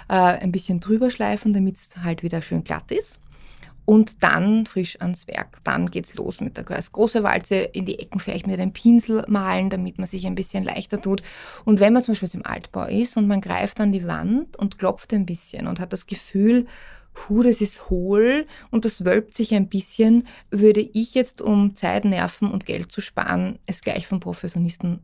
äh, 0.08 0.14
ein 0.14 0.52
bisschen 0.52 0.80
drüber 0.80 1.10
schleifen, 1.10 1.52
damit 1.52 1.76
es 1.76 1.96
halt 2.02 2.22
wieder 2.22 2.42
schön 2.42 2.64
glatt 2.64 2.90
ist 2.90 3.20
und 3.84 4.22
dann 4.22 4.66
frisch 4.66 5.00
ans 5.00 5.26
Werk. 5.26 5.58
Dann 5.64 5.90
geht's 5.90 6.14
los 6.14 6.40
mit 6.40 6.56
der 6.56 6.64
große 6.64 7.22
Walze, 7.22 7.56
in 7.56 7.84
die 7.84 7.98
Ecken 7.98 8.20
vielleicht 8.20 8.46
mit 8.46 8.58
einem 8.60 8.72
Pinsel 8.72 9.24
malen, 9.28 9.70
damit 9.70 9.98
man 9.98 10.06
sich 10.06 10.26
ein 10.26 10.34
bisschen 10.34 10.64
leichter 10.64 11.00
tut. 11.00 11.22
Und 11.64 11.80
wenn 11.80 11.92
man 11.92 12.02
zum 12.02 12.12
Beispiel 12.12 12.26
jetzt 12.26 12.34
im 12.34 12.46
Altbau 12.46 12.86
ist 12.86 13.16
und 13.16 13.26
man 13.26 13.40
greift 13.40 13.80
an 13.80 13.92
die 13.92 14.06
Wand 14.06 14.56
und 14.56 14.78
klopft 14.78 15.12
ein 15.12 15.26
bisschen 15.26 15.66
und 15.66 15.80
hat 15.80 15.92
das 15.92 16.06
Gefühl, 16.06 16.66
hu, 17.14 17.42
das 17.42 17.60
ist 17.60 17.90
hohl 17.90 18.46
und 18.70 18.84
das 18.84 19.04
wölbt 19.04 19.34
sich 19.34 19.54
ein 19.54 19.68
bisschen, 19.68 20.26
würde 20.50 20.80
ich 20.80 21.14
jetzt, 21.14 21.42
um 21.42 21.76
Zeit, 21.76 22.04
Nerven 22.04 22.50
und 22.50 22.66
Geld 22.66 22.90
zu 22.90 23.00
sparen, 23.00 23.58
es 23.66 23.82
gleich 23.82 24.06
vom 24.06 24.20
Professionisten 24.20 25.00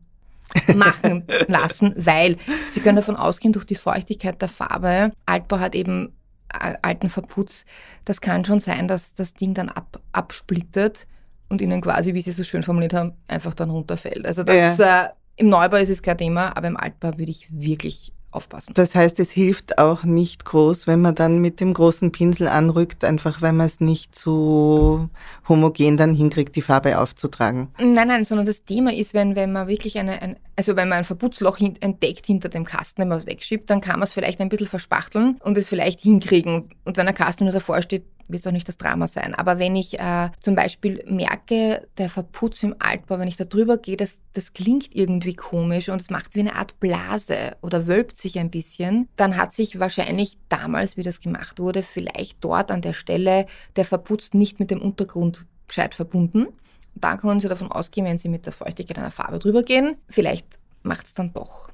machen 0.75 1.25
lassen, 1.47 1.93
weil 1.95 2.37
Sie 2.71 2.79
können 2.79 2.95
davon 2.95 3.15
ausgehen, 3.15 3.53
durch 3.53 3.65
die 3.65 3.75
Feuchtigkeit 3.75 4.41
der 4.41 4.49
Farbe, 4.49 5.11
Altbau 5.25 5.59
hat 5.59 5.75
eben 5.75 6.13
alten 6.51 7.09
Verputz, 7.09 7.65
das 8.05 8.21
kann 8.21 8.43
schon 8.43 8.59
sein, 8.59 8.87
dass 8.87 9.13
das 9.13 9.35
Ding 9.35 9.53
dann 9.53 9.69
ab, 9.69 10.01
absplittert 10.13 11.05
und 11.47 11.61
ihnen 11.61 11.81
quasi, 11.81 12.15
wie 12.15 12.21
Sie 12.21 12.31
so 12.31 12.43
schön 12.43 12.63
formuliert 12.63 12.93
haben, 12.93 13.13
einfach 13.27 13.53
dann 13.53 13.69
runterfällt. 13.69 14.25
Also 14.25 14.43
das, 14.43 14.77
ja. 14.79 15.05
äh, 15.05 15.09
im 15.35 15.49
Neubau 15.49 15.77
ist 15.77 15.89
es 15.89 16.01
kein 16.01 16.17
Thema, 16.17 16.57
aber 16.57 16.67
im 16.67 16.77
Altbau 16.77 17.17
würde 17.17 17.31
ich 17.31 17.47
wirklich 17.51 18.11
aufpassen. 18.31 18.73
Das 18.75 18.95
heißt, 18.95 19.19
es 19.19 19.31
hilft 19.31 19.77
auch 19.77 20.03
nicht 20.03 20.45
groß, 20.45 20.87
wenn 20.87 21.01
man 21.01 21.15
dann 21.15 21.39
mit 21.39 21.59
dem 21.59 21.73
großen 21.73 22.11
Pinsel 22.11 22.47
anrückt, 22.47 23.03
einfach 23.03 23.41
weil 23.41 23.53
man 23.53 23.65
es 23.65 23.79
nicht 23.79 24.15
so 24.15 25.09
homogen 25.47 25.97
dann 25.97 26.13
hinkriegt, 26.13 26.55
die 26.55 26.61
Farbe 26.61 26.99
aufzutragen. 26.99 27.69
Nein, 27.79 28.07
nein, 28.07 28.25
sondern 28.25 28.45
das 28.45 28.63
Thema 28.63 28.93
ist, 28.93 29.13
wenn, 29.13 29.35
wenn 29.35 29.51
man 29.51 29.67
wirklich 29.67 29.97
eine, 29.97 30.21
ein, 30.21 30.37
also 30.55 30.75
wenn 30.75 30.89
man 30.89 30.99
ein 30.99 31.05
Verputzloch 31.05 31.59
entdeckt 31.59 32.25
hinter 32.25 32.49
dem 32.49 32.65
Kasten, 32.65 33.01
wenn 33.01 33.07
man 33.07 33.19
es 33.19 33.25
wegschiebt, 33.25 33.69
dann 33.69 33.81
kann 33.81 33.99
man 33.99 34.03
es 34.03 34.13
vielleicht 34.13 34.41
ein 34.41 34.49
bisschen 34.49 34.67
verspachteln 34.67 35.37
und 35.43 35.57
es 35.57 35.67
vielleicht 35.67 36.01
hinkriegen. 36.01 36.69
Und 36.85 36.97
wenn 36.97 37.05
der 37.05 37.15
Kasten 37.15 37.45
nur 37.45 37.53
davor 37.53 37.81
steht, 37.81 38.03
wird 38.29 38.47
auch 38.47 38.51
nicht 38.51 38.67
das 38.67 38.77
Drama 38.77 39.07
sein. 39.07 39.33
Aber 39.35 39.59
wenn 39.59 39.75
ich 39.75 39.99
äh, 39.99 40.29
zum 40.39 40.55
Beispiel 40.55 41.03
merke, 41.07 41.87
der 41.97 42.09
Verputz 42.09 42.63
im 42.63 42.75
Altbau, 42.79 43.19
wenn 43.19 43.27
ich 43.27 43.37
da 43.37 43.45
drüber 43.45 43.77
gehe, 43.77 43.97
das, 43.97 44.19
das 44.33 44.53
klingt 44.53 44.95
irgendwie 44.95 45.33
komisch 45.33 45.89
und 45.89 46.01
es 46.01 46.09
macht 46.09 46.35
wie 46.35 46.41
eine 46.41 46.55
Art 46.55 46.79
Blase 46.79 47.57
oder 47.61 47.87
wölbt 47.87 48.17
sich 48.17 48.39
ein 48.39 48.51
bisschen, 48.51 49.09
dann 49.15 49.35
hat 49.35 49.53
sich 49.53 49.79
wahrscheinlich 49.79 50.37
damals, 50.47 50.95
wie 50.95 51.03
das 51.03 51.19
gemacht 51.19 51.59
wurde, 51.59 51.83
vielleicht 51.83 52.37
dort 52.41 52.71
an 52.71 52.81
der 52.81 52.93
Stelle 52.93 53.47
der 53.75 53.85
Verputz 53.85 54.33
nicht 54.33 54.59
mit 54.59 54.71
dem 54.71 54.81
Untergrund 54.81 55.45
gescheit 55.67 55.95
verbunden. 55.95 56.45
Und 56.45 57.03
dann 57.03 57.19
können 57.19 57.39
Sie 57.39 57.49
davon 57.49 57.71
ausgehen, 57.71 58.05
wenn 58.05 58.17
Sie 58.17 58.29
mit 58.29 58.45
der 58.45 58.53
Feuchtigkeit 58.53 58.97
einer 58.97 59.11
Farbe 59.11 59.39
drüber 59.39 59.63
gehen, 59.63 59.95
vielleicht 60.07 60.59
macht 60.83 61.07
es 61.07 61.13
dann 61.13 61.33
doch 61.33 61.69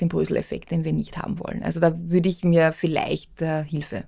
den 0.00 0.08
Bröseleffekt, 0.08 0.70
den 0.70 0.84
wir 0.84 0.92
nicht 0.92 1.16
haben 1.18 1.38
wollen. 1.38 1.62
Also 1.62 1.78
da 1.80 1.92
würde 1.96 2.28
ich 2.28 2.42
mir 2.42 2.72
vielleicht 2.72 3.40
äh, 3.40 3.64
Hilfe 3.64 4.04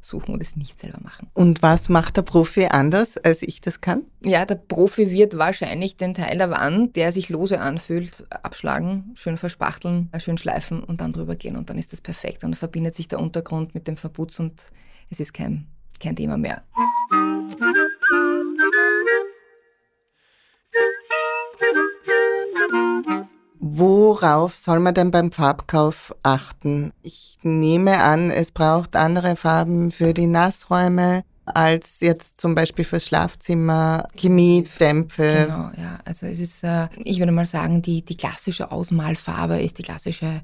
suchen 0.00 0.34
und 0.34 0.42
es 0.42 0.56
nicht 0.56 0.78
selber 0.78 1.00
machen. 1.02 1.28
Und 1.34 1.62
was 1.62 1.88
macht 1.88 2.16
der 2.16 2.22
Profi 2.22 2.66
anders, 2.66 3.16
als 3.16 3.42
ich 3.42 3.60
das 3.60 3.80
kann? 3.80 4.02
Ja, 4.22 4.44
der 4.44 4.54
Profi 4.54 5.10
wird 5.10 5.38
wahrscheinlich 5.38 5.96
den 5.96 6.14
Teil 6.14 6.38
der 6.38 6.50
Wand, 6.50 6.96
der 6.96 7.12
sich 7.12 7.28
lose 7.28 7.60
anfühlt, 7.60 8.24
abschlagen, 8.30 9.12
schön 9.14 9.36
verspachteln, 9.36 10.10
schön 10.18 10.38
schleifen 10.38 10.82
und 10.82 11.00
dann 11.00 11.12
drüber 11.12 11.36
gehen 11.36 11.56
und 11.56 11.70
dann 11.70 11.78
ist 11.78 11.92
das 11.92 12.00
perfekt. 12.00 12.44
Und 12.44 12.52
dann 12.52 12.58
verbindet 12.58 12.94
sich 12.94 13.08
der 13.08 13.20
Untergrund 13.20 13.74
mit 13.74 13.86
dem 13.88 13.96
Verputz 13.96 14.38
und 14.38 14.70
es 15.10 15.20
ist 15.20 15.34
kein, 15.34 15.66
kein 16.00 16.16
Thema 16.16 16.36
mehr. 16.36 16.62
Worauf 23.78 24.56
soll 24.56 24.80
man 24.80 24.92
denn 24.92 25.12
beim 25.12 25.30
Farbkauf 25.30 26.12
achten? 26.24 26.92
Ich 27.02 27.38
nehme 27.42 27.98
an, 27.98 28.32
es 28.32 28.50
braucht 28.50 28.96
andere 28.96 29.36
Farben 29.36 29.92
für 29.92 30.12
die 30.12 30.26
Nassräume 30.26 31.22
als 31.44 32.00
jetzt 32.00 32.40
zum 32.40 32.56
Beispiel 32.56 32.84
fürs 32.84 33.06
Schlafzimmer, 33.06 34.08
Chemie, 34.16 34.66
Dämpfe. 34.80 35.46
Genau, 35.46 35.70
ja. 35.80 35.98
Also 36.04 36.26
es 36.26 36.40
ist, 36.40 36.64
äh, 36.64 36.88
ich 37.04 37.20
würde 37.20 37.30
mal 37.30 37.46
sagen, 37.46 37.80
die, 37.80 38.02
die 38.02 38.16
klassische 38.16 38.72
Ausmalfarbe 38.72 39.62
ist 39.62 39.78
die 39.78 39.84
klassische 39.84 40.40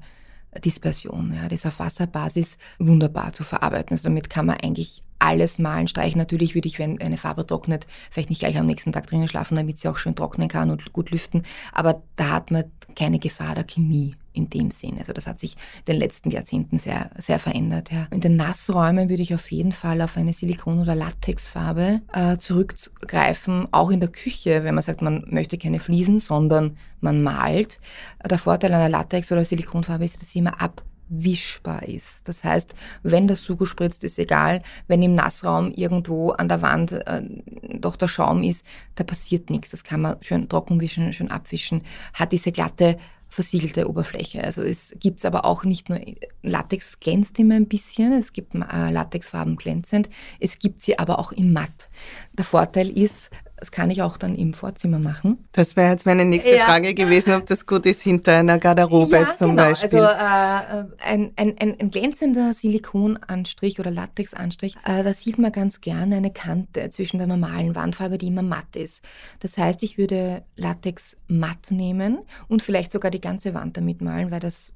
Dispersion. 0.59 1.33
Ja, 1.33 1.47
das 1.47 1.65
auf 1.65 1.79
Wasserbasis 1.79 2.57
wunderbar 2.79 3.33
zu 3.33 3.43
verarbeiten. 3.43 3.93
Also 3.93 4.09
damit 4.09 4.29
kann 4.29 4.45
man 4.45 4.57
eigentlich 4.61 5.03
alles 5.19 5.59
malen, 5.59 5.87
streichen. 5.87 6.17
Natürlich 6.17 6.55
würde 6.55 6.67
ich, 6.67 6.79
wenn 6.79 7.01
eine 7.01 7.17
Farbe 7.17 7.45
trocknet, 7.45 7.87
vielleicht 8.11 8.29
nicht 8.29 8.39
gleich 8.39 8.57
am 8.57 8.65
nächsten 8.65 8.91
Tag 8.91 9.07
drinnen 9.07 9.27
schlafen, 9.27 9.55
damit 9.55 9.79
sie 9.79 9.87
auch 9.87 9.97
schön 9.97 10.15
trocknen 10.15 10.47
kann 10.47 10.69
und 10.69 10.93
gut 10.93 11.11
lüften. 11.11 11.43
Aber 11.71 12.01
da 12.15 12.31
hat 12.31 12.51
man 12.51 12.65
keine 12.95 13.19
Gefahr 13.19 13.55
der 13.55 13.65
Chemie 13.65 14.15
in 14.35 14.49
dem 14.49 14.71
Sinn. 14.71 14.97
Also 14.99 15.13
das 15.13 15.27
hat 15.27 15.39
sich 15.39 15.53
in 15.53 15.93
den 15.93 15.97
letzten 15.97 16.29
Jahrzehnten 16.29 16.79
sehr, 16.79 17.09
sehr 17.17 17.39
verändert. 17.39 17.91
Ja. 17.91 18.07
In 18.11 18.21
den 18.21 18.35
Nassräumen 18.35 19.09
würde 19.09 19.23
ich 19.23 19.33
auf 19.33 19.51
jeden 19.51 19.71
Fall 19.71 20.01
auf 20.01 20.17
eine 20.17 20.33
Silikon- 20.33 20.81
oder 20.81 20.95
Latexfarbe 20.95 22.01
äh, 22.13 22.37
zurückgreifen, 22.37 23.67
auch 23.71 23.89
in 23.91 23.99
der 23.99 24.09
Küche, 24.09 24.63
wenn 24.63 24.75
man 24.75 24.83
sagt, 24.83 25.01
man 25.01 25.25
möchte 25.29 25.57
keine 25.57 25.79
Fliesen, 25.79 26.19
sondern 26.19 26.77
man 27.01 27.23
malt. 27.23 27.79
Der 28.29 28.37
Vorteil 28.37 28.73
einer 28.73 28.89
Latex- 28.89 29.31
oder 29.31 29.45
Silikonfarbe 29.45 30.05
ist, 30.05 30.21
dass 30.21 30.31
sie 30.31 30.39
immer 30.39 30.61
abwischbar 30.61 31.83
ist. 31.83 32.27
Das 32.27 32.43
heißt, 32.43 32.75
wenn 33.03 33.27
das 33.27 33.41
Sugo 33.41 33.65
spritzt, 33.65 34.03
ist 34.03 34.19
egal. 34.19 34.61
Wenn 34.87 35.01
im 35.01 35.15
Nassraum 35.15 35.71
irgendwo 35.71 36.31
an 36.31 36.49
der 36.49 36.61
Wand 36.61 36.91
äh, 36.91 37.21
doch 37.79 37.95
der 37.95 38.07
Schaum 38.07 38.43
ist, 38.43 38.65
da 38.95 39.03
passiert 39.03 39.49
nichts. 39.49 39.71
Das 39.71 39.83
kann 39.83 40.01
man 40.01 40.17
schön 40.21 40.49
trocken 40.49 40.81
wischen, 40.81 41.13
schön 41.13 41.31
abwischen. 41.31 41.83
Hat 42.13 42.31
diese 42.31 42.51
glatte 42.51 42.97
versiegelte 43.35 43.89
Oberfläche. 43.89 44.41
Also 44.43 44.61
es 44.61 44.95
gibt 44.97 45.19
es 45.19 45.25
aber 45.25 45.43
auch 45.43 45.65
nicht 45.65 45.89
nur, 45.89 45.99
Latex 46.41 47.01
glänzt 47.01 47.37
immer 47.37 47.55
ein 47.55 47.67
bisschen, 47.67 48.13
es 48.13 48.31
gibt 48.31 48.55
äh, 48.55 48.91
Latexfarben 48.91 49.57
glänzend, 49.57 50.09
es 50.39 50.57
gibt 50.57 50.81
sie 50.81 50.97
aber 50.97 51.19
auch 51.19 51.33
in 51.33 51.51
matt. 51.51 51.89
Der 52.31 52.45
Vorteil 52.45 52.89
ist, 52.97 53.31
das 53.57 53.71
kann 53.71 53.89
ich 53.89 54.01
auch 54.01 54.17
dann 54.17 54.35
im 54.35 54.53
Vorzimmer 54.53 54.99
machen. 54.99 55.45
Das 55.53 55.75
wäre 55.75 55.91
jetzt 55.91 56.05
meine 56.05 56.25
nächste 56.25 56.55
ja. 56.55 56.65
Frage 56.65 56.93
gewesen, 56.93 57.33
ob 57.33 57.45
das 57.45 57.65
gut 57.65 57.85
ist 57.85 58.01
hinter 58.01 58.33
einer 58.37 58.59
Garderobe 58.59 59.15
ja, 59.15 59.33
zum 59.33 59.51
genau. 59.51 59.63
Beispiel. 59.63 59.99
Also 59.99 60.83
äh, 60.83 60.85
ein, 61.05 61.31
ein, 61.37 61.55
ein, 61.59 61.89
glänzender 61.89 62.53
Silikonanstrich 62.53 63.79
oder 63.79 63.91
Latexanstrich, 63.91 64.75
äh, 64.85 65.03
da 65.03 65.13
sieht 65.13 65.37
man 65.37 65.51
ganz 65.51 65.79
gerne 65.79 66.17
eine 66.17 66.31
Kante 66.31 66.89
zwischen 66.89 67.17
der 67.17 67.27
normalen 67.27 67.75
Wandfarbe, 67.75 68.17
die 68.17 68.27
immer 68.27 68.43
matt 68.43 68.75
ist. 68.75 69.03
Das 69.39 69.57
heißt, 69.57 69.83
ich 69.83 69.97
würde 69.97 70.43
Latex 70.57 71.15
matt 71.27 71.71
nehmen 71.71 72.19
und 72.47 72.61
vielleicht 72.61 72.91
sogar 72.91 73.11
die 73.11 73.21
ganze 73.21 73.53
Wand 73.53 73.77
damit 73.77 74.01
malen, 74.01 74.31
weil 74.31 74.41
das 74.41 74.73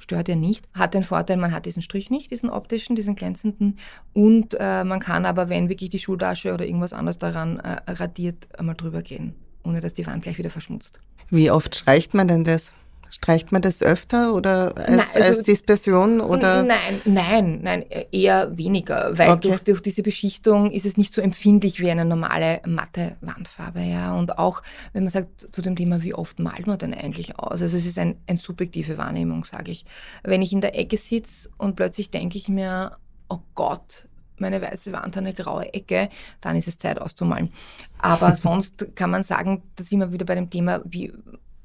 stört 0.00 0.28
ja 0.28 0.36
nicht. 0.36 0.68
Hat 0.74 0.94
den 0.94 1.04
Vorteil, 1.04 1.36
man 1.36 1.52
hat 1.52 1.66
diesen 1.66 1.82
Strich 1.82 2.10
nicht, 2.10 2.30
diesen 2.30 2.50
optischen, 2.50 2.96
diesen 2.96 3.14
glänzenden. 3.14 3.78
Und 4.12 4.56
äh, 4.58 4.84
man 4.84 5.00
kann 5.00 5.26
aber, 5.26 5.48
wenn 5.48 5.68
wirklich 5.68 5.90
die 5.90 5.98
Schultasche 5.98 6.52
oder 6.52 6.66
irgendwas 6.66 6.92
anderes 6.92 7.18
daran 7.18 7.58
äh, 7.58 7.80
radiert, 7.86 8.48
einmal 8.58 8.74
drüber 8.74 9.02
gehen, 9.02 9.34
ohne 9.64 9.80
dass 9.80 9.94
die 9.94 10.06
Wand 10.06 10.22
gleich 10.24 10.38
wieder 10.38 10.50
verschmutzt. 10.50 11.00
Wie 11.28 11.50
oft 11.50 11.76
streicht 11.76 12.14
man 12.14 12.26
denn 12.26 12.44
das? 12.44 12.72
Streicht 13.10 13.52
man 13.52 13.60
das 13.60 13.82
öfter 13.82 14.34
oder 14.34 14.76
als, 14.76 14.88
nein, 14.88 15.06
also, 15.14 15.28
als 15.28 15.42
Dispersion? 15.42 16.20
Oder? 16.20 16.62
Nein, 16.62 17.00
nein, 17.04 17.60
nein, 17.62 17.84
eher 18.12 18.56
weniger, 18.56 19.18
weil 19.18 19.30
okay. 19.30 19.48
durch, 19.48 19.62
durch 19.62 19.82
diese 19.82 20.02
Beschichtung 20.02 20.70
ist 20.70 20.86
es 20.86 20.96
nicht 20.96 21.12
so 21.12 21.20
empfindlich 21.20 21.80
wie 21.80 21.90
eine 21.90 22.04
normale 22.04 22.60
matte 22.66 23.16
Wandfarbe. 23.20 23.80
Ja. 23.80 24.14
Und 24.14 24.38
auch, 24.38 24.62
wenn 24.92 25.02
man 25.02 25.10
sagt, 25.10 25.48
zu 25.54 25.60
dem 25.60 25.76
Thema, 25.76 26.02
wie 26.02 26.14
oft 26.14 26.38
malt 26.38 26.66
man 26.66 26.78
denn 26.78 26.94
eigentlich 26.94 27.38
aus? 27.38 27.60
Also 27.62 27.76
es 27.76 27.84
ist 27.84 27.98
ein, 27.98 28.16
eine 28.26 28.38
subjektive 28.38 28.96
Wahrnehmung, 28.96 29.44
sage 29.44 29.72
ich. 29.72 29.84
Wenn 30.22 30.40
ich 30.40 30.52
in 30.52 30.60
der 30.60 30.78
Ecke 30.78 30.96
sitze 30.96 31.48
und 31.58 31.76
plötzlich 31.76 32.10
denke 32.10 32.38
ich 32.38 32.48
mir, 32.48 32.96
oh 33.28 33.40
Gott, 33.54 34.06
meine 34.40 34.62
weiße 34.62 34.92
Wand 34.92 35.16
eine 35.16 35.34
graue 35.34 35.72
Ecke, 35.74 36.08
dann 36.40 36.56
ist 36.56 36.68
es 36.68 36.78
Zeit 36.78 37.00
auszumalen. 37.00 37.52
Aber 37.98 38.34
sonst 38.36 38.94
kann 38.96 39.10
man 39.10 39.22
sagen, 39.22 39.62
da 39.76 39.84
sind 39.84 40.00
wir 40.00 40.12
wieder 40.12 40.24
bei 40.24 40.34
dem 40.34 40.50
Thema, 40.50 40.80
wie 40.84 41.12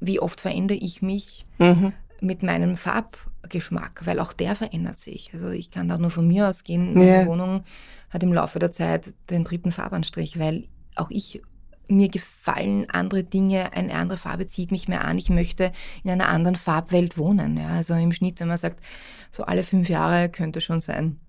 wie 0.00 0.20
oft 0.20 0.40
verändere 0.40 0.78
ich 0.78 1.02
mich 1.02 1.46
mhm. 1.58 1.92
mit 2.20 2.42
meinem 2.42 2.76
Farbgeschmack, 2.76 4.02
weil 4.04 4.20
auch 4.20 4.32
der 4.32 4.56
verändert 4.56 4.98
sich. 4.98 5.30
Also 5.32 5.50
ich 5.50 5.70
kann 5.70 5.88
da 5.88 5.98
nur 5.98 6.10
von 6.10 6.26
mir 6.26 6.48
ausgehen, 6.48 6.94
meine 6.94 7.22
ja. 7.22 7.26
Wohnung 7.26 7.64
hat 8.10 8.22
im 8.22 8.32
Laufe 8.32 8.58
der 8.58 8.72
Zeit 8.72 9.14
den 9.30 9.44
dritten 9.44 9.72
Farbanstrich, 9.72 10.38
weil 10.38 10.68
auch 10.94 11.10
ich 11.10 11.42
mir 11.88 12.08
gefallen 12.08 12.88
andere 12.90 13.22
Dinge, 13.22 13.72
eine 13.72 13.94
andere 13.94 14.18
Farbe 14.18 14.46
zieht 14.46 14.70
mich 14.70 14.88
mehr 14.88 15.04
an, 15.04 15.18
ich 15.18 15.30
möchte 15.30 15.72
in 16.02 16.10
einer 16.10 16.28
anderen 16.28 16.56
Farbwelt 16.56 17.16
wohnen. 17.16 17.56
Ja. 17.56 17.68
Also 17.68 17.94
im 17.94 18.12
Schnitt, 18.12 18.40
wenn 18.40 18.48
man 18.48 18.58
sagt, 18.58 18.80
so 19.30 19.44
alle 19.44 19.62
fünf 19.62 19.88
Jahre 19.88 20.28
könnte 20.28 20.60
schon 20.60 20.80
sein, 20.80 21.20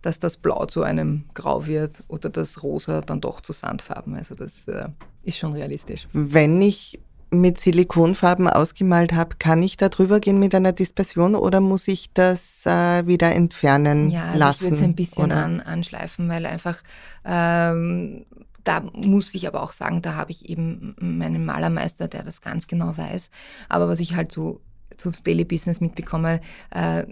dass 0.00 0.18
das 0.18 0.36
Blau 0.36 0.66
zu 0.66 0.82
einem 0.82 1.24
Grau 1.34 1.66
wird 1.66 2.02
oder 2.08 2.28
das 2.28 2.62
Rosa 2.62 3.02
dann 3.02 3.20
doch 3.20 3.40
zu 3.40 3.52
Sandfarben. 3.52 4.16
Also 4.16 4.34
das 4.34 4.66
äh, 4.66 4.88
ist 5.22 5.38
schon 5.38 5.52
realistisch. 5.52 6.08
Wenn 6.12 6.60
ich 6.60 7.00
mit 7.32 7.58
Silikonfarben 7.58 8.48
ausgemalt 8.48 9.12
habe, 9.12 9.36
kann 9.38 9.62
ich 9.62 9.76
da 9.76 9.88
drüber 9.88 10.20
gehen 10.20 10.38
mit 10.38 10.54
einer 10.54 10.72
Dispersion 10.72 11.34
oder 11.34 11.60
muss 11.60 11.88
ich 11.88 12.12
das 12.12 12.64
äh, 12.66 13.06
wieder 13.06 13.32
entfernen 13.34 14.10
ja, 14.10 14.26
also 14.26 14.38
lassen? 14.38 14.54
Ich 14.54 14.62
würde 14.62 14.76
es 14.76 14.82
ein 14.82 14.94
bisschen 14.94 15.32
an, 15.32 15.60
anschleifen, 15.60 16.28
weil 16.28 16.46
einfach 16.46 16.82
ähm, 17.24 18.26
da 18.64 18.80
muss 18.92 19.34
ich 19.34 19.48
aber 19.48 19.62
auch 19.62 19.72
sagen, 19.72 20.02
da 20.02 20.14
habe 20.14 20.30
ich 20.30 20.48
eben 20.48 20.94
meinen 21.00 21.44
Malermeister, 21.44 22.08
der 22.08 22.22
das 22.22 22.40
ganz 22.40 22.66
genau 22.66 22.96
weiß. 22.96 23.30
Aber 23.68 23.88
was 23.88 24.00
ich 24.00 24.14
halt 24.14 24.30
so 24.30 24.60
zum 25.02 25.12
Daily 25.24 25.44
Business 25.44 25.80
mitbekomme, 25.80 26.40
äh, 26.70 27.04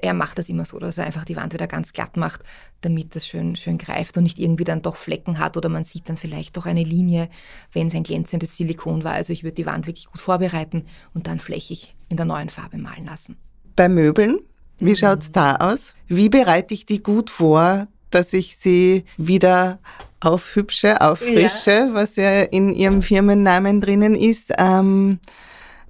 er 0.00 0.14
macht 0.14 0.38
das 0.38 0.48
immer 0.48 0.64
so, 0.64 0.78
dass 0.78 0.98
er 0.98 1.04
einfach 1.04 1.24
die 1.24 1.36
Wand 1.36 1.52
wieder 1.52 1.66
ganz 1.66 1.92
glatt 1.92 2.16
macht, 2.16 2.42
damit 2.80 3.14
das 3.14 3.26
schön, 3.26 3.56
schön 3.56 3.78
greift 3.78 4.16
und 4.16 4.24
nicht 4.24 4.38
irgendwie 4.38 4.64
dann 4.64 4.82
doch 4.82 4.96
Flecken 4.96 5.38
hat 5.38 5.56
oder 5.56 5.68
man 5.68 5.84
sieht 5.84 6.08
dann 6.08 6.16
vielleicht 6.16 6.56
doch 6.56 6.66
eine 6.66 6.82
Linie, 6.82 7.28
wenn 7.72 7.88
es 7.88 7.94
ein 7.94 8.02
glänzendes 8.02 8.56
Silikon 8.56 9.04
war. 9.04 9.12
Also 9.12 9.32
ich 9.32 9.44
würde 9.44 9.54
die 9.54 9.66
Wand 9.66 9.86
wirklich 9.86 10.06
gut 10.06 10.20
vorbereiten 10.20 10.86
und 11.12 11.26
dann 11.26 11.40
flächig 11.40 11.94
in 12.08 12.16
der 12.16 12.26
neuen 12.26 12.48
Farbe 12.48 12.78
malen 12.78 13.06
lassen. 13.06 13.36
Bei 13.76 13.88
Möbeln, 13.88 14.38
wie 14.78 14.90
mhm. 14.90 14.96
schaut 14.96 15.22
es 15.22 15.32
da 15.32 15.56
aus? 15.56 15.94
Wie 16.08 16.28
bereite 16.28 16.74
ich 16.74 16.86
die 16.86 17.02
gut 17.02 17.30
vor, 17.30 17.88
dass 18.10 18.32
ich 18.32 18.56
sie 18.56 19.04
wieder 19.16 19.80
aufhübsche, 20.20 21.00
auffrische, 21.00 21.70
ja. 21.70 21.88
was 21.94 22.16
ja 22.16 22.42
in 22.42 22.72
Ihrem 22.72 23.02
Firmennamen 23.02 23.80
drinnen 23.80 24.14
ist. 24.14 24.52
Ähm, 24.56 25.18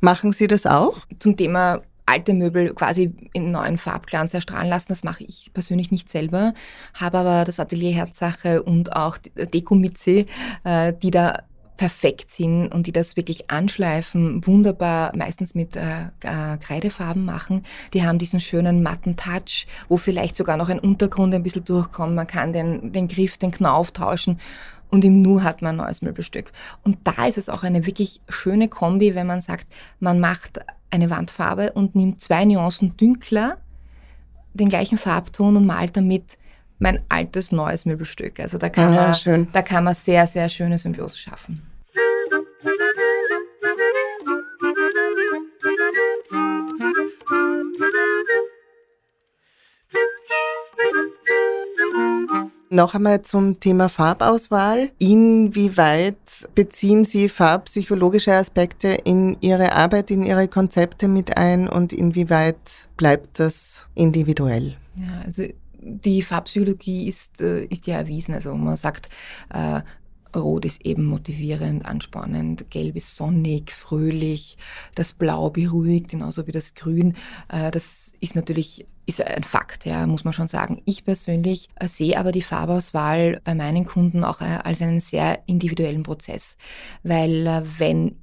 Machen 0.00 0.32
Sie 0.32 0.46
das 0.46 0.66
auch? 0.66 0.98
Zum 1.18 1.36
Thema 1.36 1.82
alte 2.06 2.34
Möbel 2.34 2.74
quasi 2.74 3.14
in 3.32 3.50
neuen 3.50 3.78
Farbglanz 3.78 4.34
erstrahlen 4.34 4.68
lassen. 4.68 4.88
Das 4.88 5.04
mache 5.04 5.24
ich 5.24 5.50
persönlich 5.54 5.90
nicht 5.90 6.10
selber, 6.10 6.54
habe 6.94 7.18
aber 7.18 7.44
das 7.44 7.60
Atelier 7.60 7.94
Herzsache 7.94 8.62
und 8.62 8.94
auch 8.94 9.16
Deko 9.18 9.74
Mitzi, 9.74 10.26
äh, 10.64 10.92
die 10.92 11.10
da 11.10 11.44
perfekt 11.76 12.30
sind 12.30 12.68
und 12.68 12.86
die 12.86 12.92
das 12.92 13.16
wirklich 13.16 13.50
anschleifen, 13.50 14.46
wunderbar, 14.46 15.14
meistens 15.16 15.54
mit 15.54 15.74
äh, 15.74 16.04
äh, 16.20 16.56
Kreidefarben 16.58 17.24
machen. 17.24 17.64
Die 17.92 18.06
haben 18.06 18.18
diesen 18.18 18.38
schönen 18.38 18.82
matten 18.82 19.16
Touch, 19.16 19.66
wo 19.88 19.96
vielleicht 19.96 20.36
sogar 20.36 20.56
noch 20.56 20.68
ein 20.68 20.78
Untergrund 20.78 21.34
ein 21.34 21.42
bisschen 21.42 21.64
durchkommt. 21.64 22.14
Man 22.14 22.28
kann 22.28 22.52
den, 22.52 22.92
den 22.92 23.08
Griff, 23.08 23.38
den 23.38 23.50
Knauf 23.50 23.90
tauschen 23.90 24.38
und 24.90 25.04
im 25.04 25.22
Nu 25.22 25.42
hat 25.42 25.62
man 25.62 25.74
ein 25.78 25.84
neues 25.84 26.02
Möbelstück. 26.02 26.52
Und 26.82 26.98
da 27.04 27.26
ist 27.26 27.38
es 27.38 27.48
auch 27.48 27.62
eine 27.62 27.86
wirklich 27.86 28.20
schöne 28.28 28.68
Kombi, 28.68 29.14
wenn 29.14 29.26
man 29.26 29.40
sagt, 29.40 29.66
man 30.00 30.20
macht 30.20 30.60
eine 30.90 31.10
Wandfarbe 31.10 31.72
und 31.72 31.94
nimmt 31.94 32.20
zwei 32.20 32.44
Nuancen 32.44 32.96
dünkler, 32.96 33.58
den 34.52 34.68
gleichen 34.68 34.98
Farbton 34.98 35.56
und 35.56 35.66
malt 35.66 35.96
damit 35.96 36.38
mein 36.78 37.00
altes 37.08 37.50
neues 37.50 37.86
Möbelstück. 37.86 38.40
Also 38.40 38.58
da 38.58 38.68
kann, 38.68 38.96
ah, 38.96 39.16
man, 39.24 39.48
da 39.52 39.62
kann 39.62 39.84
man 39.84 39.94
sehr, 39.94 40.26
sehr 40.26 40.48
schöne 40.48 40.78
Symbiose 40.78 41.18
schaffen. 41.18 41.62
Noch 52.74 52.92
einmal 52.96 53.22
zum 53.22 53.60
Thema 53.60 53.88
Farbauswahl. 53.88 54.90
Inwieweit 54.98 56.16
beziehen 56.56 57.04
Sie 57.04 57.28
farbpsychologische 57.28 58.32
Aspekte 58.32 58.88
in 58.88 59.36
Ihre 59.40 59.74
Arbeit, 59.74 60.10
in 60.10 60.24
Ihre 60.24 60.48
Konzepte 60.48 61.06
mit 61.06 61.38
ein 61.38 61.68
und 61.68 61.92
inwieweit 61.92 62.58
bleibt 62.96 63.38
das 63.38 63.86
individuell? 63.94 64.76
Ja, 64.96 65.22
also 65.24 65.44
die 65.78 66.22
Farbpsychologie 66.22 67.06
ist, 67.06 67.40
äh, 67.40 67.62
ist 67.66 67.86
ja 67.86 67.98
erwiesen. 67.98 68.34
Also 68.34 68.52
man 68.56 68.76
sagt, 68.76 69.08
äh, 69.52 69.80
Rot 70.40 70.64
ist 70.64 70.84
eben 70.84 71.04
motivierend, 71.04 71.84
anspannend, 71.84 72.70
Gelb 72.70 72.96
ist 72.96 73.16
sonnig, 73.16 73.70
fröhlich, 73.70 74.56
das 74.94 75.12
Blau 75.12 75.50
beruhigt, 75.50 76.08
genauso 76.08 76.46
wie 76.46 76.52
das 76.52 76.74
Grün. 76.74 77.14
Äh, 77.48 77.70
das 77.70 78.12
ist 78.20 78.34
natürlich 78.34 78.86
ist 79.06 79.20
ein 79.20 79.44
Fakt, 79.44 79.84
ja, 79.84 80.06
muss 80.06 80.24
man 80.24 80.32
schon 80.32 80.48
sagen. 80.48 80.80
Ich 80.86 81.04
persönlich 81.04 81.68
äh, 81.76 81.88
sehe 81.88 82.18
aber 82.18 82.32
die 82.32 82.42
Farbauswahl 82.42 83.40
bei 83.44 83.54
meinen 83.54 83.84
Kunden 83.84 84.24
auch 84.24 84.40
äh, 84.40 84.58
als 84.64 84.80
einen 84.80 85.00
sehr 85.00 85.40
individuellen 85.46 86.02
Prozess, 86.02 86.56
weil 87.02 87.62
wenn 87.78 88.16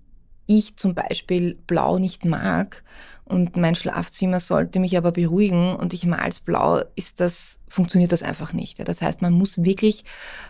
ich 0.48 0.76
zum 0.78 0.96
Beispiel 0.96 1.56
Blau 1.68 1.98
nicht 1.98 2.26
mag 2.26 2.84
und 3.32 3.56
mein 3.56 3.76
Schlafzimmer 3.76 4.42
sollte 4.42 4.80
mich 4.80 4.98
aber 4.98 5.14
beruhigen 5.14 5.74
und 5.76 5.94
ich 5.94 6.06
mal's 6.06 6.42
blau, 6.42 6.82
ist 6.96 7.22
das, 7.22 7.60
funktioniert 7.70 8.12
das 8.12 8.24
einfach 8.24 8.52
nicht. 8.52 8.86
Das 8.86 9.02
heißt, 9.02 9.22
man 9.22 9.32
muss 9.32 9.64
wirklich 9.64 10.04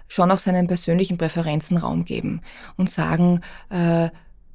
schon 0.07 0.31
auch 0.31 0.39
seinen 0.39 0.65
persönlichen 0.65 1.19
Präferenzen 1.19 1.77
Raum 1.77 2.05
geben 2.05 2.41
und 2.77 2.89
sagen, 2.89 3.41
äh, 3.69 4.09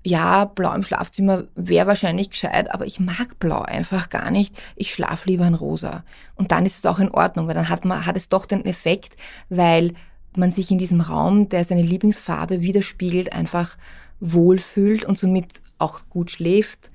ja, 0.05 0.45
blau 0.45 0.75
im 0.75 0.83
Schlafzimmer 0.83 1.45
wäre 1.55 1.87
wahrscheinlich 1.87 2.31
gescheit, 2.31 2.73
aber 2.75 2.85
ich 2.87 2.99
mag 2.99 3.39
blau 3.39 3.63
einfach 3.63 4.09
gar 4.09 4.33
nicht. 4.33 4.61
Ich 4.75 4.93
schlafe 4.93 5.29
lieber 5.29 5.47
in 5.47 5.55
rosa. 5.55 6.05
Und 6.35 6.51
dann 6.51 6.67
ist 6.67 6.79
es 6.79 6.87
auch 6.87 6.99
in 6.99 7.13
Ordnung, 7.13 7.47
weil 7.47 7.55
dann 7.55 7.69
hat 7.69 7.85
man, 7.85 8.07
hat 8.07 8.17
es 8.17 8.29
doch 8.29 8.47
den 8.47 8.65
Effekt, 8.65 9.17
weil 9.51 9.95
man 10.37 10.51
sich 10.51 10.73
in 10.73 10.79
diesem 10.79 11.01
Raum, 11.01 11.49
der 11.49 11.65
seine 11.65 11.83
Lieblingsfarbe 11.83 12.61
widerspiegelt, 12.61 13.33
einfach 13.33 13.77
wohlfühlt 14.19 15.05
und 15.05 15.17
somit 15.17 15.47
auch 15.79 16.01
gut 16.09 16.33
schläft 16.33 16.91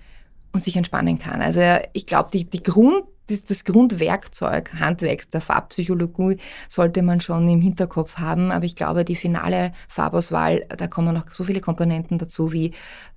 und 0.54 0.64
sich 0.64 0.76
entspannen 0.76 1.20
kann. 1.20 1.42
Also 1.42 1.62
ich 1.94 2.06
glaube, 2.06 2.30
die, 2.34 2.50
die 2.50 2.64
Grund, 2.64 3.04
das, 3.28 3.44
das 3.44 3.64
Grundwerkzeug 3.64 4.74
Handwerks 4.80 5.30
der 5.30 5.42
Farbpsychologie 5.42 6.38
sollte 6.68 7.02
man 7.02 7.22
schon 7.22 7.48
im 7.48 7.62
Hinterkopf 7.62 8.18
haben. 8.18 8.52
Aber 8.52 8.66
ich 8.66 8.76
glaube, 8.76 9.06
die 9.06 9.16
finale 9.16 9.74
Farbauswahl, 9.88 10.66
da 10.68 10.88
kommen 10.88 11.14
noch 11.14 11.32
so 11.32 11.44
viele 11.44 11.62
Komponenten 11.62 12.18
dazu 12.18 12.52
wie 12.52 12.74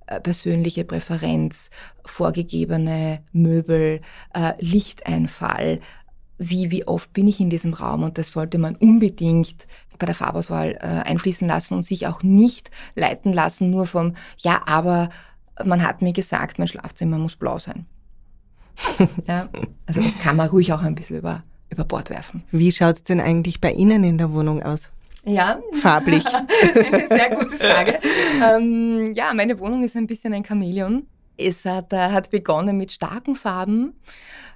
äh, 0.06 0.20
persönliche 0.20 0.84
Präferenz, 0.84 1.70
vorgegebene 2.04 3.22
Möbel, 3.32 4.00
äh, 4.34 4.52
Lichteinfall, 4.58 5.80
wie, 6.38 6.70
wie 6.70 6.86
oft 6.86 7.12
bin 7.12 7.28
ich 7.28 7.40
in 7.40 7.48
diesem 7.48 7.74
Raum 7.74 8.02
und 8.02 8.18
das 8.18 8.32
sollte 8.32 8.58
man 8.58 8.76
unbedingt 8.76 9.66
bei 9.98 10.06
der 10.06 10.14
Farbauswahl 10.14 10.72
äh, 10.72 10.78
einfließen 11.08 11.46
lassen 11.46 11.74
und 11.74 11.84
sich 11.84 12.06
auch 12.06 12.22
nicht 12.22 12.70
leiten 12.96 13.32
lassen 13.32 13.70
nur 13.70 13.86
vom, 13.86 14.14
ja, 14.38 14.62
aber 14.66 15.10
man 15.64 15.82
hat 15.82 16.02
mir 16.02 16.12
gesagt, 16.12 16.58
mein 16.58 16.68
Schlafzimmer 16.68 17.18
muss 17.18 17.36
blau 17.36 17.58
sein. 17.58 17.86
ja, 19.28 19.48
also 19.86 20.00
das 20.00 20.18
kann 20.18 20.36
man 20.36 20.48
ruhig 20.48 20.72
auch 20.72 20.82
ein 20.82 20.94
bisschen 20.94 21.18
über, 21.18 21.44
über 21.70 21.84
Bord 21.84 22.10
werfen. 22.10 22.42
Wie 22.50 22.72
schaut 22.72 22.96
es 22.96 23.04
denn 23.04 23.20
eigentlich 23.20 23.60
bei 23.60 23.72
Ihnen 23.72 24.02
in 24.02 24.18
der 24.18 24.32
Wohnung 24.32 24.62
aus? 24.62 24.90
Ja. 25.24 25.60
Farblich. 25.80 26.24
Eine 26.26 27.08
sehr 27.08 27.30
gute 27.30 27.56
Frage. 27.56 27.98
ähm, 28.44 29.12
ja, 29.14 29.32
meine 29.34 29.58
Wohnung 29.58 29.82
ist 29.82 29.96
ein 29.96 30.06
bisschen 30.06 30.34
ein 30.34 30.44
Chamäleon. 30.44 31.06
Es 31.36 31.64
hat, 31.64 31.92
äh, 31.92 31.96
hat 31.96 32.30
begonnen 32.30 32.76
mit 32.76 32.92
starken 32.92 33.34
Farben, 33.34 33.94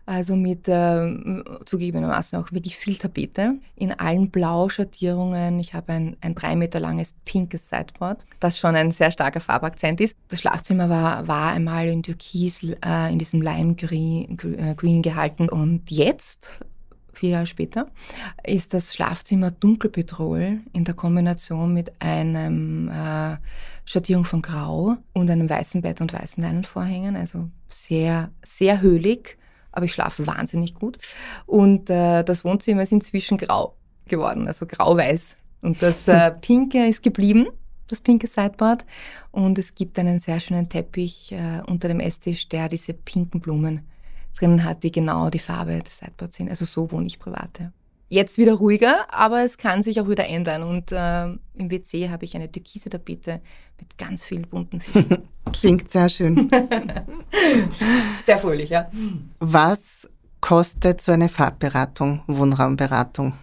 also 0.06 0.36
mit 0.36 0.68
äh, 0.68 1.42
zugegebenermaßen 1.66 2.38
auch 2.38 2.52
wirklich 2.52 2.76
viel 2.76 2.96
Tapete 2.96 3.54
in 3.76 3.92
allen 3.92 4.30
Blauschattierungen. 4.30 5.58
Ich 5.58 5.74
habe 5.74 5.92
ein, 5.92 6.16
ein 6.20 6.34
drei 6.34 6.56
Meter 6.56 6.80
langes 6.80 7.14
pinkes 7.24 7.68
Sideboard, 7.68 8.24
das 8.40 8.58
schon 8.58 8.74
ein 8.74 8.90
sehr 8.90 9.10
starker 9.10 9.40
Farbakzent 9.40 10.00
ist. 10.00 10.16
Das 10.28 10.40
Schlafzimmer 10.40 10.88
war, 10.88 11.28
war 11.28 11.52
einmal 11.52 11.88
in 11.88 12.02
Türkis, 12.02 12.62
äh, 12.62 13.12
in 13.12 13.18
diesem 13.18 13.42
Lime 13.42 13.74
Green, 13.74 14.38
äh, 14.58 14.74
Green 14.74 15.02
gehalten 15.02 15.48
und 15.48 15.90
jetzt 15.90 16.60
vier 17.18 17.30
Jahre 17.30 17.46
später, 17.46 17.90
ist 18.44 18.74
das 18.74 18.94
Schlafzimmer 18.94 19.50
dunkelpetrol 19.50 20.60
in 20.72 20.84
der 20.84 20.94
Kombination 20.94 21.74
mit 21.74 21.92
einem 22.00 22.88
äh, 22.88 23.36
Schattierung 23.84 24.24
von 24.24 24.42
Grau 24.42 24.96
und 25.12 25.30
einem 25.30 25.50
weißen 25.50 25.82
Bett 25.82 26.00
und 26.00 26.12
weißen 26.12 26.42
Leinenvorhängen. 26.42 27.16
Also 27.16 27.50
sehr, 27.68 28.30
sehr 28.44 28.80
höhlig, 28.80 29.36
aber 29.72 29.84
ich 29.84 29.92
schlafe 29.92 30.26
wahnsinnig 30.26 30.74
gut. 30.74 30.98
Und 31.46 31.90
äh, 31.90 32.22
das 32.22 32.44
Wohnzimmer 32.44 32.82
ist 32.82 32.92
inzwischen 32.92 33.36
grau 33.36 33.74
geworden, 34.06 34.46
also 34.46 34.66
grau-weiß. 34.66 35.36
Und 35.60 35.82
das 35.82 36.08
äh, 36.08 36.30
Pinke 36.40 36.86
ist 36.86 37.02
geblieben, 37.02 37.48
das 37.88 38.00
pinke 38.00 38.26
Sideboard. 38.26 38.84
Und 39.30 39.58
es 39.58 39.74
gibt 39.74 39.98
einen 39.98 40.20
sehr 40.20 40.40
schönen 40.40 40.68
Teppich 40.68 41.32
äh, 41.32 41.62
unter 41.66 41.88
dem 41.88 42.00
Esstisch, 42.00 42.48
der 42.48 42.68
diese 42.68 42.94
pinken 42.94 43.40
Blumen 43.40 43.86
drinnen 44.38 44.64
hat, 44.64 44.82
die 44.82 44.92
genau 44.92 45.30
die 45.30 45.38
Farbe 45.38 45.80
des 45.82 45.98
Sideboards 45.98 46.36
sind. 46.36 46.50
Also 46.50 46.64
so 46.64 46.90
wohne 46.90 47.06
ich 47.06 47.18
privat. 47.18 47.58
Ja. 47.58 47.72
Jetzt 48.10 48.38
wieder 48.38 48.54
ruhiger, 48.54 49.12
aber 49.12 49.44
es 49.44 49.58
kann 49.58 49.82
sich 49.82 50.00
auch 50.00 50.08
wieder 50.08 50.26
ändern. 50.26 50.62
Und 50.62 50.92
äh, 50.92 51.24
im 51.24 51.70
WC 51.70 52.08
habe 52.08 52.24
ich 52.24 52.34
eine 52.34 52.50
türkise 52.50 52.88
Tapete 52.88 53.42
mit 53.78 53.98
ganz 53.98 54.24
vielen 54.24 54.46
bunten 54.46 54.80
Fischen. 54.80 55.18
Klingt 55.52 55.90
sehr 55.90 56.08
schön. 56.08 56.48
sehr 58.24 58.38
fröhlich, 58.38 58.70
ja. 58.70 58.90
Was 59.40 60.08
kostet 60.40 61.02
so 61.02 61.12
eine 61.12 61.28
Farbberatung, 61.28 62.22
Wohnraumberatung? 62.26 63.34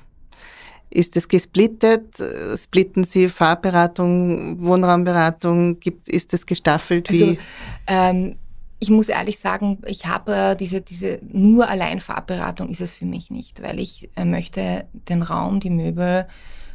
Ist 0.89 1.15
es 1.17 1.27
gesplittet? 1.27 2.15
Splitten 2.57 3.03
Sie 3.03 3.29
Fahrberatung, 3.29 4.63
Wohnraumberatung? 4.63 5.79
Gibt, 5.79 6.07
ist 6.07 6.33
es 6.33 6.45
gestaffelt? 6.45 7.11
Wie? 7.11 7.21
Also, 7.21 7.37
ähm, 7.85 8.37
ich 8.79 8.89
muss 8.89 9.09
ehrlich 9.09 9.39
sagen, 9.39 9.81
ich 9.85 10.05
habe 10.05 10.55
diese, 10.59 10.81
diese 10.81 11.19
nur 11.27 11.69
allein 11.69 11.99
Farbberatung 11.99 12.69
ist 12.69 12.81
es 12.81 12.93
für 12.93 13.05
mich 13.05 13.31
nicht, 13.31 13.61
weil 13.61 13.79
ich 13.79 14.09
äh, 14.15 14.25
möchte 14.25 14.85
den 14.93 15.21
Raum, 15.21 15.59
die 15.59 15.69
Möbel 15.69 16.27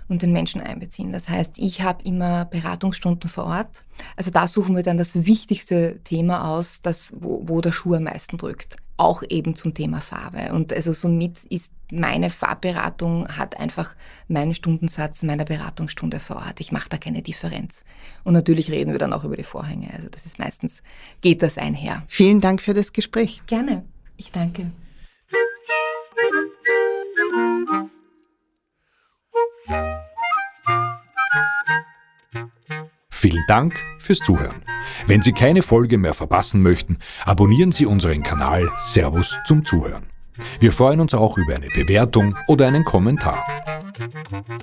und 0.08 0.22
den 0.22 0.32
Menschen 0.32 0.60
einbeziehen. 0.60 1.12
Das 1.12 1.28
heißt, 1.28 1.58
ich 1.58 1.82
habe 1.82 2.02
immer 2.02 2.44
Beratungsstunden 2.44 3.30
vor 3.30 3.44
Ort. 3.44 3.84
Also 4.16 4.30
da 4.30 4.48
suchen 4.48 4.74
wir 4.74 4.82
dann 4.82 4.98
das 4.98 5.24
wichtigste 5.26 6.00
Thema 6.02 6.48
aus, 6.48 6.80
das, 6.82 7.12
wo, 7.16 7.42
wo 7.44 7.60
der 7.60 7.72
Schuh 7.72 7.94
am 7.94 8.04
meisten 8.04 8.36
drückt. 8.36 8.76
Auch 9.00 9.22
eben 9.30 9.56
zum 9.56 9.72
Thema 9.72 10.02
Farbe. 10.02 10.52
Und 10.52 10.74
also 10.74 10.92
somit 10.92 11.38
ist 11.48 11.72
meine 11.90 12.28
Farbberatung 12.28 13.26
hat 13.28 13.58
einfach 13.58 13.96
meinen 14.28 14.54
Stundensatz 14.54 15.22
meiner 15.22 15.46
Beratungsstunde 15.46 16.20
vor 16.20 16.36
Ort. 16.36 16.60
Ich 16.60 16.70
mache 16.70 16.90
da 16.90 16.98
keine 16.98 17.22
Differenz. 17.22 17.84
Und 18.24 18.34
natürlich 18.34 18.70
reden 18.70 18.92
wir 18.92 18.98
dann 18.98 19.14
auch 19.14 19.24
über 19.24 19.38
die 19.38 19.42
Vorhänge. 19.42 19.88
Also 19.94 20.08
das 20.10 20.26
ist 20.26 20.38
meistens, 20.38 20.82
geht 21.22 21.42
das 21.42 21.56
einher. 21.56 22.02
Vielen 22.08 22.42
Dank 22.42 22.60
für 22.60 22.74
das 22.74 22.92
Gespräch. 22.92 23.40
Gerne. 23.46 23.84
Ich 24.18 24.32
danke. 24.32 24.70
Vielen 33.20 33.44
Dank 33.46 33.74
fürs 33.98 34.20
Zuhören. 34.20 34.62
Wenn 35.06 35.20
Sie 35.20 35.32
keine 35.32 35.60
Folge 35.60 35.98
mehr 35.98 36.14
verpassen 36.14 36.62
möchten, 36.62 36.96
abonnieren 37.26 37.70
Sie 37.70 37.84
unseren 37.84 38.22
Kanal 38.22 38.70
Servus 38.78 39.38
zum 39.44 39.62
Zuhören. 39.62 40.06
Wir 40.58 40.72
freuen 40.72 41.00
uns 41.00 41.12
auch 41.12 41.36
über 41.36 41.54
eine 41.54 41.68
Bewertung 41.68 42.34
oder 42.48 42.66
einen 42.66 42.82
Kommentar. 42.82 43.44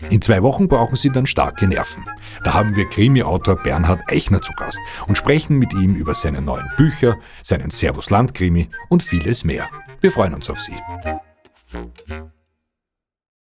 In 0.10 0.24
zwei 0.24 0.41
Wochen 0.41 0.68
brauchen 0.68 0.95
Sie 0.95 1.12
dann 1.12 1.28
starke 1.28 1.68
Nerven. 1.68 2.03
Da 2.43 2.55
haben 2.55 2.76
wir 2.76 2.89
Krimi-Autor 2.89 3.58
Bernhard 3.58 4.01
Eichner 4.12 4.41
zu 4.41 4.51
Gast 4.53 4.80
und 5.05 5.20
sprechen 5.20 5.60
mit 5.60 5.72
ihm 5.74 5.93
über 5.93 6.16
seine 6.16 6.41
neuen 6.41 6.68
Bücher, 6.78 7.18
seinen 7.43 7.70
Servus 7.70 8.10
Land 8.10 8.34
Krimi 8.34 8.72
und 8.89 9.03
vieles 9.03 9.43
mehr. 9.43 9.70
Wir 10.01 10.12
freuen 10.12 10.34
uns 10.34 10.49
auf 10.49 10.60
Sie. 10.60 10.74